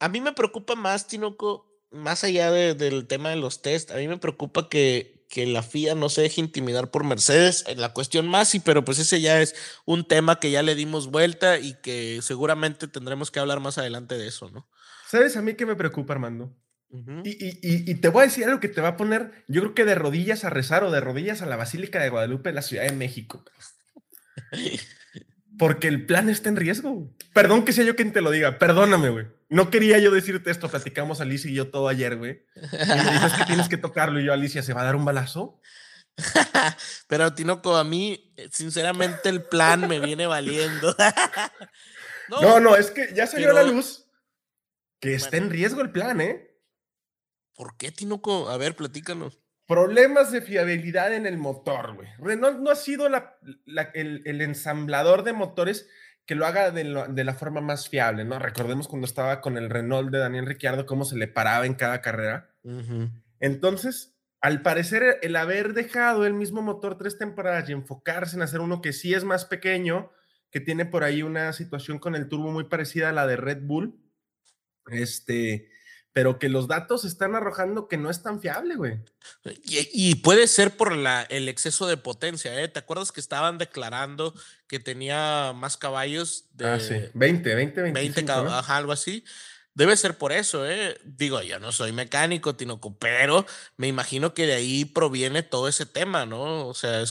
a 0.00 0.08
mí 0.08 0.20
me 0.20 0.32
preocupa 0.32 0.74
más, 0.74 1.06
Tinoco, 1.06 1.70
más 1.90 2.24
allá 2.24 2.50
del 2.50 3.06
tema 3.06 3.30
de 3.30 3.36
los 3.36 3.62
test, 3.62 3.90
a 3.90 3.96
mí 3.96 4.08
me 4.08 4.18
preocupa 4.18 4.68
que, 4.68 5.24
que 5.28 5.46
la 5.46 5.62
FIA 5.62 5.94
no 5.94 6.08
se 6.08 6.22
deje 6.22 6.40
intimidar 6.40 6.90
por 6.90 7.04
Mercedes 7.04 7.64
en 7.68 7.80
la 7.80 7.92
cuestión 7.92 8.28
Masi, 8.28 8.60
pero 8.60 8.84
pues 8.84 8.98
ese 8.98 9.20
ya 9.20 9.40
es 9.40 9.54
un 9.84 10.06
tema 10.06 10.40
que 10.40 10.50
ya 10.50 10.62
le 10.62 10.74
dimos 10.74 11.10
vuelta 11.10 11.58
y 11.58 11.74
que 11.80 12.20
seguramente 12.22 12.88
tendremos 12.88 13.30
que 13.30 13.40
hablar 13.40 13.60
más 13.60 13.78
adelante 13.78 14.18
de 14.18 14.26
eso, 14.26 14.50
¿no? 14.50 14.68
¿Sabes 15.08 15.36
a 15.36 15.42
mí 15.42 15.54
qué 15.54 15.66
me 15.66 15.76
preocupa, 15.76 16.12
Armando? 16.12 16.54
y, 17.24 17.30
y, 17.30 17.90
y, 17.90 17.94
te 17.96 18.08
voy 18.08 18.22
a 18.22 18.26
decir 18.26 18.44
algo 18.44 18.60
que 18.60 18.68
te 18.68 18.80
va 18.80 18.88
a 18.88 18.96
poner, 18.96 19.44
yo 19.48 19.62
creo 19.62 19.74
que 19.74 19.84
de 19.84 19.96
rodillas 19.96 20.44
a 20.44 20.50
rezar 20.50 20.84
o 20.84 20.92
de 20.92 21.00
rodillas 21.00 21.42
a 21.42 21.46
la 21.46 21.56
Basílica 21.56 22.00
de 22.00 22.10
Guadalupe 22.10 22.50
en 22.50 22.54
la 22.54 22.62
Ciudad 22.62 22.84
de 22.84 22.92
México. 22.92 23.44
Porque 25.58 25.88
el 25.88 26.06
plan 26.06 26.28
está 26.28 26.48
en 26.48 26.56
riesgo. 26.56 27.10
Perdón 27.32 27.64
que 27.64 27.72
sea 27.72 27.84
yo 27.84 27.96
quien 27.96 28.12
te 28.12 28.20
lo 28.20 28.30
diga, 28.30 28.58
perdóname, 28.58 29.10
güey. 29.10 29.26
No 29.48 29.70
quería 29.70 29.98
yo 29.98 30.10
decirte 30.10 30.50
esto, 30.50 30.68
platicamos 30.68 31.20
Alicia 31.20 31.50
y 31.50 31.54
yo 31.54 31.70
todo 31.70 31.88
ayer, 31.88 32.16
güey. 32.16 32.44
Y 32.56 32.86
me 32.86 33.12
dices 33.12 33.32
que 33.34 33.44
tienes 33.44 33.68
que 33.68 33.76
tocarlo 33.76 34.20
y 34.20 34.24
yo, 34.24 34.32
Alicia, 34.32 34.62
¿se 34.62 34.72
va 34.72 34.82
a 34.82 34.84
dar 34.84 34.96
un 34.96 35.04
balazo? 35.04 35.60
Pero 37.08 37.34
Tinoco, 37.34 37.76
a 37.76 37.84
mí, 37.84 38.34
sinceramente, 38.50 39.28
el 39.28 39.42
plan 39.42 39.86
me 39.86 40.00
viene 40.00 40.26
valiendo. 40.26 40.96
no, 42.28 42.60
no, 42.60 42.76
es 42.76 42.90
que 42.90 43.12
ya 43.14 43.26
salió 43.26 43.50
a 43.50 43.54
la 43.54 43.62
luz 43.62 44.04
que 45.00 45.14
está 45.14 45.36
en 45.36 45.50
riesgo 45.50 45.82
el 45.82 45.90
plan, 45.92 46.20
¿eh? 46.20 46.50
¿Por 47.54 47.76
qué, 47.76 47.92
Tinoco? 47.92 48.48
A 48.48 48.56
ver, 48.56 48.74
platícanos. 48.74 49.43
Problemas 49.66 50.30
de 50.30 50.42
fiabilidad 50.42 51.14
en 51.14 51.26
el 51.26 51.38
motor, 51.38 51.94
güey. 51.94 52.08
Renault 52.18 52.58
no 52.58 52.70
ha 52.70 52.76
sido 52.76 53.06
el, 53.06 54.40
ensamblador 54.40 55.22
de 55.22 55.32
motores 55.32 55.88
que 56.26 56.34
lo 56.34 56.46
haga 56.46 56.70
de, 56.70 56.84
la 56.84 57.34
forma 57.34 57.60
más 57.60 57.88
fiable, 57.88 58.24
¿no? 58.24 58.38
Recordemos 58.38 58.88
cuando 58.88 59.06
estaba 59.06 59.40
con 59.40 59.56
el 59.56 59.70
Renault 59.70 60.10
de 60.10 60.18
Daniel 60.18 60.46
Ricciardo, 60.46 60.86
cómo 60.86 61.04
se 61.04 61.16
le 61.16 61.28
paraba 61.28 61.64
en 61.66 61.74
cada 61.74 62.02
carrera. 62.02 62.50
Entonces, 63.40 64.14
al 64.40 64.60
parecer, 64.60 65.18
el 65.22 65.36
haber 65.36 65.72
dejado 65.72 66.26
el 66.26 66.34
mismo 66.34 66.60
motor 66.60 66.98
tres 66.98 67.16
temporadas 67.16 67.68
y 67.68 67.72
enfocarse 67.72 68.36
en 68.36 68.42
hacer 68.42 68.60
uno 68.60 68.82
que 68.82 68.92
sí 68.92 69.14
es 69.14 69.24
más 69.24 69.46
pequeño, 69.46 70.10
que 70.50 70.60
tiene 70.60 70.84
por 70.84 71.04
ahí 71.04 71.22
una 71.22 71.54
situación 71.54 71.98
con 71.98 72.14
el 72.14 72.28
turbo 72.28 72.52
muy 72.52 72.64
parecida 72.64 73.08
a 73.08 73.12
la 73.12 73.26
de 73.26 73.36
Red 73.36 73.62
Bull, 73.62 73.98
este, 74.88 75.70
pero 76.14 76.38
que 76.38 76.48
los 76.48 76.68
datos 76.68 77.04
están 77.04 77.34
arrojando 77.34 77.88
que 77.88 77.98
no 77.98 78.08
es 78.08 78.22
tan 78.22 78.40
fiable, 78.40 78.76
güey. 78.76 79.00
Y, 79.64 80.14
puede 80.16 80.46
ser 80.46 80.76
por 80.76 80.96
la, 80.96 81.22
el 81.22 81.48
exceso 81.48 81.88
de 81.88 81.96
potencia, 81.96 82.58
¿eh? 82.62 82.68
¿Te 82.68 82.78
acuerdas 82.78 83.10
que 83.10 83.20
estaban 83.20 83.58
declarando 83.58 84.32
que 84.68 84.78
tenía 84.78 85.52
más 85.56 85.76
caballos? 85.76 86.46
De 86.52 86.66
ah, 86.66 86.78
sí, 86.78 86.94
20, 87.14 87.54
20, 87.54 87.82
25, 87.82 87.92
20 87.92 88.24
caballos, 88.24 88.70
algo 88.70 88.92
así. 88.92 89.24
Debe 89.74 89.96
ser 89.96 90.16
por 90.16 90.30
eso, 90.30 90.64
¿eh? 90.70 91.00
Digo, 91.02 91.42
yo 91.42 91.58
no 91.58 91.72
soy 91.72 91.90
mecánico, 91.90 92.54
Tinoco, 92.54 92.96
pero 92.96 93.44
me 93.76 93.88
imagino 93.88 94.34
que 94.34 94.46
de 94.46 94.54
ahí 94.54 94.84
proviene 94.84 95.42
todo 95.42 95.66
ese 95.66 95.84
tema, 95.84 96.26
¿no? 96.26 96.68
O 96.68 96.74
sea, 96.74 97.02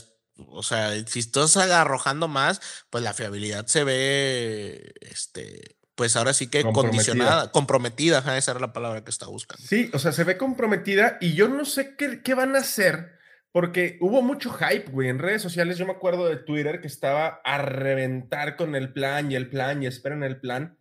o 0.48 0.62
sea, 0.62 0.92
si 1.06 1.18
estás 1.18 1.58
arrojando 1.58 2.26
más, 2.26 2.62
pues 2.88 3.04
la 3.04 3.12
fiabilidad 3.12 3.66
se 3.66 3.84
ve, 3.84 4.94
este, 5.02 5.76
pues 5.94 6.16
ahora 6.16 6.32
sí 6.32 6.48
que 6.48 6.62
condicionada, 6.62 7.52
comprometida, 7.52 8.18
esa 8.36 8.50
era 8.50 8.60
la 8.60 8.72
palabra 8.72 9.04
que 9.04 9.10
estaba 9.10 9.30
buscando. 9.30 9.64
Sí, 9.64 9.90
o 9.92 9.98
sea, 9.98 10.12
se 10.12 10.24
ve 10.24 10.36
comprometida 10.36 11.18
y 11.20 11.34
yo 11.34 11.48
no 11.48 11.64
sé 11.64 11.96
qué, 11.96 12.22
qué 12.22 12.34
van 12.34 12.56
a 12.56 12.60
hacer, 12.60 13.12
porque 13.52 13.98
hubo 14.00 14.20
mucho 14.22 14.52
hype, 14.52 14.90
güey, 14.90 15.08
en 15.08 15.20
redes 15.20 15.42
sociales. 15.42 15.78
Yo 15.78 15.86
me 15.86 15.92
acuerdo 15.92 16.26
de 16.28 16.36
Twitter 16.36 16.80
que 16.80 16.88
estaba 16.88 17.40
a 17.44 17.58
reventar 17.58 18.56
con 18.56 18.74
el 18.74 18.92
plan 18.92 19.30
y 19.30 19.36
el 19.36 19.48
plan 19.48 19.82
y 19.82 19.86
esperen 19.86 20.24
el 20.24 20.40
plan. 20.40 20.78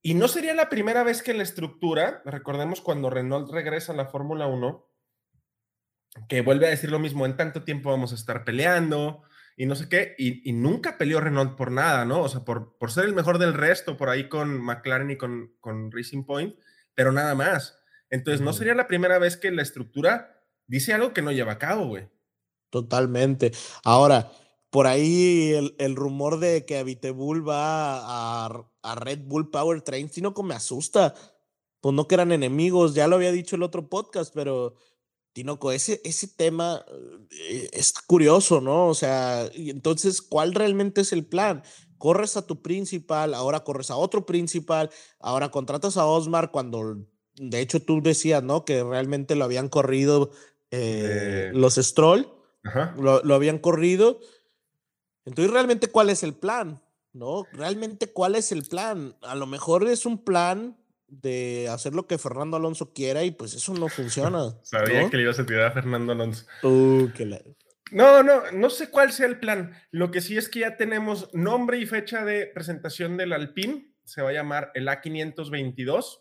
Y 0.00 0.14
no 0.14 0.28
sería 0.28 0.54
la 0.54 0.68
primera 0.68 1.02
vez 1.02 1.22
que 1.22 1.34
la 1.34 1.42
estructura, 1.42 2.22
recordemos 2.24 2.80
cuando 2.80 3.10
Renault 3.10 3.50
regresa 3.50 3.92
a 3.92 3.96
la 3.96 4.06
Fórmula 4.06 4.46
1, 4.46 4.86
que 6.28 6.40
vuelve 6.40 6.66
a 6.66 6.70
decir 6.70 6.90
lo 6.90 6.98
mismo, 6.98 7.26
en 7.26 7.36
tanto 7.36 7.64
tiempo 7.64 7.90
vamos 7.90 8.12
a 8.12 8.14
estar 8.14 8.44
peleando, 8.44 9.22
y 9.56 9.66
no 9.66 9.76
sé 9.76 9.88
qué, 9.88 10.14
y, 10.18 10.52
nunca 10.52 10.98
peleó 10.98 11.20
Renault 11.20 11.56
por 11.56 11.70
nada, 11.70 12.04
¿no? 12.04 12.22
O 12.22 12.28
sea, 12.28 12.44
por, 12.44 12.76
por 12.76 12.90
ser 12.90 13.04
el 13.04 13.14
mejor 13.14 13.38
del 13.38 13.54
resto, 13.54 13.96
por 13.96 14.08
ahí 14.08 14.28
con 14.28 14.60
McLaren 14.60 15.10
y 15.10 15.16
con, 15.16 15.54
con 15.60 15.92
Racing 15.92 16.24
Point, 16.24 16.56
pero 16.94 17.12
nada 17.12 17.34
más. 17.34 17.78
Entonces, 18.10 18.40
no 18.40 18.52
sería 18.52 18.74
la 18.74 18.88
primera 18.88 19.18
vez 19.18 19.36
que 19.36 19.50
la 19.50 19.62
estructura 19.62 20.42
dice 20.66 20.92
algo 20.92 21.12
que 21.12 21.22
no 21.22 21.30
lleva 21.30 21.52
a 21.52 21.58
cabo, 21.58 21.86
güey. 21.86 22.08
Totalmente. 22.70 23.52
Ahora, 23.84 24.32
por 24.70 24.88
ahí 24.88 25.52
el, 25.52 25.76
el 25.78 25.94
rumor 25.94 26.40
de 26.40 26.64
que 26.64 26.78
Avitebull 26.78 27.48
va 27.48 28.46
a, 28.46 28.66
a 28.82 28.94
Red 28.96 29.20
Bull 29.24 29.50
Powertrain, 29.50 30.08
sino 30.08 30.34
que 30.34 30.42
me 30.42 30.54
asusta. 30.54 31.14
Pues 31.80 31.94
no 31.94 32.08
que 32.08 32.16
eran 32.16 32.32
enemigos, 32.32 32.94
ya 32.94 33.06
lo 33.06 33.16
había 33.16 33.30
dicho 33.30 33.56
el 33.56 33.62
otro 33.62 33.88
podcast, 33.88 34.34
pero 34.34 34.74
Tinoco, 35.34 35.72
ese, 35.72 36.00
ese 36.04 36.28
tema 36.28 36.86
eh, 37.30 37.68
es 37.72 37.92
curioso, 37.92 38.60
¿no? 38.60 38.86
O 38.86 38.94
sea, 38.94 39.50
entonces, 39.54 40.22
¿cuál 40.22 40.54
realmente 40.54 41.00
es 41.00 41.12
el 41.12 41.26
plan? 41.26 41.64
Corres 41.98 42.36
a 42.36 42.46
tu 42.46 42.62
principal, 42.62 43.34
ahora 43.34 43.64
corres 43.64 43.90
a 43.90 43.96
otro 43.96 44.24
principal, 44.24 44.90
ahora 45.18 45.50
contratas 45.50 45.96
a 45.96 46.06
Osmar 46.06 46.52
cuando, 46.52 47.04
de 47.34 47.60
hecho, 47.60 47.82
tú 47.82 48.00
decías, 48.00 48.44
¿no? 48.44 48.64
Que 48.64 48.84
realmente 48.84 49.34
lo 49.34 49.44
habían 49.44 49.68
corrido 49.68 50.30
eh, 50.70 51.50
los 51.52 51.74
Stroll, 51.74 52.32
Lo, 52.96 53.20
lo 53.22 53.34
habían 53.34 53.58
corrido. 53.58 54.20
Entonces, 55.24 55.52
¿realmente 55.52 55.88
cuál 55.88 56.10
es 56.10 56.22
el 56.22 56.34
plan? 56.34 56.80
¿No? 57.12 57.44
¿Realmente 57.52 58.12
cuál 58.12 58.36
es 58.36 58.52
el 58.52 58.62
plan? 58.64 59.16
A 59.22 59.34
lo 59.34 59.46
mejor 59.46 59.86
es 59.88 60.06
un 60.06 60.24
plan 60.24 60.76
de 61.20 61.68
hacer 61.68 61.94
lo 61.94 62.06
que 62.06 62.18
Fernando 62.18 62.56
Alonso 62.56 62.92
quiera 62.92 63.24
y 63.24 63.30
pues 63.30 63.54
eso 63.54 63.74
no 63.74 63.88
funciona. 63.88 64.56
Sabía 64.62 65.08
que 65.08 65.16
le 65.16 65.24
ibas 65.24 65.38
a 65.38 65.46
tirar 65.46 65.66
a 65.66 65.70
Fernando 65.72 66.12
Alonso. 66.12 66.46
Uh, 66.62 67.08
no, 67.90 68.22
no, 68.22 68.50
no 68.52 68.70
sé 68.70 68.90
cuál 68.90 69.12
sea 69.12 69.26
el 69.26 69.38
plan. 69.38 69.74
Lo 69.90 70.10
que 70.10 70.20
sí 70.20 70.36
es 70.36 70.48
que 70.48 70.60
ya 70.60 70.76
tenemos 70.76 71.32
nombre 71.34 71.78
y 71.78 71.86
fecha 71.86 72.24
de 72.24 72.46
presentación 72.46 73.16
del 73.16 73.32
Alpine. 73.32 73.92
Se 74.04 74.22
va 74.22 74.30
a 74.30 74.32
llamar 74.32 74.70
el 74.74 74.88
A522 74.88 76.20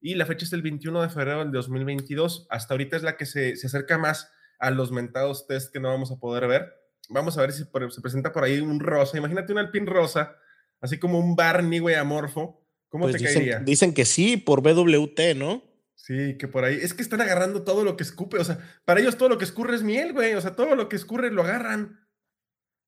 y 0.00 0.14
la 0.14 0.26
fecha 0.26 0.44
es 0.44 0.52
el 0.52 0.62
21 0.62 1.02
de 1.02 1.08
febrero 1.08 1.38
del 1.40 1.52
2022. 1.52 2.46
Hasta 2.50 2.74
ahorita 2.74 2.96
es 2.96 3.02
la 3.02 3.16
que 3.16 3.26
se, 3.26 3.56
se 3.56 3.66
acerca 3.66 3.98
más 3.98 4.30
a 4.58 4.70
los 4.70 4.92
mentados 4.92 5.46
test 5.46 5.72
que 5.72 5.80
no 5.80 5.88
vamos 5.88 6.10
a 6.10 6.16
poder 6.16 6.46
ver. 6.46 6.72
Vamos 7.08 7.36
a 7.36 7.42
ver 7.42 7.52
si 7.52 7.64
se 7.64 8.00
presenta 8.00 8.32
por 8.32 8.44
ahí 8.44 8.60
un 8.60 8.80
rosa. 8.80 9.18
Imagínate 9.18 9.52
un 9.52 9.58
Alpine 9.58 9.86
rosa, 9.86 10.36
así 10.80 10.98
como 10.98 11.18
un 11.18 11.36
Barney, 11.36 11.78
güey, 11.78 11.94
amorfo 11.96 12.63
¿Cómo 12.94 13.06
pues 13.06 13.16
te 13.16 13.26
dicen, 13.26 13.34
caería? 13.34 13.58
Dicen 13.58 13.92
que 13.92 14.04
sí, 14.04 14.36
por 14.36 14.62
BWT, 14.62 15.34
¿no? 15.34 15.64
Sí, 15.96 16.38
que 16.38 16.46
por 16.46 16.64
ahí. 16.64 16.78
Es 16.80 16.94
que 16.94 17.02
están 17.02 17.20
agarrando 17.20 17.64
todo 17.64 17.82
lo 17.82 17.96
que 17.96 18.04
escupe. 18.04 18.38
O 18.38 18.44
sea, 18.44 18.60
para 18.84 19.00
ellos 19.00 19.18
todo 19.18 19.28
lo 19.28 19.36
que 19.36 19.44
escurre 19.44 19.74
es 19.74 19.82
miel, 19.82 20.12
güey. 20.12 20.34
O 20.34 20.40
sea, 20.40 20.54
todo 20.54 20.76
lo 20.76 20.88
que 20.88 20.94
escurre 20.94 21.32
lo 21.32 21.42
agarran. 21.42 22.06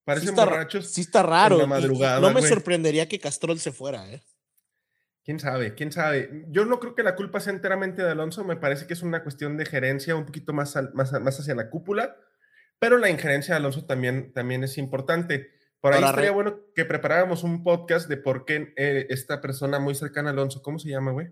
Parecen 0.04 0.28
sí 0.28 0.34
borrachos. 0.36 0.86
Sí 0.92 1.00
está 1.00 1.24
raro. 1.24 1.66
no 1.66 2.30
me 2.30 2.42
sorprendería 2.42 3.08
que 3.08 3.18
Castrol 3.18 3.58
se 3.58 3.72
fuera, 3.72 4.08
¿eh? 4.08 4.22
Quién 5.24 5.40
sabe, 5.40 5.74
quién 5.74 5.90
sabe. 5.90 6.44
Yo 6.50 6.66
no 6.66 6.78
creo 6.78 6.94
que 6.94 7.02
la 7.02 7.16
culpa 7.16 7.40
sea 7.40 7.52
enteramente 7.52 8.00
de 8.00 8.12
Alonso. 8.12 8.44
Me 8.44 8.54
parece 8.54 8.86
que 8.86 8.92
es 8.92 9.02
una 9.02 9.24
cuestión 9.24 9.56
de 9.56 9.66
gerencia 9.66 10.14
un 10.14 10.26
poquito 10.26 10.52
más, 10.52 10.78
más, 10.94 11.20
más 11.20 11.40
hacia 11.40 11.56
la 11.56 11.68
cúpula. 11.68 12.16
Pero 12.78 12.96
la 12.98 13.10
injerencia 13.10 13.54
de 13.54 13.58
Alonso 13.58 13.86
también, 13.86 14.32
también 14.32 14.62
es 14.62 14.78
importante. 14.78 15.55
Por 15.80 15.94
ahí 15.94 16.02
estaría 16.02 16.30
bueno 16.30 16.60
que 16.74 16.84
preparáramos 16.84 17.44
un 17.44 17.62
podcast 17.62 18.08
de 18.08 18.16
por 18.16 18.44
qué 18.44 18.72
eh, 18.76 19.06
esta 19.10 19.40
persona 19.40 19.78
muy 19.78 19.94
cercana 19.94 20.30
a 20.30 20.32
Alonso, 20.32 20.62
¿cómo 20.62 20.78
se 20.78 20.88
llama, 20.88 21.12
güey? 21.12 21.28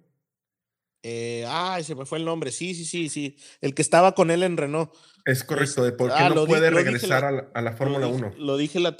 Eh, 1.06 1.44
ay, 1.46 1.84
se 1.84 1.94
me 1.94 2.06
fue 2.06 2.16
el 2.16 2.24
nombre. 2.24 2.50
Sí, 2.50 2.74
sí, 2.74 2.86
sí, 2.86 3.10
sí. 3.10 3.36
El 3.60 3.74
que 3.74 3.82
estaba 3.82 4.14
con 4.14 4.30
él 4.30 4.42
en 4.42 4.56
Renault. 4.56 4.90
Es 5.26 5.44
correcto, 5.44 5.84
de 5.84 5.92
por 5.92 6.08
qué 6.08 6.16
ah, 6.16 6.30
no 6.30 6.46
puede 6.46 6.70
regresar 6.70 7.50
a 7.52 7.60
la, 7.60 7.72
Fórmula 7.72 8.06
1. 8.06 8.34
Lo 8.38 8.56
dije 8.56 8.80
la, 8.80 8.96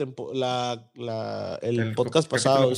la, 0.95 1.59
el, 1.63 1.95
podcast 1.95 2.31
pasado. 2.31 2.71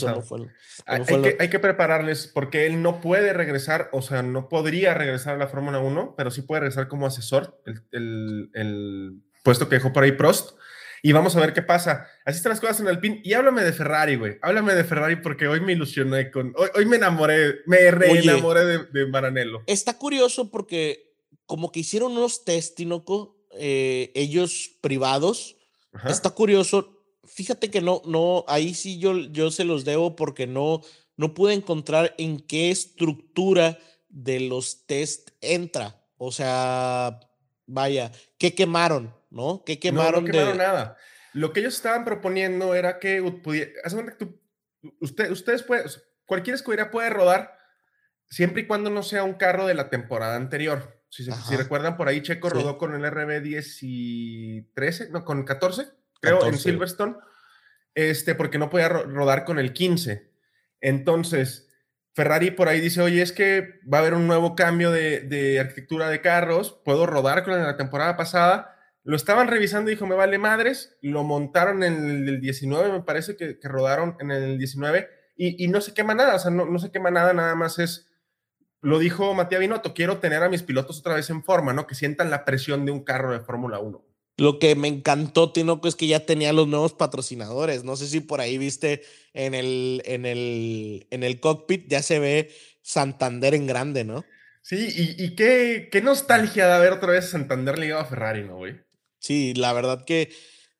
hay, 0.86 1.48
que, 1.48 1.58
prepararles 1.58 2.28
porque 2.32 2.66
él 2.66 2.82
no 2.82 3.00
puede 3.00 3.32
regresar, 3.32 3.88
o 3.92 4.00
sea, 4.00 4.22
no 4.22 4.48
podría 4.48 4.94
regresar 4.94 5.34
a 5.34 5.38
la 5.38 5.48
Fórmula 5.48 5.80
1, 5.80 6.14
pero 6.16 6.30
sí 6.30 6.42
puede 6.42 6.60
regresar 6.60 6.86
como 6.86 7.06
asesor, 7.06 7.60
el, 7.90 8.50
el 8.54 9.22
puesto 9.42 9.68
que 9.68 9.76
dejó 9.76 9.92
por 9.92 10.04
ahí 10.04 10.12
Prost 10.12 10.56
y 11.06 11.12
vamos 11.12 11.36
a 11.36 11.40
ver 11.40 11.54
qué 11.54 11.62
pasa. 11.62 12.08
Así 12.24 12.38
están 12.38 12.50
las 12.50 12.58
cosas 12.58 12.80
en 12.80 12.88
el 12.88 12.98
pin. 12.98 13.20
Y 13.22 13.32
háblame 13.34 13.62
de 13.62 13.72
Ferrari, 13.72 14.16
güey. 14.16 14.38
Háblame 14.42 14.74
de 14.74 14.82
Ferrari 14.82 15.14
porque 15.14 15.46
hoy 15.46 15.60
me 15.60 15.70
ilusioné 15.70 16.32
con. 16.32 16.52
Hoy, 16.74 16.84
me 16.84 16.96
enamoré, 16.96 17.60
me 17.66 17.92
reenamoré 17.92 18.64
de, 18.64 18.84
de, 18.86 19.06
Maranello. 19.06 19.62
Está 19.68 19.96
curioso 19.98 20.50
porque, 20.50 21.14
como 21.46 21.70
que 21.70 21.78
hicieron 21.78 22.10
unos 22.10 22.44
test, 22.44 22.74
Tinoco, 22.74 23.38
eh, 23.52 24.10
ellos 24.16 24.72
privados. 24.80 25.56
Está 26.08 26.30
curioso. 26.30 27.00
Fíjate 27.24 27.70
que 27.70 27.80
no, 27.80 28.02
no, 28.04 28.44
ahí 28.48 28.74
sí 28.74 28.98
yo, 28.98 29.16
yo 29.16 29.52
se 29.52 29.62
los 29.62 29.84
debo 29.84 30.16
porque 30.16 30.48
no, 30.48 30.80
no 31.16 31.34
pude 31.34 31.54
encontrar 31.54 32.16
en 32.18 32.40
qué 32.40 32.72
estructura 32.72 33.78
de 34.08 34.40
los 34.40 34.86
test 34.86 35.30
entra. 35.40 36.02
O 36.18 36.32
sea, 36.32 37.20
vaya, 37.64 38.10
¿qué 38.38 38.56
quemaron? 38.56 39.14
¿No? 39.30 39.62
¿Qué 39.64 39.78
quemaron? 39.78 40.24
No, 40.24 40.28
no 40.28 40.32
quemaron 40.32 40.58
nada. 40.58 40.96
Lo 41.32 41.52
que 41.52 41.60
ellos 41.60 41.74
estaban 41.74 42.04
proponiendo 42.04 42.74
era 42.74 42.98
que 42.98 43.20
pudiera, 43.42 43.70
usted, 45.00 45.30
ustedes 45.30 45.62
pueden, 45.62 45.86
cualquier 46.24 46.54
escudería 46.54 46.90
puede 46.90 47.10
rodar 47.10 47.56
siempre 48.28 48.62
y 48.62 48.66
cuando 48.66 48.90
no 48.90 49.02
sea 49.02 49.24
un 49.24 49.34
carro 49.34 49.66
de 49.66 49.74
la 49.74 49.90
temporada 49.90 50.36
anterior. 50.36 51.02
Si, 51.08 51.24
se- 51.24 51.32
si 51.32 51.56
recuerdan, 51.56 51.96
por 51.96 52.08
ahí 52.08 52.22
Checo 52.22 52.48
Sí. 52.50 52.54
rodó 52.54 52.78
con 52.78 52.94
el 52.94 53.04
RB10 53.04 53.78
y 53.82 54.62
13, 54.74 55.10
no, 55.10 55.24
con 55.24 55.44
14, 55.44 55.88
creo, 56.20 56.34
en 56.36 56.40
14. 56.40 56.58
Silverstone, 56.62 57.16
este, 57.94 58.34
porque 58.34 58.58
no 58.58 58.70
podía 58.70 58.88
ro- 58.88 59.04
rodar 59.04 59.44
con 59.44 59.58
el 59.58 59.72
15. 59.72 60.30
Entonces, 60.80 61.68
Ferrari 62.14 62.50
por 62.50 62.68
ahí 62.68 62.80
dice, 62.80 63.00
oye, 63.02 63.22
es 63.22 63.32
que 63.32 63.80
va 63.92 63.98
a 63.98 64.00
haber 64.00 64.14
un 64.14 64.26
nuevo 64.26 64.54
cambio 64.56 64.90
de, 64.90 65.20
de 65.20 65.60
arquitectura 65.60 66.08
de 66.08 66.20
carros, 66.20 66.80
puedo 66.84 67.06
rodar 67.06 67.44
con 67.44 67.54
de 67.54 67.62
la 67.62 67.76
temporada 67.76 68.16
pasada. 68.16 68.75
Lo 69.06 69.14
estaban 69.14 69.46
revisando 69.46 69.88
y 69.88 69.94
dijo, 69.94 70.04
me 70.04 70.16
vale 70.16 70.36
madres, 70.36 70.98
lo 71.00 71.22
montaron 71.22 71.84
en 71.84 72.10
el 72.10 72.26
del 72.26 72.40
19, 72.40 72.90
me 72.90 73.02
parece 73.02 73.36
que, 73.36 73.56
que 73.56 73.68
rodaron 73.68 74.16
en 74.18 74.32
el 74.32 74.58
19 74.58 75.08
y, 75.36 75.64
y 75.64 75.68
no 75.68 75.80
se 75.80 75.94
quema 75.94 76.12
nada, 76.16 76.34
o 76.34 76.38
sea, 76.40 76.50
no, 76.50 76.66
no 76.66 76.80
se 76.80 76.90
quema 76.90 77.12
nada, 77.12 77.32
nada 77.32 77.54
más 77.54 77.78
es, 77.78 78.08
lo 78.80 78.98
dijo 78.98 79.32
Matías 79.32 79.60
Binotto, 79.60 79.94
quiero 79.94 80.18
tener 80.18 80.42
a 80.42 80.48
mis 80.48 80.64
pilotos 80.64 80.98
otra 80.98 81.14
vez 81.14 81.30
en 81.30 81.44
forma, 81.44 81.72
¿no? 81.72 81.86
Que 81.86 81.94
sientan 81.94 82.30
la 82.30 82.44
presión 82.44 82.84
de 82.84 82.90
un 82.90 83.04
carro 83.04 83.32
de 83.32 83.38
Fórmula 83.38 83.78
1. 83.78 84.04
Lo 84.38 84.58
que 84.58 84.74
me 84.74 84.88
encantó, 84.88 85.52
Tinoco, 85.52 85.86
es 85.86 85.94
que 85.94 86.08
ya 86.08 86.26
tenía 86.26 86.52
los 86.52 86.66
nuevos 86.66 86.92
patrocinadores. 86.92 87.84
No 87.84 87.94
sé 87.94 88.08
si 88.08 88.18
por 88.18 88.40
ahí 88.40 88.58
viste 88.58 89.02
en 89.34 89.54
el, 89.54 90.02
en 90.04 90.26
el, 90.26 91.06
en 91.10 91.22
el 91.22 91.38
cockpit, 91.38 91.88
ya 91.88 92.02
se 92.02 92.18
ve 92.18 92.50
Santander 92.82 93.54
en 93.54 93.68
grande, 93.68 94.04
¿no? 94.04 94.24
Sí, 94.62 94.88
y, 94.94 95.24
y 95.24 95.36
qué, 95.36 95.88
qué 95.92 96.02
nostalgia 96.02 96.66
de 96.66 96.80
ver 96.80 96.92
otra 96.92 97.12
vez 97.12 97.30
Santander 97.30 97.78
ligado 97.78 98.02
a 98.02 98.06
Ferrari, 98.06 98.42
¿no, 98.42 98.56
güey? 98.56 98.85
Sí, 99.18 99.54
la 99.54 99.72
verdad 99.72 100.04
que 100.04 100.30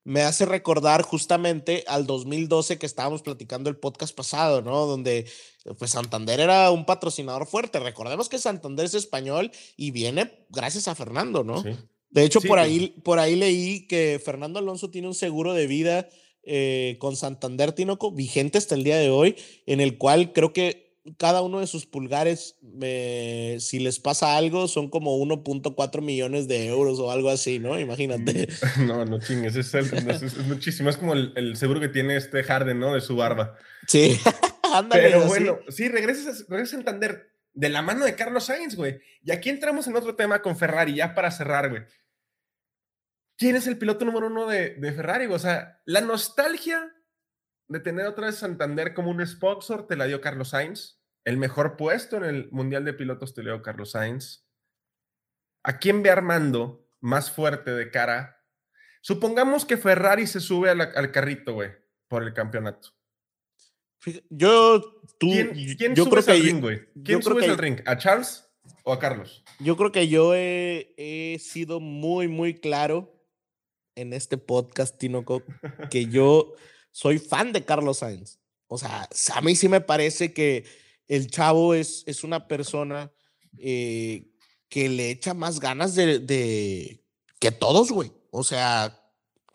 me 0.05 0.22
hace 0.22 0.47
recordar 0.47 1.03
justamente 1.03 1.82
al 1.89 2.07
2012 2.07 2.78
que 2.78 2.87
estábamos 2.87 3.22
platicando 3.22 3.68
el 3.68 3.76
podcast 3.76 4.14
pasado, 4.14 4.62
¿no? 4.62 4.87
Donde 4.87 5.26
pues 5.78 5.91
Santander 5.91 6.39
era 6.39 6.70
un 6.70 6.87
patrocinador 6.87 7.47
fuerte. 7.47 7.80
Recordemos 7.80 8.28
que 8.28 8.39
Santander 8.39 8.87
es 8.87 8.95
español 8.95 9.51
y 9.76 9.91
viene 9.91 10.47
gracias 10.49 10.87
a 10.87 10.95
Fernando, 10.95 11.43
¿no? 11.43 11.61
Sí. 11.61 11.70
De 12.11 12.24
hecho, 12.24 12.41
Sí, 12.41 12.47
por, 12.47 12.61
ahí, 12.61 12.95
por 13.03 13.18
ahí 13.18 13.34
leí 13.34 13.89
que 13.89 14.20
Fernando 14.24 14.61
Alonso 14.61 14.91
tiene 14.91 15.09
un 15.09 15.14
seguro 15.14 15.55
de 15.55 15.66
vida 15.66 16.09
eh, 16.45 16.97
con 17.01 17.16
Santander 17.16 17.72
Tinoco 17.72 18.12
vigente 18.12 18.59
hasta 18.59 18.76
el 18.76 18.84
día 18.84 18.99
de 18.99 19.11
hoy, 19.11 19.34
en 19.66 19.80
el 19.80 19.99
cual 19.99 20.32
creo 20.32 20.53
que 20.53 20.86
cada 21.18 21.42
uno 21.42 21.61
de 21.61 21.66
sus 21.66 21.86
pulgares, 21.86 22.59
eh, 22.82 23.57
si 23.61 23.78
les 23.78 23.98
pasa 24.00 24.36
algo, 24.36 24.68
son 24.68 24.90
como 24.90 25.16
1.4 25.18 26.00
millones 26.02 26.48
de 26.48 26.66
euros 26.66 26.98
o 26.98 27.11
algo 27.11 27.30
así, 27.30 27.59
¿no? 27.59 27.78
Imagínate. 27.78 28.48
No, 28.86 29.04
no 29.04 29.18
chingues, 29.20 29.57
es, 29.57 29.72
el- 29.74 30.11
es- 30.11 30.22
es 30.22 30.38
muchísimo. 30.46 30.90
Es 30.90 30.96
como 30.96 31.12
el, 31.14 31.32
el 31.36 31.57
seguro 31.57 31.80
que 31.80 31.88
tiene 31.88 32.16
este 32.16 32.42
Harden, 32.42 32.78
¿no? 32.78 32.94
De 32.94 33.00
su 33.00 33.16
barba. 33.16 33.57
Sí, 33.86 34.18
ándale. 34.74 35.02
Pero 35.02 35.18
así. 35.20 35.28
bueno, 35.28 35.59
sí, 35.68 35.88
regresas, 35.88 36.44
a- 36.50 36.66
Santander 36.66 37.30
de 37.54 37.68
la 37.70 37.80
mano 37.82 38.04
de 38.04 38.14
Carlos 38.14 38.44
Sainz, 38.44 38.74
güey. 38.76 39.00
Y 39.22 39.30
aquí 39.32 39.48
entramos 39.48 39.86
en 39.86 39.96
otro 39.96 40.14
tema 40.16 40.42
con 40.42 40.57
Ferrari, 40.59 40.94
ya 40.96 41.14
para 41.14 41.30
cerrar, 41.30 41.70
güey. 41.70 41.82
¿Quién 43.38 43.57
es 43.57 43.66
el 43.66 43.78
piloto 43.78 44.04
número 44.04 44.26
uno 44.28 44.46
de, 44.46 44.74
de 44.76 44.92
Ferrari? 44.92 45.26
O 45.26 45.38
sea, 45.38 45.80
la 45.84 46.00
nostalgia 46.00 46.92
de 47.68 47.80
tener 47.80 48.06
otra 48.06 48.26
vez 48.26 48.36
Santander 48.36 48.94
como 48.94 49.10
un 49.10 49.26
sponsor 49.26 49.86
te 49.86 49.96
la 49.96 50.06
dio 50.06 50.20
Carlos 50.20 50.50
Sainz. 50.50 51.00
El 51.24 51.36
mejor 51.36 51.76
puesto 51.76 52.16
en 52.16 52.24
el 52.24 52.48
Mundial 52.52 52.84
de 52.84 52.92
Pilotos 52.94 53.34
te 53.34 53.42
lo 53.42 53.52
dio 53.54 53.62
Carlos 53.62 53.90
Sainz. 53.92 54.46
¿A 55.64 55.78
quién 55.78 56.02
ve 56.02 56.10
Armando 56.10 56.88
más 57.00 57.30
fuerte 57.30 57.72
de 57.72 57.90
cara? 57.90 58.44
Supongamos 59.00 59.64
que 59.64 59.76
Ferrari 59.76 60.26
se 60.26 60.40
sube 60.40 60.72
la- 60.74 60.84
al 60.94 61.10
carrito, 61.12 61.54
güey, 61.54 61.70
por 62.08 62.22
el 62.22 62.32
campeonato. 62.32 62.90
Yo, 64.30 64.80
tú, 65.18 65.28
¿Quién, 65.30 65.94
yo 65.94 66.04
creo 66.04 66.22
subes 66.22 66.28
al 66.28 66.36
que 66.36 66.42
ring, 66.42 66.60
güey? 66.60 66.80
¿Quién 67.04 67.22
subes 67.22 67.44
que- 67.44 67.50
al 67.50 67.58
ring? 67.58 67.80
¿A 67.86 67.96
Charles 67.98 68.48
o 68.84 68.92
a 68.92 68.98
Carlos? 69.00 69.42
Yo 69.58 69.76
creo 69.76 69.90
que 69.90 70.06
yo 70.06 70.34
he, 70.34 70.94
he 70.96 71.38
sido 71.40 71.80
muy, 71.80 72.28
muy 72.28 72.54
claro 72.54 73.12
en 73.96 74.12
este 74.12 74.38
podcast, 74.38 74.96
Tinoco, 74.98 75.42
que 75.90 76.06
yo 76.06 76.54
soy 76.97 77.18
fan 77.18 77.53
de 77.53 77.62
Carlos 77.62 77.99
Sainz. 77.99 78.38
O 78.68 78.78
sea, 78.78 79.07
a 79.34 79.40
mí 79.42 79.55
sí 79.55 79.68
me 79.68 79.82
parece 79.82 80.32
que 80.32 80.64
el 81.09 81.30
chavo 81.30 81.74
es, 81.74 82.03
es 82.07 82.24
una 82.24 82.49
persona 82.49 83.12
eh, 83.59 84.30
que 84.70 84.88
le 84.88 85.11
echa 85.11 85.34
más 85.34 85.61
ganas 85.61 85.94
de, 85.94 86.20
de 86.20 87.05
que 87.38 87.53
todos, 87.53 87.92
güey. 87.92 88.12
O 88.30 88.42
sea, 88.42 88.99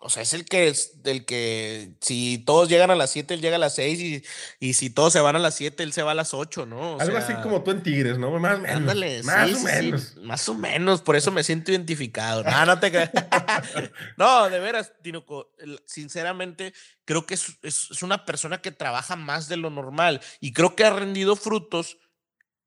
o 0.04 0.10
sea, 0.10 0.24
es 0.24 0.34
el 0.34 0.46
que 0.46 0.68
es 0.68 1.04
del 1.04 1.26
que 1.26 1.92
si 2.02 2.40
todos 2.40 2.68
llegan 2.70 2.90
a 2.92 2.96
las 2.96 3.12
7, 3.12 3.34
él 3.36 3.42
llega 3.42 3.58
a 3.58 3.60
las 3.60 3.76
6 3.76 4.00
y, 4.00 4.24
y 4.60 4.74
si 4.74 4.90
todos 4.90 5.14
se 5.14 5.20
van 5.22 5.36
a 5.36 5.40
las 5.40 5.54
7, 5.56 5.84
él 5.84 5.94
se 5.94 6.02
va 6.04 6.12
a 6.12 6.16
las 6.16 6.34
8, 6.34 6.66
¿no? 6.66 6.96
O 6.96 7.00
Algo 7.00 7.18
así 7.18 7.34
como 7.44 7.62
tú 7.64 7.72
en 7.72 7.84
Tigres, 7.84 8.18
¿no? 8.18 8.32
Más 8.40 8.56
o 8.58 8.62
menos. 8.62 8.76
Ándale, 8.78 9.22
más 9.24 9.48
sí, 9.50 9.54
o 9.54 9.58
sí, 9.58 9.62
sí, 9.62 9.66
menos. 9.66 10.16
más 10.18 10.50
o 10.50 10.54
menos, 10.56 11.02
por 11.02 11.16
eso 11.16 11.32
me 11.32 11.44
siento 11.44 11.72
identificado. 11.72 12.44
No, 12.44 12.66
no 12.66 12.80
te 12.80 12.90
creas. 12.92 13.12
no, 14.18 14.50
de 14.50 14.60
veras, 14.60 14.92
Tinoco, 15.04 15.52
sinceramente, 15.86 16.74
creo 17.06 17.26
que 17.26 17.36
es, 17.36 17.46
es- 17.62 17.90
es 17.92 18.02
una 18.04 18.26
persona 18.26 18.62
que 18.62 18.72
trabaja 18.72 19.16
más 19.16 19.48
de 19.48 19.58
lo 19.58 19.70
normal 19.70 20.20
y 20.40 20.52
creo 20.54 20.76
que 20.76 20.84
ha 20.84 20.90
rendido 20.92 21.36
frutos. 21.36 21.98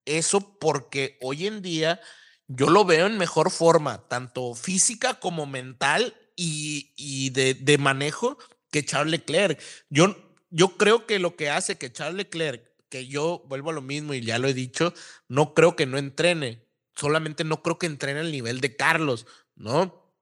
Eso 0.05 0.59
porque 0.59 1.19
hoy 1.23 1.47
en 1.47 1.63
día 1.63 2.01
yo 2.47 2.69
lo 2.69 2.85
veo 2.85 3.07
en 3.07 3.17
mejor 3.19 3.51
forma, 3.51 4.07
tanto 4.07 4.55
física 4.55 5.15
como 5.19 5.47
mental 5.47 6.15
y, 6.37 6.93
y 6.97 7.31
de, 7.31 7.55
de 7.55 7.79
manejo 7.79 8.39
que 8.71 8.85
Charles 8.85 9.11
Leclerc. 9.11 9.61
Yo, 9.89 10.17
yo 10.51 10.77
creo 10.77 11.07
que 11.07 11.19
lo 11.19 11.37
que 11.37 11.51
hace 11.51 11.79
que 11.79 11.93
Charles 11.93 12.17
Leclerc, 12.17 12.63
que 12.89 13.07
yo 13.07 13.45
vuelvo 13.47 13.71
a 13.71 13.75
lo 13.75 13.83
mismo 13.83 14.15
y 14.15 14.21
ya 14.21 14.39
lo 14.39 14.49
he 14.49 14.55
dicho, 14.55 14.95
no 15.29 15.55
creo 15.55 15.77
que 15.77 15.87
no 15.87 15.99
entrene, 15.99 16.67
solamente 16.95 17.45
no 17.45 17.63
creo 17.63 17.79
que 17.79 17.87
entrene 17.87 18.21
al 18.21 18.33
nivel 18.33 18.61
de 18.61 18.77
Carlos, 18.77 19.27
¿no? 19.55 20.13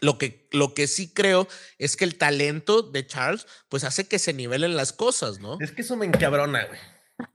Lo 0.00 0.16
que, 0.16 0.48
lo 0.52 0.74
que 0.74 0.86
sí 0.86 1.12
creo 1.12 1.48
es 1.78 1.96
que 1.96 2.04
el 2.04 2.16
talento 2.16 2.82
de 2.82 3.06
Charles, 3.06 3.46
pues 3.68 3.84
hace 3.84 4.06
que 4.06 4.18
se 4.18 4.32
nivelen 4.32 4.76
las 4.76 4.92
cosas, 4.92 5.40
¿no? 5.40 5.58
Es 5.60 5.72
que 5.72 5.82
eso 5.82 5.96
me 5.96 6.06
encabrona, 6.06 6.66
güey. 6.66 6.78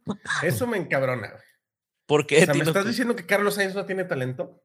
Eso 0.43 0.65
me 0.65 0.77
encabrona, 0.77 1.29
güey. 1.29 1.43
Porque 2.05 2.41
O 2.41 2.45
sea, 2.45 2.53
¿me 2.53 2.63
estás 2.63 2.86
diciendo 2.86 3.15
que 3.15 3.25
Carlos 3.25 3.55
Sainz 3.55 3.75
no 3.75 3.86
tiene 3.86 4.05
talento? 4.05 4.63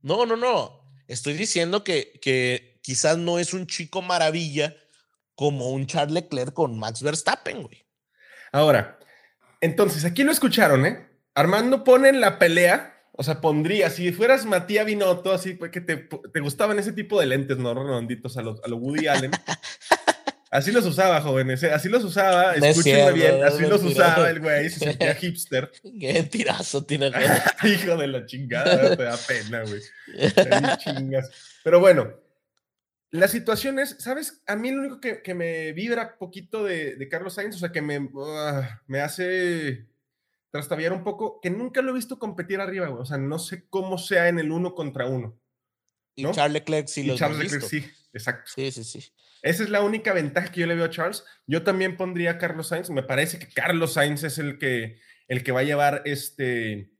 No, 0.00 0.24
no, 0.24 0.36
no. 0.36 0.80
Estoy 1.08 1.34
diciendo 1.34 1.84
que, 1.84 2.18
que 2.22 2.65
quizás 2.86 3.18
no 3.18 3.40
es 3.40 3.52
un 3.52 3.66
chico 3.66 4.00
maravilla 4.00 4.76
como 5.34 5.70
un 5.70 5.88
Charles 5.88 6.14
Leclerc 6.14 6.52
con 6.52 6.78
Max 6.78 7.02
Verstappen, 7.02 7.64
güey. 7.64 7.84
Ahora, 8.52 9.00
entonces, 9.60 10.04
aquí 10.04 10.22
lo 10.22 10.30
escucharon, 10.30 10.86
¿eh? 10.86 11.08
Armando 11.34 11.82
pone 11.82 12.10
en 12.10 12.20
la 12.20 12.38
pelea, 12.38 13.02
o 13.10 13.24
sea, 13.24 13.40
pondría, 13.40 13.90
si 13.90 14.12
fueras 14.12 14.44
Matías 14.44 14.86
Binotto, 14.86 15.32
así 15.32 15.54
pues, 15.54 15.72
que 15.72 15.80
te, 15.80 15.96
te 15.96 16.38
gustaban 16.38 16.78
ese 16.78 16.92
tipo 16.92 17.18
de 17.18 17.26
lentes, 17.26 17.58
¿no? 17.58 17.74
Redonditos 17.74 18.36
a 18.36 18.42
los, 18.42 18.62
a 18.62 18.68
lo 18.68 18.76
Woody 18.76 19.08
Allen. 19.08 19.32
Así 20.48 20.70
los 20.70 20.86
usaba, 20.86 21.20
jóvenes, 21.20 21.64
¿eh? 21.64 21.72
así 21.72 21.88
los 21.88 22.04
usaba, 22.04 22.54
escúchenme 22.54 23.12
bien, 23.12 23.42
así 23.42 23.64
los 23.66 23.82
usaba 23.82 24.30
el 24.30 24.38
güey, 24.38 24.70
se 24.70 24.78
sentía 24.78 25.12
hipster. 25.16 25.72
Qué 26.00 26.22
tirazo 26.22 26.84
tiene. 26.84 27.10
Hijo 27.64 27.96
de 27.96 28.06
la 28.06 28.24
chingada, 28.26 28.96
te 28.96 29.02
da 29.02 29.16
pena, 29.16 29.64
güey. 29.64 29.82
Pero 31.64 31.80
bueno, 31.80 32.25
la 33.10 33.28
situación 33.28 33.78
es, 33.78 33.96
¿sabes? 33.98 34.42
A 34.46 34.56
mí 34.56 34.70
lo 34.70 34.80
único 34.80 35.00
que, 35.00 35.22
que 35.22 35.34
me 35.34 35.72
vibra 35.72 36.18
poquito 36.18 36.64
de, 36.64 36.96
de 36.96 37.08
Carlos 37.08 37.34
Sainz, 37.34 37.56
o 37.56 37.58
sea, 37.58 37.72
que 37.72 37.82
me, 37.82 38.10
ah, 38.18 38.82
me 38.86 39.00
hace 39.00 39.86
trastabillar 40.50 40.92
un 40.92 41.04
poco, 41.04 41.40
que 41.40 41.50
nunca 41.50 41.82
lo 41.82 41.90
he 41.90 41.94
visto 41.94 42.18
competir 42.18 42.60
arriba, 42.60 42.88
güey. 42.88 43.02
O 43.02 43.06
sea, 43.06 43.18
no 43.18 43.38
sé 43.38 43.66
cómo 43.68 43.98
sea 43.98 44.28
en 44.28 44.38
el 44.38 44.50
uno 44.50 44.74
contra 44.74 45.06
uno. 45.06 45.38
Y. 46.14 46.30
Charles 46.32 46.54
Leclerc 46.54 46.88
sí 46.88 47.02
y 47.02 47.04
los 47.04 47.18
Charles 47.18 47.38
Leclerc 47.38 47.62
visto. 47.62 47.76
sí, 47.76 47.90
exacto. 48.12 48.50
Sí, 48.54 48.70
sí, 48.72 48.84
sí. 48.84 49.12
Esa 49.42 49.62
es 49.62 49.70
la 49.70 49.82
única 49.82 50.12
ventaja 50.12 50.50
que 50.50 50.60
yo 50.60 50.66
le 50.66 50.74
veo 50.74 50.86
a 50.86 50.90
Charles. 50.90 51.24
Yo 51.46 51.62
también 51.62 51.96
pondría 51.96 52.32
a 52.32 52.38
Carlos 52.38 52.68
Sainz. 52.68 52.90
Me 52.90 53.02
parece 53.02 53.38
que 53.38 53.48
Carlos 53.48 53.92
Sainz 53.92 54.24
es 54.24 54.38
el 54.38 54.58
que, 54.58 54.98
el 55.28 55.44
que 55.44 55.52
va 55.52 55.60
a 55.60 55.64
llevar 55.64 56.02
este 56.04 56.90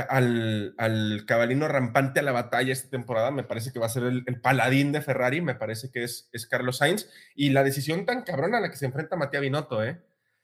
al, 0.00 0.74
al 0.78 1.24
cabalino 1.26 1.68
rampante 1.68 2.20
a 2.20 2.22
la 2.22 2.32
batalla 2.32 2.72
esta 2.72 2.88
temporada. 2.90 3.30
Me 3.30 3.42
parece 3.44 3.72
que 3.72 3.78
va 3.78 3.86
a 3.86 3.90
ser 3.90 4.04
el, 4.04 4.24
el 4.26 4.40
paladín 4.40 4.92
de 4.92 5.00
Ferrari. 5.00 5.40
Me 5.40 5.54
parece 5.54 5.90
que 5.90 6.04
es, 6.04 6.28
es 6.32 6.46
Carlos 6.46 6.78
Sainz. 6.78 7.08
Y 7.34 7.50
la 7.50 7.64
decisión 7.64 8.06
tan 8.06 8.22
cabrona 8.22 8.58
a 8.58 8.60
la 8.60 8.70
que 8.70 8.76
se 8.76 8.86
enfrenta 8.86 9.16
Matías 9.16 9.42
Binotto, 9.42 9.82
¿eh? 9.84 10.00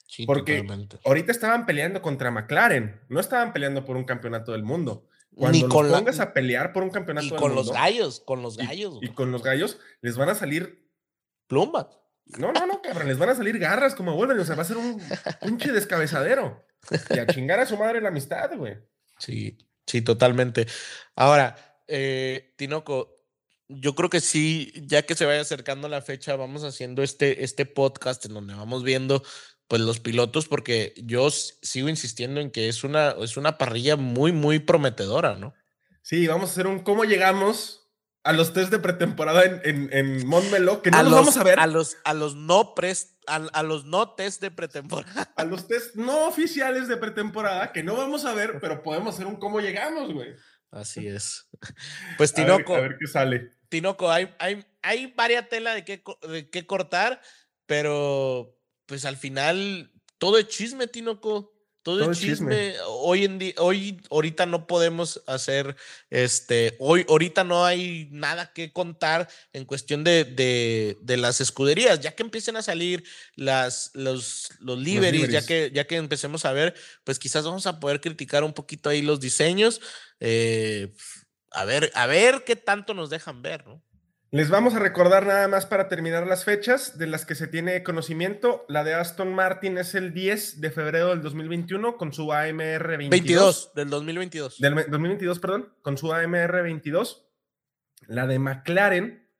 Sí, 0.06 0.26
Porque 0.26 0.60
totalmente. 0.60 0.98
ahorita 1.04 1.32
estaban 1.32 1.64
peleando 1.66 2.02
contra 2.02 2.30
McLaren. 2.30 3.00
No 3.08 3.20
estaban 3.20 3.52
peleando 3.52 3.84
por 3.84 3.96
un 3.96 4.04
campeonato 4.04 4.52
del 4.52 4.62
mundo. 4.62 5.08
Cuando 5.34 5.56
Ni 5.56 5.62
los 5.62 5.72
con 5.72 5.90
la- 5.90 5.98
pongas 5.98 6.20
a 6.20 6.32
pelear 6.32 6.72
por 6.72 6.82
un 6.82 6.90
campeonato 6.90 7.26
Y 7.26 7.30
del 7.30 7.40
con 7.40 7.54
los 7.54 7.72
gallos, 7.72 8.20
con 8.20 8.42
los 8.42 8.56
y- 8.58 8.66
gallos, 8.66 8.94
y 9.00 9.06
güey. 9.06 9.14
con 9.14 9.32
los 9.32 9.42
gallos, 9.42 9.78
les 10.00 10.16
van 10.16 10.28
a 10.28 10.34
salir 10.34 10.86
Plumba. 11.48 11.90
no, 12.38 12.52
no, 12.52 12.66
no, 12.66 12.80
cabrón, 12.82 13.08
les 13.08 13.18
van 13.18 13.30
a 13.30 13.34
salir 13.34 13.58
garras 13.58 13.94
como 13.94 14.14
vuelven, 14.14 14.38
o 14.38 14.44
sea, 14.44 14.54
va 14.56 14.62
a 14.62 14.66
ser 14.66 14.76
un 14.76 15.00
pinche 15.42 15.72
descabezadero. 15.72 16.64
Y 17.10 17.18
a 17.18 17.26
chingar 17.26 17.58
a 17.60 17.66
su 17.66 17.76
madre 17.76 18.00
la 18.00 18.08
amistad, 18.10 18.50
güey. 18.56 18.76
Sí, 19.18 19.58
sí, 19.86 20.02
totalmente. 20.02 20.66
Ahora, 21.14 21.56
eh, 21.88 22.54
Tinoco, 22.56 23.14
yo 23.68 23.94
creo 23.94 24.10
que 24.10 24.20
sí, 24.20 24.72
ya 24.86 25.02
que 25.02 25.14
se 25.14 25.24
vaya 25.24 25.40
acercando 25.40 25.88
la 25.88 26.02
fecha, 26.02 26.36
vamos 26.36 26.64
haciendo 26.64 27.02
este, 27.02 27.44
este 27.44 27.66
podcast 27.66 28.24
en 28.26 28.34
donde 28.34 28.54
vamos 28.54 28.82
viendo 28.82 29.22
pues 29.68 29.80
los 29.80 30.00
pilotos, 30.00 30.46
porque 30.46 30.92
yo 30.96 31.30
sigo 31.30 31.88
insistiendo 31.88 32.40
en 32.40 32.50
que 32.50 32.68
es 32.68 32.84
una, 32.84 33.10
es 33.20 33.36
una 33.36 33.56
parrilla 33.56 33.96
muy, 33.96 34.32
muy 34.32 34.58
prometedora, 34.58 35.36
¿no? 35.36 35.54
Sí, 36.02 36.26
vamos 36.26 36.50
a 36.50 36.52
hacer 36.52 36.66
un 36.66 36.80
cómo 36.80 37.04
llegamos 37.04 37.88
a 38.24 38.32
los 38.32 38.52
test 38.52 38.70
de 38.70 38.78
pretemporada 38.78 39.44
en, 39.44 39.60
en, 39.64 39.88
en 39.92 40.26
Montmeló, 40.26 40.82
que 40.82 40.90
no 40.90 40.98
a 40.98 41.02
los, 41.02 41.12
los, 41.12 41.20
vamos 41.20 41.36
a 41.38 41.44
ver. 41.44 41.58
A 41.58 41.66
los, 41.66 41.96
a 42.04 42.12
los 42.12 42.34
no 42.36 42.74
a, 43.26 43.36
a 43.36 43.62
los 43.62 43.84
no 43.84 44.14
test 44.14 44.40
de 44.40 44.50
pretemporada. 44.50 45.32
A 45.36 45.44
los 45.44 45.66
test 45.66 45.94
no 45.96 46.26
oficiales 46.26 46.88
de 46.88 46.96
pretemporada, 46.96 47.72
que 47.72 47.82
no 47.82 47.96
vamos 47.96 48.24
a 48.24 48.34
ver, 48.34 48.58
pero 48.60 48.82
podemos 48.82 49.14
hacer 49.14 49.26
un 49.26 49.36
cómo 49.36 49.60
llegamos, 49.60 50.12
güey. 50.12 50.34
Así 50.70 51.06
es. 51.06 51.48
Pues 52.18 52.32
A 52.32 52.36
ver, 52.36 52.46
Tinoco, 52.46 52.76
a 52.76 52.80
ver 52.80 52.96
qué 52.98 53.06
sale. 53.06 53.50
Tinoco, 53.68 54.10
hay, 54.10 54.34
hay, 54.38 54.64
hay 54.82 55.06
varias 55.16 55.48
tela 55.48 55.74
de 55.74 55.84
qué, 55.84 56.02
de 56.28 56.50
qué 56.50 56.66
cortar, 56.66 57.20
pero 57.66 58.56
pues 58.86 59.04
al 59.04 59.16
final 59.16 59.92
todo 60.18 60.38
es 60.38 60.48
chisme, 60.48 60.86
Tinoco. 60.86 61.53
Todo, 61.84 61.98
Todo 61.98 62.12
es 62.12 62.18
chisme. 62.18 62.72
chisme. 62.72 62.74
Hoy 62.88 63.24
en 63.24 63.38
día, 63.38 63.54
hoy, 63.58 64.02
ahorita 64.10 64.46
no 64.46 64.66
podemos 64.66 65.22
hacer, 65.28 65.76
este, 66.10 66.76
hoy, 66.80 67.06
ahorita 67.08 67.44
no 67.44 67.64
hay 67.66 68.08
nada 68.10 68.52
que 68.54 68.72
contar 68.72 69.28
en 69.52 69.66
cuestión 69.66 70.02
de, 70.02 70.24
de, 70.24 70.98
de 71.02 71.16
las 71.18 71.40
escuderías. 71.42 72.00
Ya 72.00 72.16
que 72.16 72.24
empiecen 72.24 72.56
a 72.56 72.62
salir 72.62 73.04
las, 73.36 73.92
los, 73.94 74.48
los 74.60 74.78
liveries, 74.80 75.28
ya 75.30 75.46
que, 75.46 75.70
ya 75.74 75.86
que 75.86 75.96
empecemos 75.96 76.46
a 76.46 76.52
ver, 76.52 76.74
pues 77.04 77.20
quizás 77.20 77.44
vamos 77.44 77.66
a 77.68 77.78
poder 77.80 78.00
criticar 78.00 78.44
un 78.44 78.54
poquito 78.54 78.90
ahí 78.90 79.02
los 79.02 79.20
diseños. 79.20 79.80
eh, 80.20 80.94
a 81.52 81.64
ver, 81.66 81.92
a 81.94 82.06
ver 82.08 82.44
qué 82.44 82.56
tanto 82.56 82.94
nos 82.94 83.10
dejan 83.10 83.42
ver, 83.42 83.66
¿no? 83.66 83.83
Les 84.34 84.50
vamos 84.50 84.74
a 84.74 84.80
recordar 84.80 85.26
nada 85.26 85.46
más 85.46 85.64
para 85.64 85.86
terminar 85.88 86.26
las 86.26 86.42
fechas 86.44 86.98
de 86.98 87.06
las 87.06 87.24
que 87.24 87.36
se 87.36 87.46
tiene 87.46 87.84
conocimiento. 87.84 88.64
La 88.68 88.82
de 88.82 88.92
Aston 88.94 89.32
Martin 89.32 89.78
es 89.78 89.94
el 89.94 90.12
10 90.12 90.60
de 90.60 90.72
febrero 90.72 91.10
del 91.10 91.22
2021 91.22 91.96
con 91.96 92.12
su 92.12 92.32
AMR 92.32 92.88
22. 92.98 93.10
22 93.10 93.74
del 93.76 93.90
2022. 93.90 94.58
Del 94.58 94.74
me- 94.74 94.82
2022, 94.86 95.38
perdón, 95.38 95.72
con 95.82 95.96
su 95.96 96.12
AMR 96.12 96.62
22. 96.64 97.28
La 98.08 98.26
de 98.26 98.40
McLaren 98.40 99.30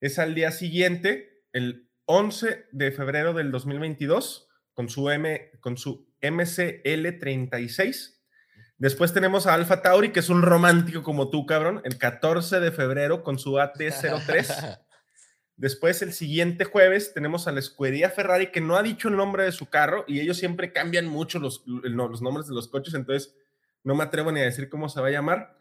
es 0.00 0.18
al 0.18 0.34
día 0.34 0.50
siguiente, 0.50 1.44
el 1.52 1.88
11 2.06 2.66
de 2.72 2.90
febrero 2.90 3.34
del 3.34 3.52
2022, 3.52 4.48
con 4.74 4.88
su, 4.88 5.08
M, 5.08 5.52
con 5.60 5.76
su 5.76 6.12
MCL 6.20 7.18
36. 7.20 8.21
Después 8.82 9.12
tenemos 9.12 9.46
a 9.46 9.54
Alfa 9.54 9.80
Tauri, 9.80 10.10
que 10.10 10.18
es 10.18 10.28
un 10.28 10.42
romántico 10.42 11.04
como 11.04 11.30
tú, 11.30 11.46
cabrón, 11.46 11.80
el 11.84 11.98
14 11.98 12.58
de 12.58 12.72
febrero 12.72 13.22
con 13.22 13.38
su 13.38 13.52
AT03. 13.52 14.80
Después, 15.56 16.02
el 16.02 16.12
siguiente 16.12 16.64
jueves, 16.64 17.14
tenemos 17.14 17.46
a 17.46 17.52
la 17.52 17.60
escudería 17.60 18.10
Ferrari, 18.10 18.50
que 18.50 18.60
no 18.60 18.74
ha 18.74 18.82
dicho 18.82 19.06
el 19.06 19.14
nombre 19.14 19.44
de 19.44 19.52
su 19.52 19.66
carro 19.66 20.04
y 20.08 20.18
ellos 20.18 20.36
siempre 20.36 20.72
cambian 20.72 21.06
mucho 21.06 21.38
los, 21.38 21.62
los 21.64 22.22
nombres 22.22 22.48
de 22.48 22.54
los 22.56 22.66
coches, 22.66 22.94
entonces 22.94 23.36
no 23.84 23.94
me 23.94 24.02
atrevo 24.02 24.32
ni 24.32 24.40
a 24.40 24.46
decir 24.46 24.68
cómo 24.68 24.88
se 24.88 25.00
va 25.00 25.06
a 25.06 25.12
llamar. 25.12 25.56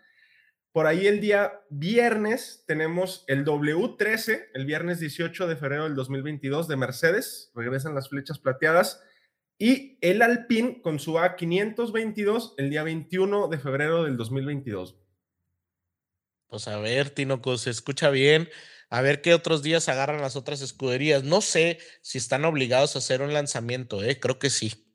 Por 0.72 0.88
ahí 0.88 1.06
el 1.06 1.22
día 1.22 1.62
viernes 1.70 2.64
tenemos 2.66 3.24
el 3.28 3.46
W13, 3.46 4.48
el 4.56 4.66
viernes 4.66 5.00
18 5.00 5.46
de 5.46 5.58
febrero 5.58 5.84
del 5.84 5.94
2022 5.94 6.68
de 6.68 6.76
Mercedes, 6.76 7.52
regresan 7.54 7.94
las 7.94 8.10
flechas 8.10 8.40
plateadas, 8.40 9.04
y 9.62 10.00
el 10.02 10.24
Alpine 10.24 10.82
con 10.82 10.98
su 10.98 11.14
A522 11.14 12.56
el 12.58 12.72
día 12.72 12.82
21 12.82 13.48
de 13.48 13.60
febrero 13.60 14.06
del 14.06 14.18
2022. 14.18 14.98
Pues 16.48 16.68
a 16.68 16.80
ver, 16.80 17.12
Tinoco, 17.12 17.56
se 17.60 17.70
escucha 17.70 18.10
bien. 18.10 18.50
A 18.90 19.02
ver 19.02 19.22
qué 19.22 19.36
otros 19.36 19.62
días 19.62 19.88
agarran 19.88 20.20
las 20.20 20.36
otras 20.36 20.64
escuderías. 20.64 21.24
No 21.24 21.42
sé 21.42 21.78
si 22.02 22.18
están 22.18 22.44
obligados 22.44 22.96
a 22.96 23.00
hacer 23.00 23.22
un 23.22 23.36
lanzamiento, 23.36 24.04
¿eh? 24.04 24.20
Creo 24.20 24.40
que 24.40 24.50
sí. 24.50 24.92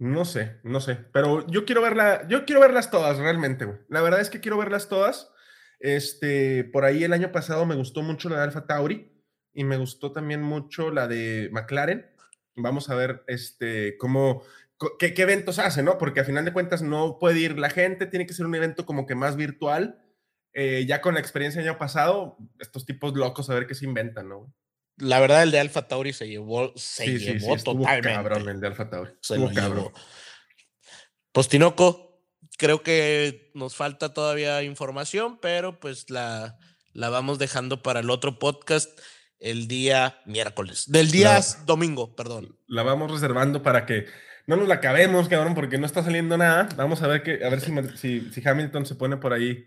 No 0.00 0.24
sé, 0.24 0.58
no 0.64 0.80
sé, 0.80 0.96
pero 1.12 1.46
yo 1.46 1.64
quiero 1.64 1.80
verla, 1.80 2.26
yo 2.26 2.44
quiero 2.44 2.60
verlas 2.60 2.90
todas 2.90 3.18
realmente, 3.18 3.66
güey. 3.66 3.78
La 3.88 4.02
verdad 4.02 4.20
es 4.20 4.30
que 4.30 4.40
quiero 4.40 4.58
verlas 4.58 4.88
todas. 4.88 5.30
Este, 5.78 6.64
por 6.64 6.84
ahí 6.84 7.04
el 7.04 7.12
año 7.12 7.30
pasado 7.30 7.66
me 7.66 7.76
gustó 7.76 8.02
mucho 8.02 8.28
la 8.28 8.38
de 8.38 8.42
Alfa 8.42 8.66
Tauri 8.66 9.12
y 9.54 9.62
me 9.62 9.76
gustó 9.76 10.10
también 10.10 10.42
mucho 10.42 10.90
la 10.90 11.06
de 11.06 11.50
McLaren. 11.52 12.11
Vamos 12.56 12.90
a 12.90 12.94
ver 12.94 13.24
este 13.26 13.96
cómo 13.98 14.42
qué, 14.98 15.14
qué 15.14 15.22
eventos 15.22 15.58
hace, 15.58 15.82
¿no? 15.82 15.98
Porque 15.98 16.20
a 16.20 16.24
final 16.24 16.44
de 16.44 16.52
cuentas 16.52 16.82
no 16.82 17.18
puede 17.18 17.38
ir 17.40 17.58
la 17.58 17.70
gente, 17.70 18.06
tiene 18.06 18.26
que 18.26 18.34
ser 18.34 18.46
un 18.46 18.54
evento 18.54 18.84
como 18.86 19.06
que 19.06 19.14
más 19.14 19.36
virtual. 19.36 19.98
Eh, 20.54 20.84
ya 20.86 21.00
con 21.00 21.14
la 21.14 21.20
experiencia 21.20 21.60
del 21.62 21.70
año 21.70 21.78
pasado, 21.78 22.36
estos 22.58 22.84
tipos 22.84 23.14
locos 23.14 23.48
a 23.48 23.54
ver 23.54 23.66
qué 23.66 23.74
se 23.74 23.86
inventan, 23.86 24.28
¿no? 24.28 24.52
La 24.98 25.18
verdad, 25.18 25.42
el 25.42 25.50
de 25.50 25.58
Alfa 25.58 25.88
Tauri 25.88 26.12
se 26.12 26.28
llevó, 26.28 26.72
se 26.76 27.04
Sí, 27.06 27.18
sí, 27.18 27.24
sí, 27.24 27.38
llevó 27.38 27.54
estuvo 27.56 27.80
totalmente. 27.80 28.12
cabrón 28.12 28.48
el 28.48 28.60
de 28.60 28.66
Alfa 28.66 28.90
Tauri. 28.90 29.12
se 29.20 29.38
lo 29.38 29.50
cabrón. 29.52 29.76
llevó. 29.84 29.92
Pues 31.32 31.48
Tinoco, 31.48 32.22
creo 32.58 32.82
que 32.82 33.50
nos 33.54 33.74
falta 33.74 34.12
todavía 34.12 34.62
información, 34.62 35.38
pero 35.40 35.80
pues 35.80 36.10
la, 36.10 36.58
la 36.92 37.08
vamos 37.08 37.38
dejando 37.38 37.82
para 37.82 38.00
el 38.00 38.10
otro 38.10 38.38
podcast 38.38 39.00
el 39.42 39.68
día 39.68 40.18
miércoles. 40.24 40.84
Del 40.90 41.10
día 41.10 41.34
La- 41.34 41.44
domingo, 41.66 42.14
perdón. 42.16 42.56
la 42.68 42.82
vamos 42.82 43.10
reservando 43.10 43.62
para 43.62 43.84
que 43.86 44.06
no 44.46 44.56
nos 44.56 44.66
la 44.68 44.74
acabemos, 44.76 45.28
cabrón, 45.28 45.54
porque 45.54 45.78
no 45.78 45.86
está 45.86 46.02
saliendo 46.02 46.36
nada. 46.38 46.68
Vamos 46.76 47.02
a 47.02 47.06
ver 47.08 47.22
que, 47.22 47.44
a 47.44 47.48
ver 47.50 47.60
si, 47.60 47.72
si, 47.96 48.30
si 48.32 48.48
Hamilton 48.48 48.86
se 48.86 48.94
pone 48.94 49.16
por 49.16 49.32
ahí 49.32 49.66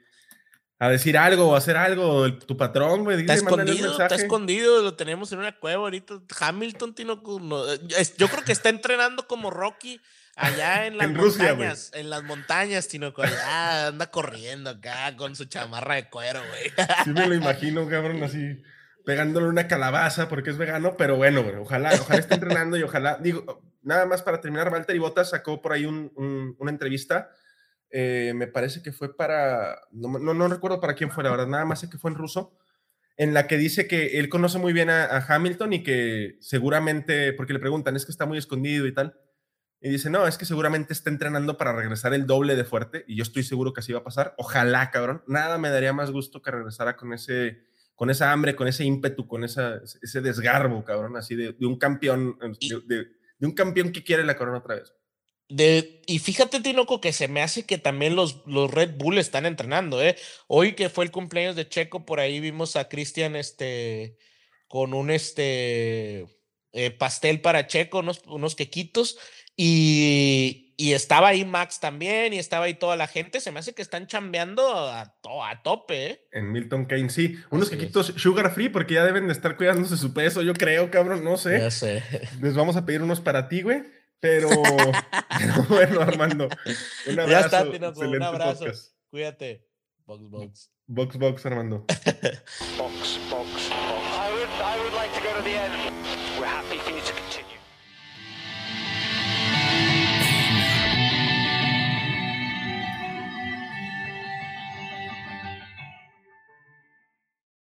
a 0.80 0.90
decir 0.90 1.18
algo 1.18 1.48
o 1.50 1.56
a 1.56 1.60
hacer 1.60 1.78
algo. 1.78 2.26
el- 2.26 2.40
tu 2.40 2.58
patrón, 2.58 3.04
güey, 3.04 3.20
Está 3.22 3.34
escondido, 3.36 3.92
está 4.02 4.16
escondido, 4.16 4.82
lo 4.82 4.96
tenemos 4.96 5.32
en 5.32 5.40
una 5.40 5.58
cueva 5.58 5.84
ahorita. 5.84 6.16
Hamilton, 6.40 6.94
Tinoco, 6.96 7.40
no, 7.40 7.72
eh, 7.72 7.80
es- 7.98 8.18
yo 8.18 8.28
creo 8.28 8.44
que 8.44 8.52
está 8.52 8.70
entrenando 8.70 9.28
como 9.28 9.50
Rocky 9.52 10.02
allá 10.36 10.86
en 10.88 10.98
las 10.98 11.08
En 11.10 11.16
Rusia, 11.16 11.54
güey. 11.54 11.68
montañas, 11.70 11.92
en 11.94 12.10
las 12.10 12.24
montañas, 12.24 12.88
Tinoco, 12.90 13.22
allá 13.24 13.88
anda 13.88 14.12
corriendo 14.12 14.70
acá 14.70 15.16
con 15.16 15.36
su 15.38 15.46
chamarra 15.46 15.96
de 15.96 16.10
cuero, 16.10 16.42
güey. 16.50 16.88
Sí 17.06 17.12
me 17.12 17.28
lo 17.28 17.36
imagino, 17.44 17.88
cabrón, 17.88 18.22
así 18.24 18.62
pegándole 19.06 19.48
una 19.48 19.68
calabaza 19.68 20.28
porque 20.30 20.50
es 20.50 20.58
vegano, 20.58 20.96
pero 20.98 21.16
bueno, 21.16 21.44
ojalá, 21.60 21.92
ojalá 22.00 22.20
esté 22.20 22.34
entrenando 22.36 22.78
y 22.78 22.84
ojalá, 22.84 23.18
digo, 23.22 23.62
nada 23.82 24.06
más 24.06 24.22
para 24.24 24.42
terminar, 24.42 24.72
Valtteri 24.72 25.00
Bottas 25.00 25.30
sacó 25.30 25.62
por 25.62 25.74
ahí 25.74 25.86
un- 25.86 26.12
un- 26.16 26.56
una 26.60 26.72
entrevista, 26.72 27.30
eh, 27.92 28.34
me 28.36 28.48
parece 28.48 28.82
que 28.82 28.92
fue 28.92 29.16
para, 29.16 29.80
no, 29.92 30.18
no, 30.20 30.34
no 30.34 30.48
recuerdo 30.48 30.82
para 30.82 30.96
quién 30.96 31.12
fue, 31.12 31.24
la 31.24 31.32
verdad, 31.32 31.48
nada 31.48 31.66
más 31.66 31.80
sé 31.80 31.90
que 31.90 31.98
fue 31.98 32.12
en 32.12 32.18
ruso, 32.18 32.58
en 33.18 33.34
la 33.34 33.48
que 33.48 33.58
dice 33.58 33.88
que 33.88 34.20
él 34.20 34.28
conoce 34.28 34.58
muy 34.58 34.74
bien 34.74 34.90
a, 34.90 35.06
a 35.06 35.26
Hamilton 35.36 35.72
y 35.74 35.84
que 35.84 36.36
seguramente, 36.42 37.32
porque 37.34 37.54
le 37.54 37.60
preguntan, 37.60 37.96
es 37.96 38.06
que 38.06 38.12
está 38.12 38.26
muy 38.26 38.38
escondido 38.38 38.88
y 38.88 38.94
tal, 38.94 39.18
y 39.80 39.90
dice, 39.90 40.10
no, 40.10 40.26
es 40.28 40.38
que 40.38 40.46
seguramente 40.46 40.94
está 40.94 41.10
entrenando 41.12 41.58
para 41.58 41.72
regresar 41.74 42.14
el 42.14 42.26
doble 42.26 42.56
de 42.56 42.66
fuerte, 42.66 43.06
y 43.08 43.16
yo 43.16 43.22
estoy 43.24 43.44
seguro 43.44 43.72
que 43.72 43.82
así 43.82 43.94
va 43.94 44.00
a 44.00 44.04
pasar. 44.04 44.34
Ojalá, 44.38 44.90
cabrón. 44.90 45.24
Nada 45.28 45.58
me 45.60 45.70
daría 45.70 45.94
más 45.94 46.10
gusto 46.12 46.42
que 46.42 46.50
regresara 46.50 46.96
con 46.98 47.14
ese, 47.14 47.60
con 47.96 48.10
esa 48.10 48.32
hambre, 48.32 48.56
con 48.56 48.68
ese 48.68 48.84
ímpetu, 48.84 49.28
con 49.28 49.44
esa, 49.44 49.82
ese 50.02 50.22
desgarbo, 50.22 50.84
cabrón, 50.84 51.16
así 51.18 51.36
de, 51.36 51.54
de 51.54 51.66
un 51.66 51.78
campeón, 51.78 52.38
Y- 52.60 52.70
de, 52.70 52.82
de- 52.86 53.06
de 53.38 53.48
un 53.48 53.54
campeón 53.54 53.92
que 53.92 54.04
quiere 54.04 54.24
la 54.24 54.38
corona 54.38 54.60
otra 54.60 54.76
vez. 54.76 54.94
De, 55.48 56.02
y 56.08 56.20
fíjate, 56.20 56.60
Tinoco, 56.60 57.00
que 57.02 57.14
se 57.14 57.28
me 57.28 57.42
hace 57.42 57.66
que 57.66 57.78
también 57.78 58.16
los, 58.16 58.42
los 58.48 58.72
Red 58.72 58.96
Bull 58.98 59.18
están 59.18 59.46
entrenando, 59.46 60.02
¿eh? 60.02 60.16
Hoy 60.48 60.74
que 60.74 60.90
fue 60.90 61.06
el 61.06 61.12
cumpleaños 61.12 61.56
de 61.56 61.68
Checo, 61.70 62.06
por 62.06 62.20
ahí 62.20 62.40
vimos 62.40 62.76
a 62.76 62.88
Cristian 62.90 63.36
este, 63.36 64.18
con 64.68 64.94
un 64.94 65.12
este, 65.12 66.26
eh, 66.72 66.92
pastel 66.98 67.42
para 67.42 67.68
Checo, 67.68 68.00
unos, 68.00 68.24
unos 68.26 68.56
quequitos, 68.56 69.18
y, 69.58 70.74
y 70.78 70.94
estaba 70.94 71.30
ahí 71.30 71.46
Max 71.46 71.80
también, 71.80 72.34
y 72.34 72.40
estaba 72.40 72.66
ahí 72.66 72.74
toda 72.74 72.96
la 72.96 73.08
gente. 73.08 73.40
Se 73.40 73.52
me 73.52 73.60
hace 73.60 73.74
que 73.74 73.82
están 73.82 74.08
chambeando 74.08 74.68
a, 74.90 75.16
to- 75.22 75.44
a 75.44 75.62
tope, 75.64 76.06
¿eh? 76.08 76.28
En 76.32 76.52
Milton 76.52 76.86
Keynes, 76.88 77.14
sí. 77.14 77.38
Unos 77.50 77.68
Así 77.68 77.76
es. 77.76 77.82
quequitos 77.82 78.08
sugar 78.18 78.54
free 78.54 78.70
porque 78.70 78.96
ya 78.96 79.06
deben 79.06 79.28
de 79.28 79.34
estar 79.34 79.56
cuidándose 79.58 79.98
su 79.98 80.14
peso, 80.14 80.42
yo 80.42 80.54
creo, 80.54 80.92
cabrón, 80.92 81.24
no 81.24 81.38
sé. 81.38 81.60
Ya 81.60 81.72
sé. 81.72 82.04
Les 82.42 82.54
vamos 82.56 82.76
a 82.76 82.86
pedir 82.86 83.02
unos 83.02 83.22
para 83.22 83.48
ti, 83.48 83.62
güey. 83.62 83.84
Pero, 84.20 84.50
pero 85.38 85.64
bueno, 85.70 86.02
Armando. 86.02 86.50
Un 87.08 87.20
abrazo. 87.20 87.30
Ya 87.32 87.40
está, 87.42 87.72
Tinoco, 87.72 88.00
un 88.00 88.24
abrazo. 88.24 88.60
podcast. 88.60 88.94
Cuídate. 89.10 89.68
Box, 90.06 90.30
box. 90.30 90.72
Box, 90.88 91.18
box, 91.18 91.46
Armando. 91.46 91.86
box, 92.78 92.78
box, 92.78 93.20
box. 93.30 93.70
I 93.72 94.32
would, 94.32 94.50
I 94.62 94.80
would 94.84 94.94
like 94.94 95.14
to 95.14 95.22
go 95.22 95.34
to 95.38 95.44
the 95.44 95.56
end. 95.56 96.05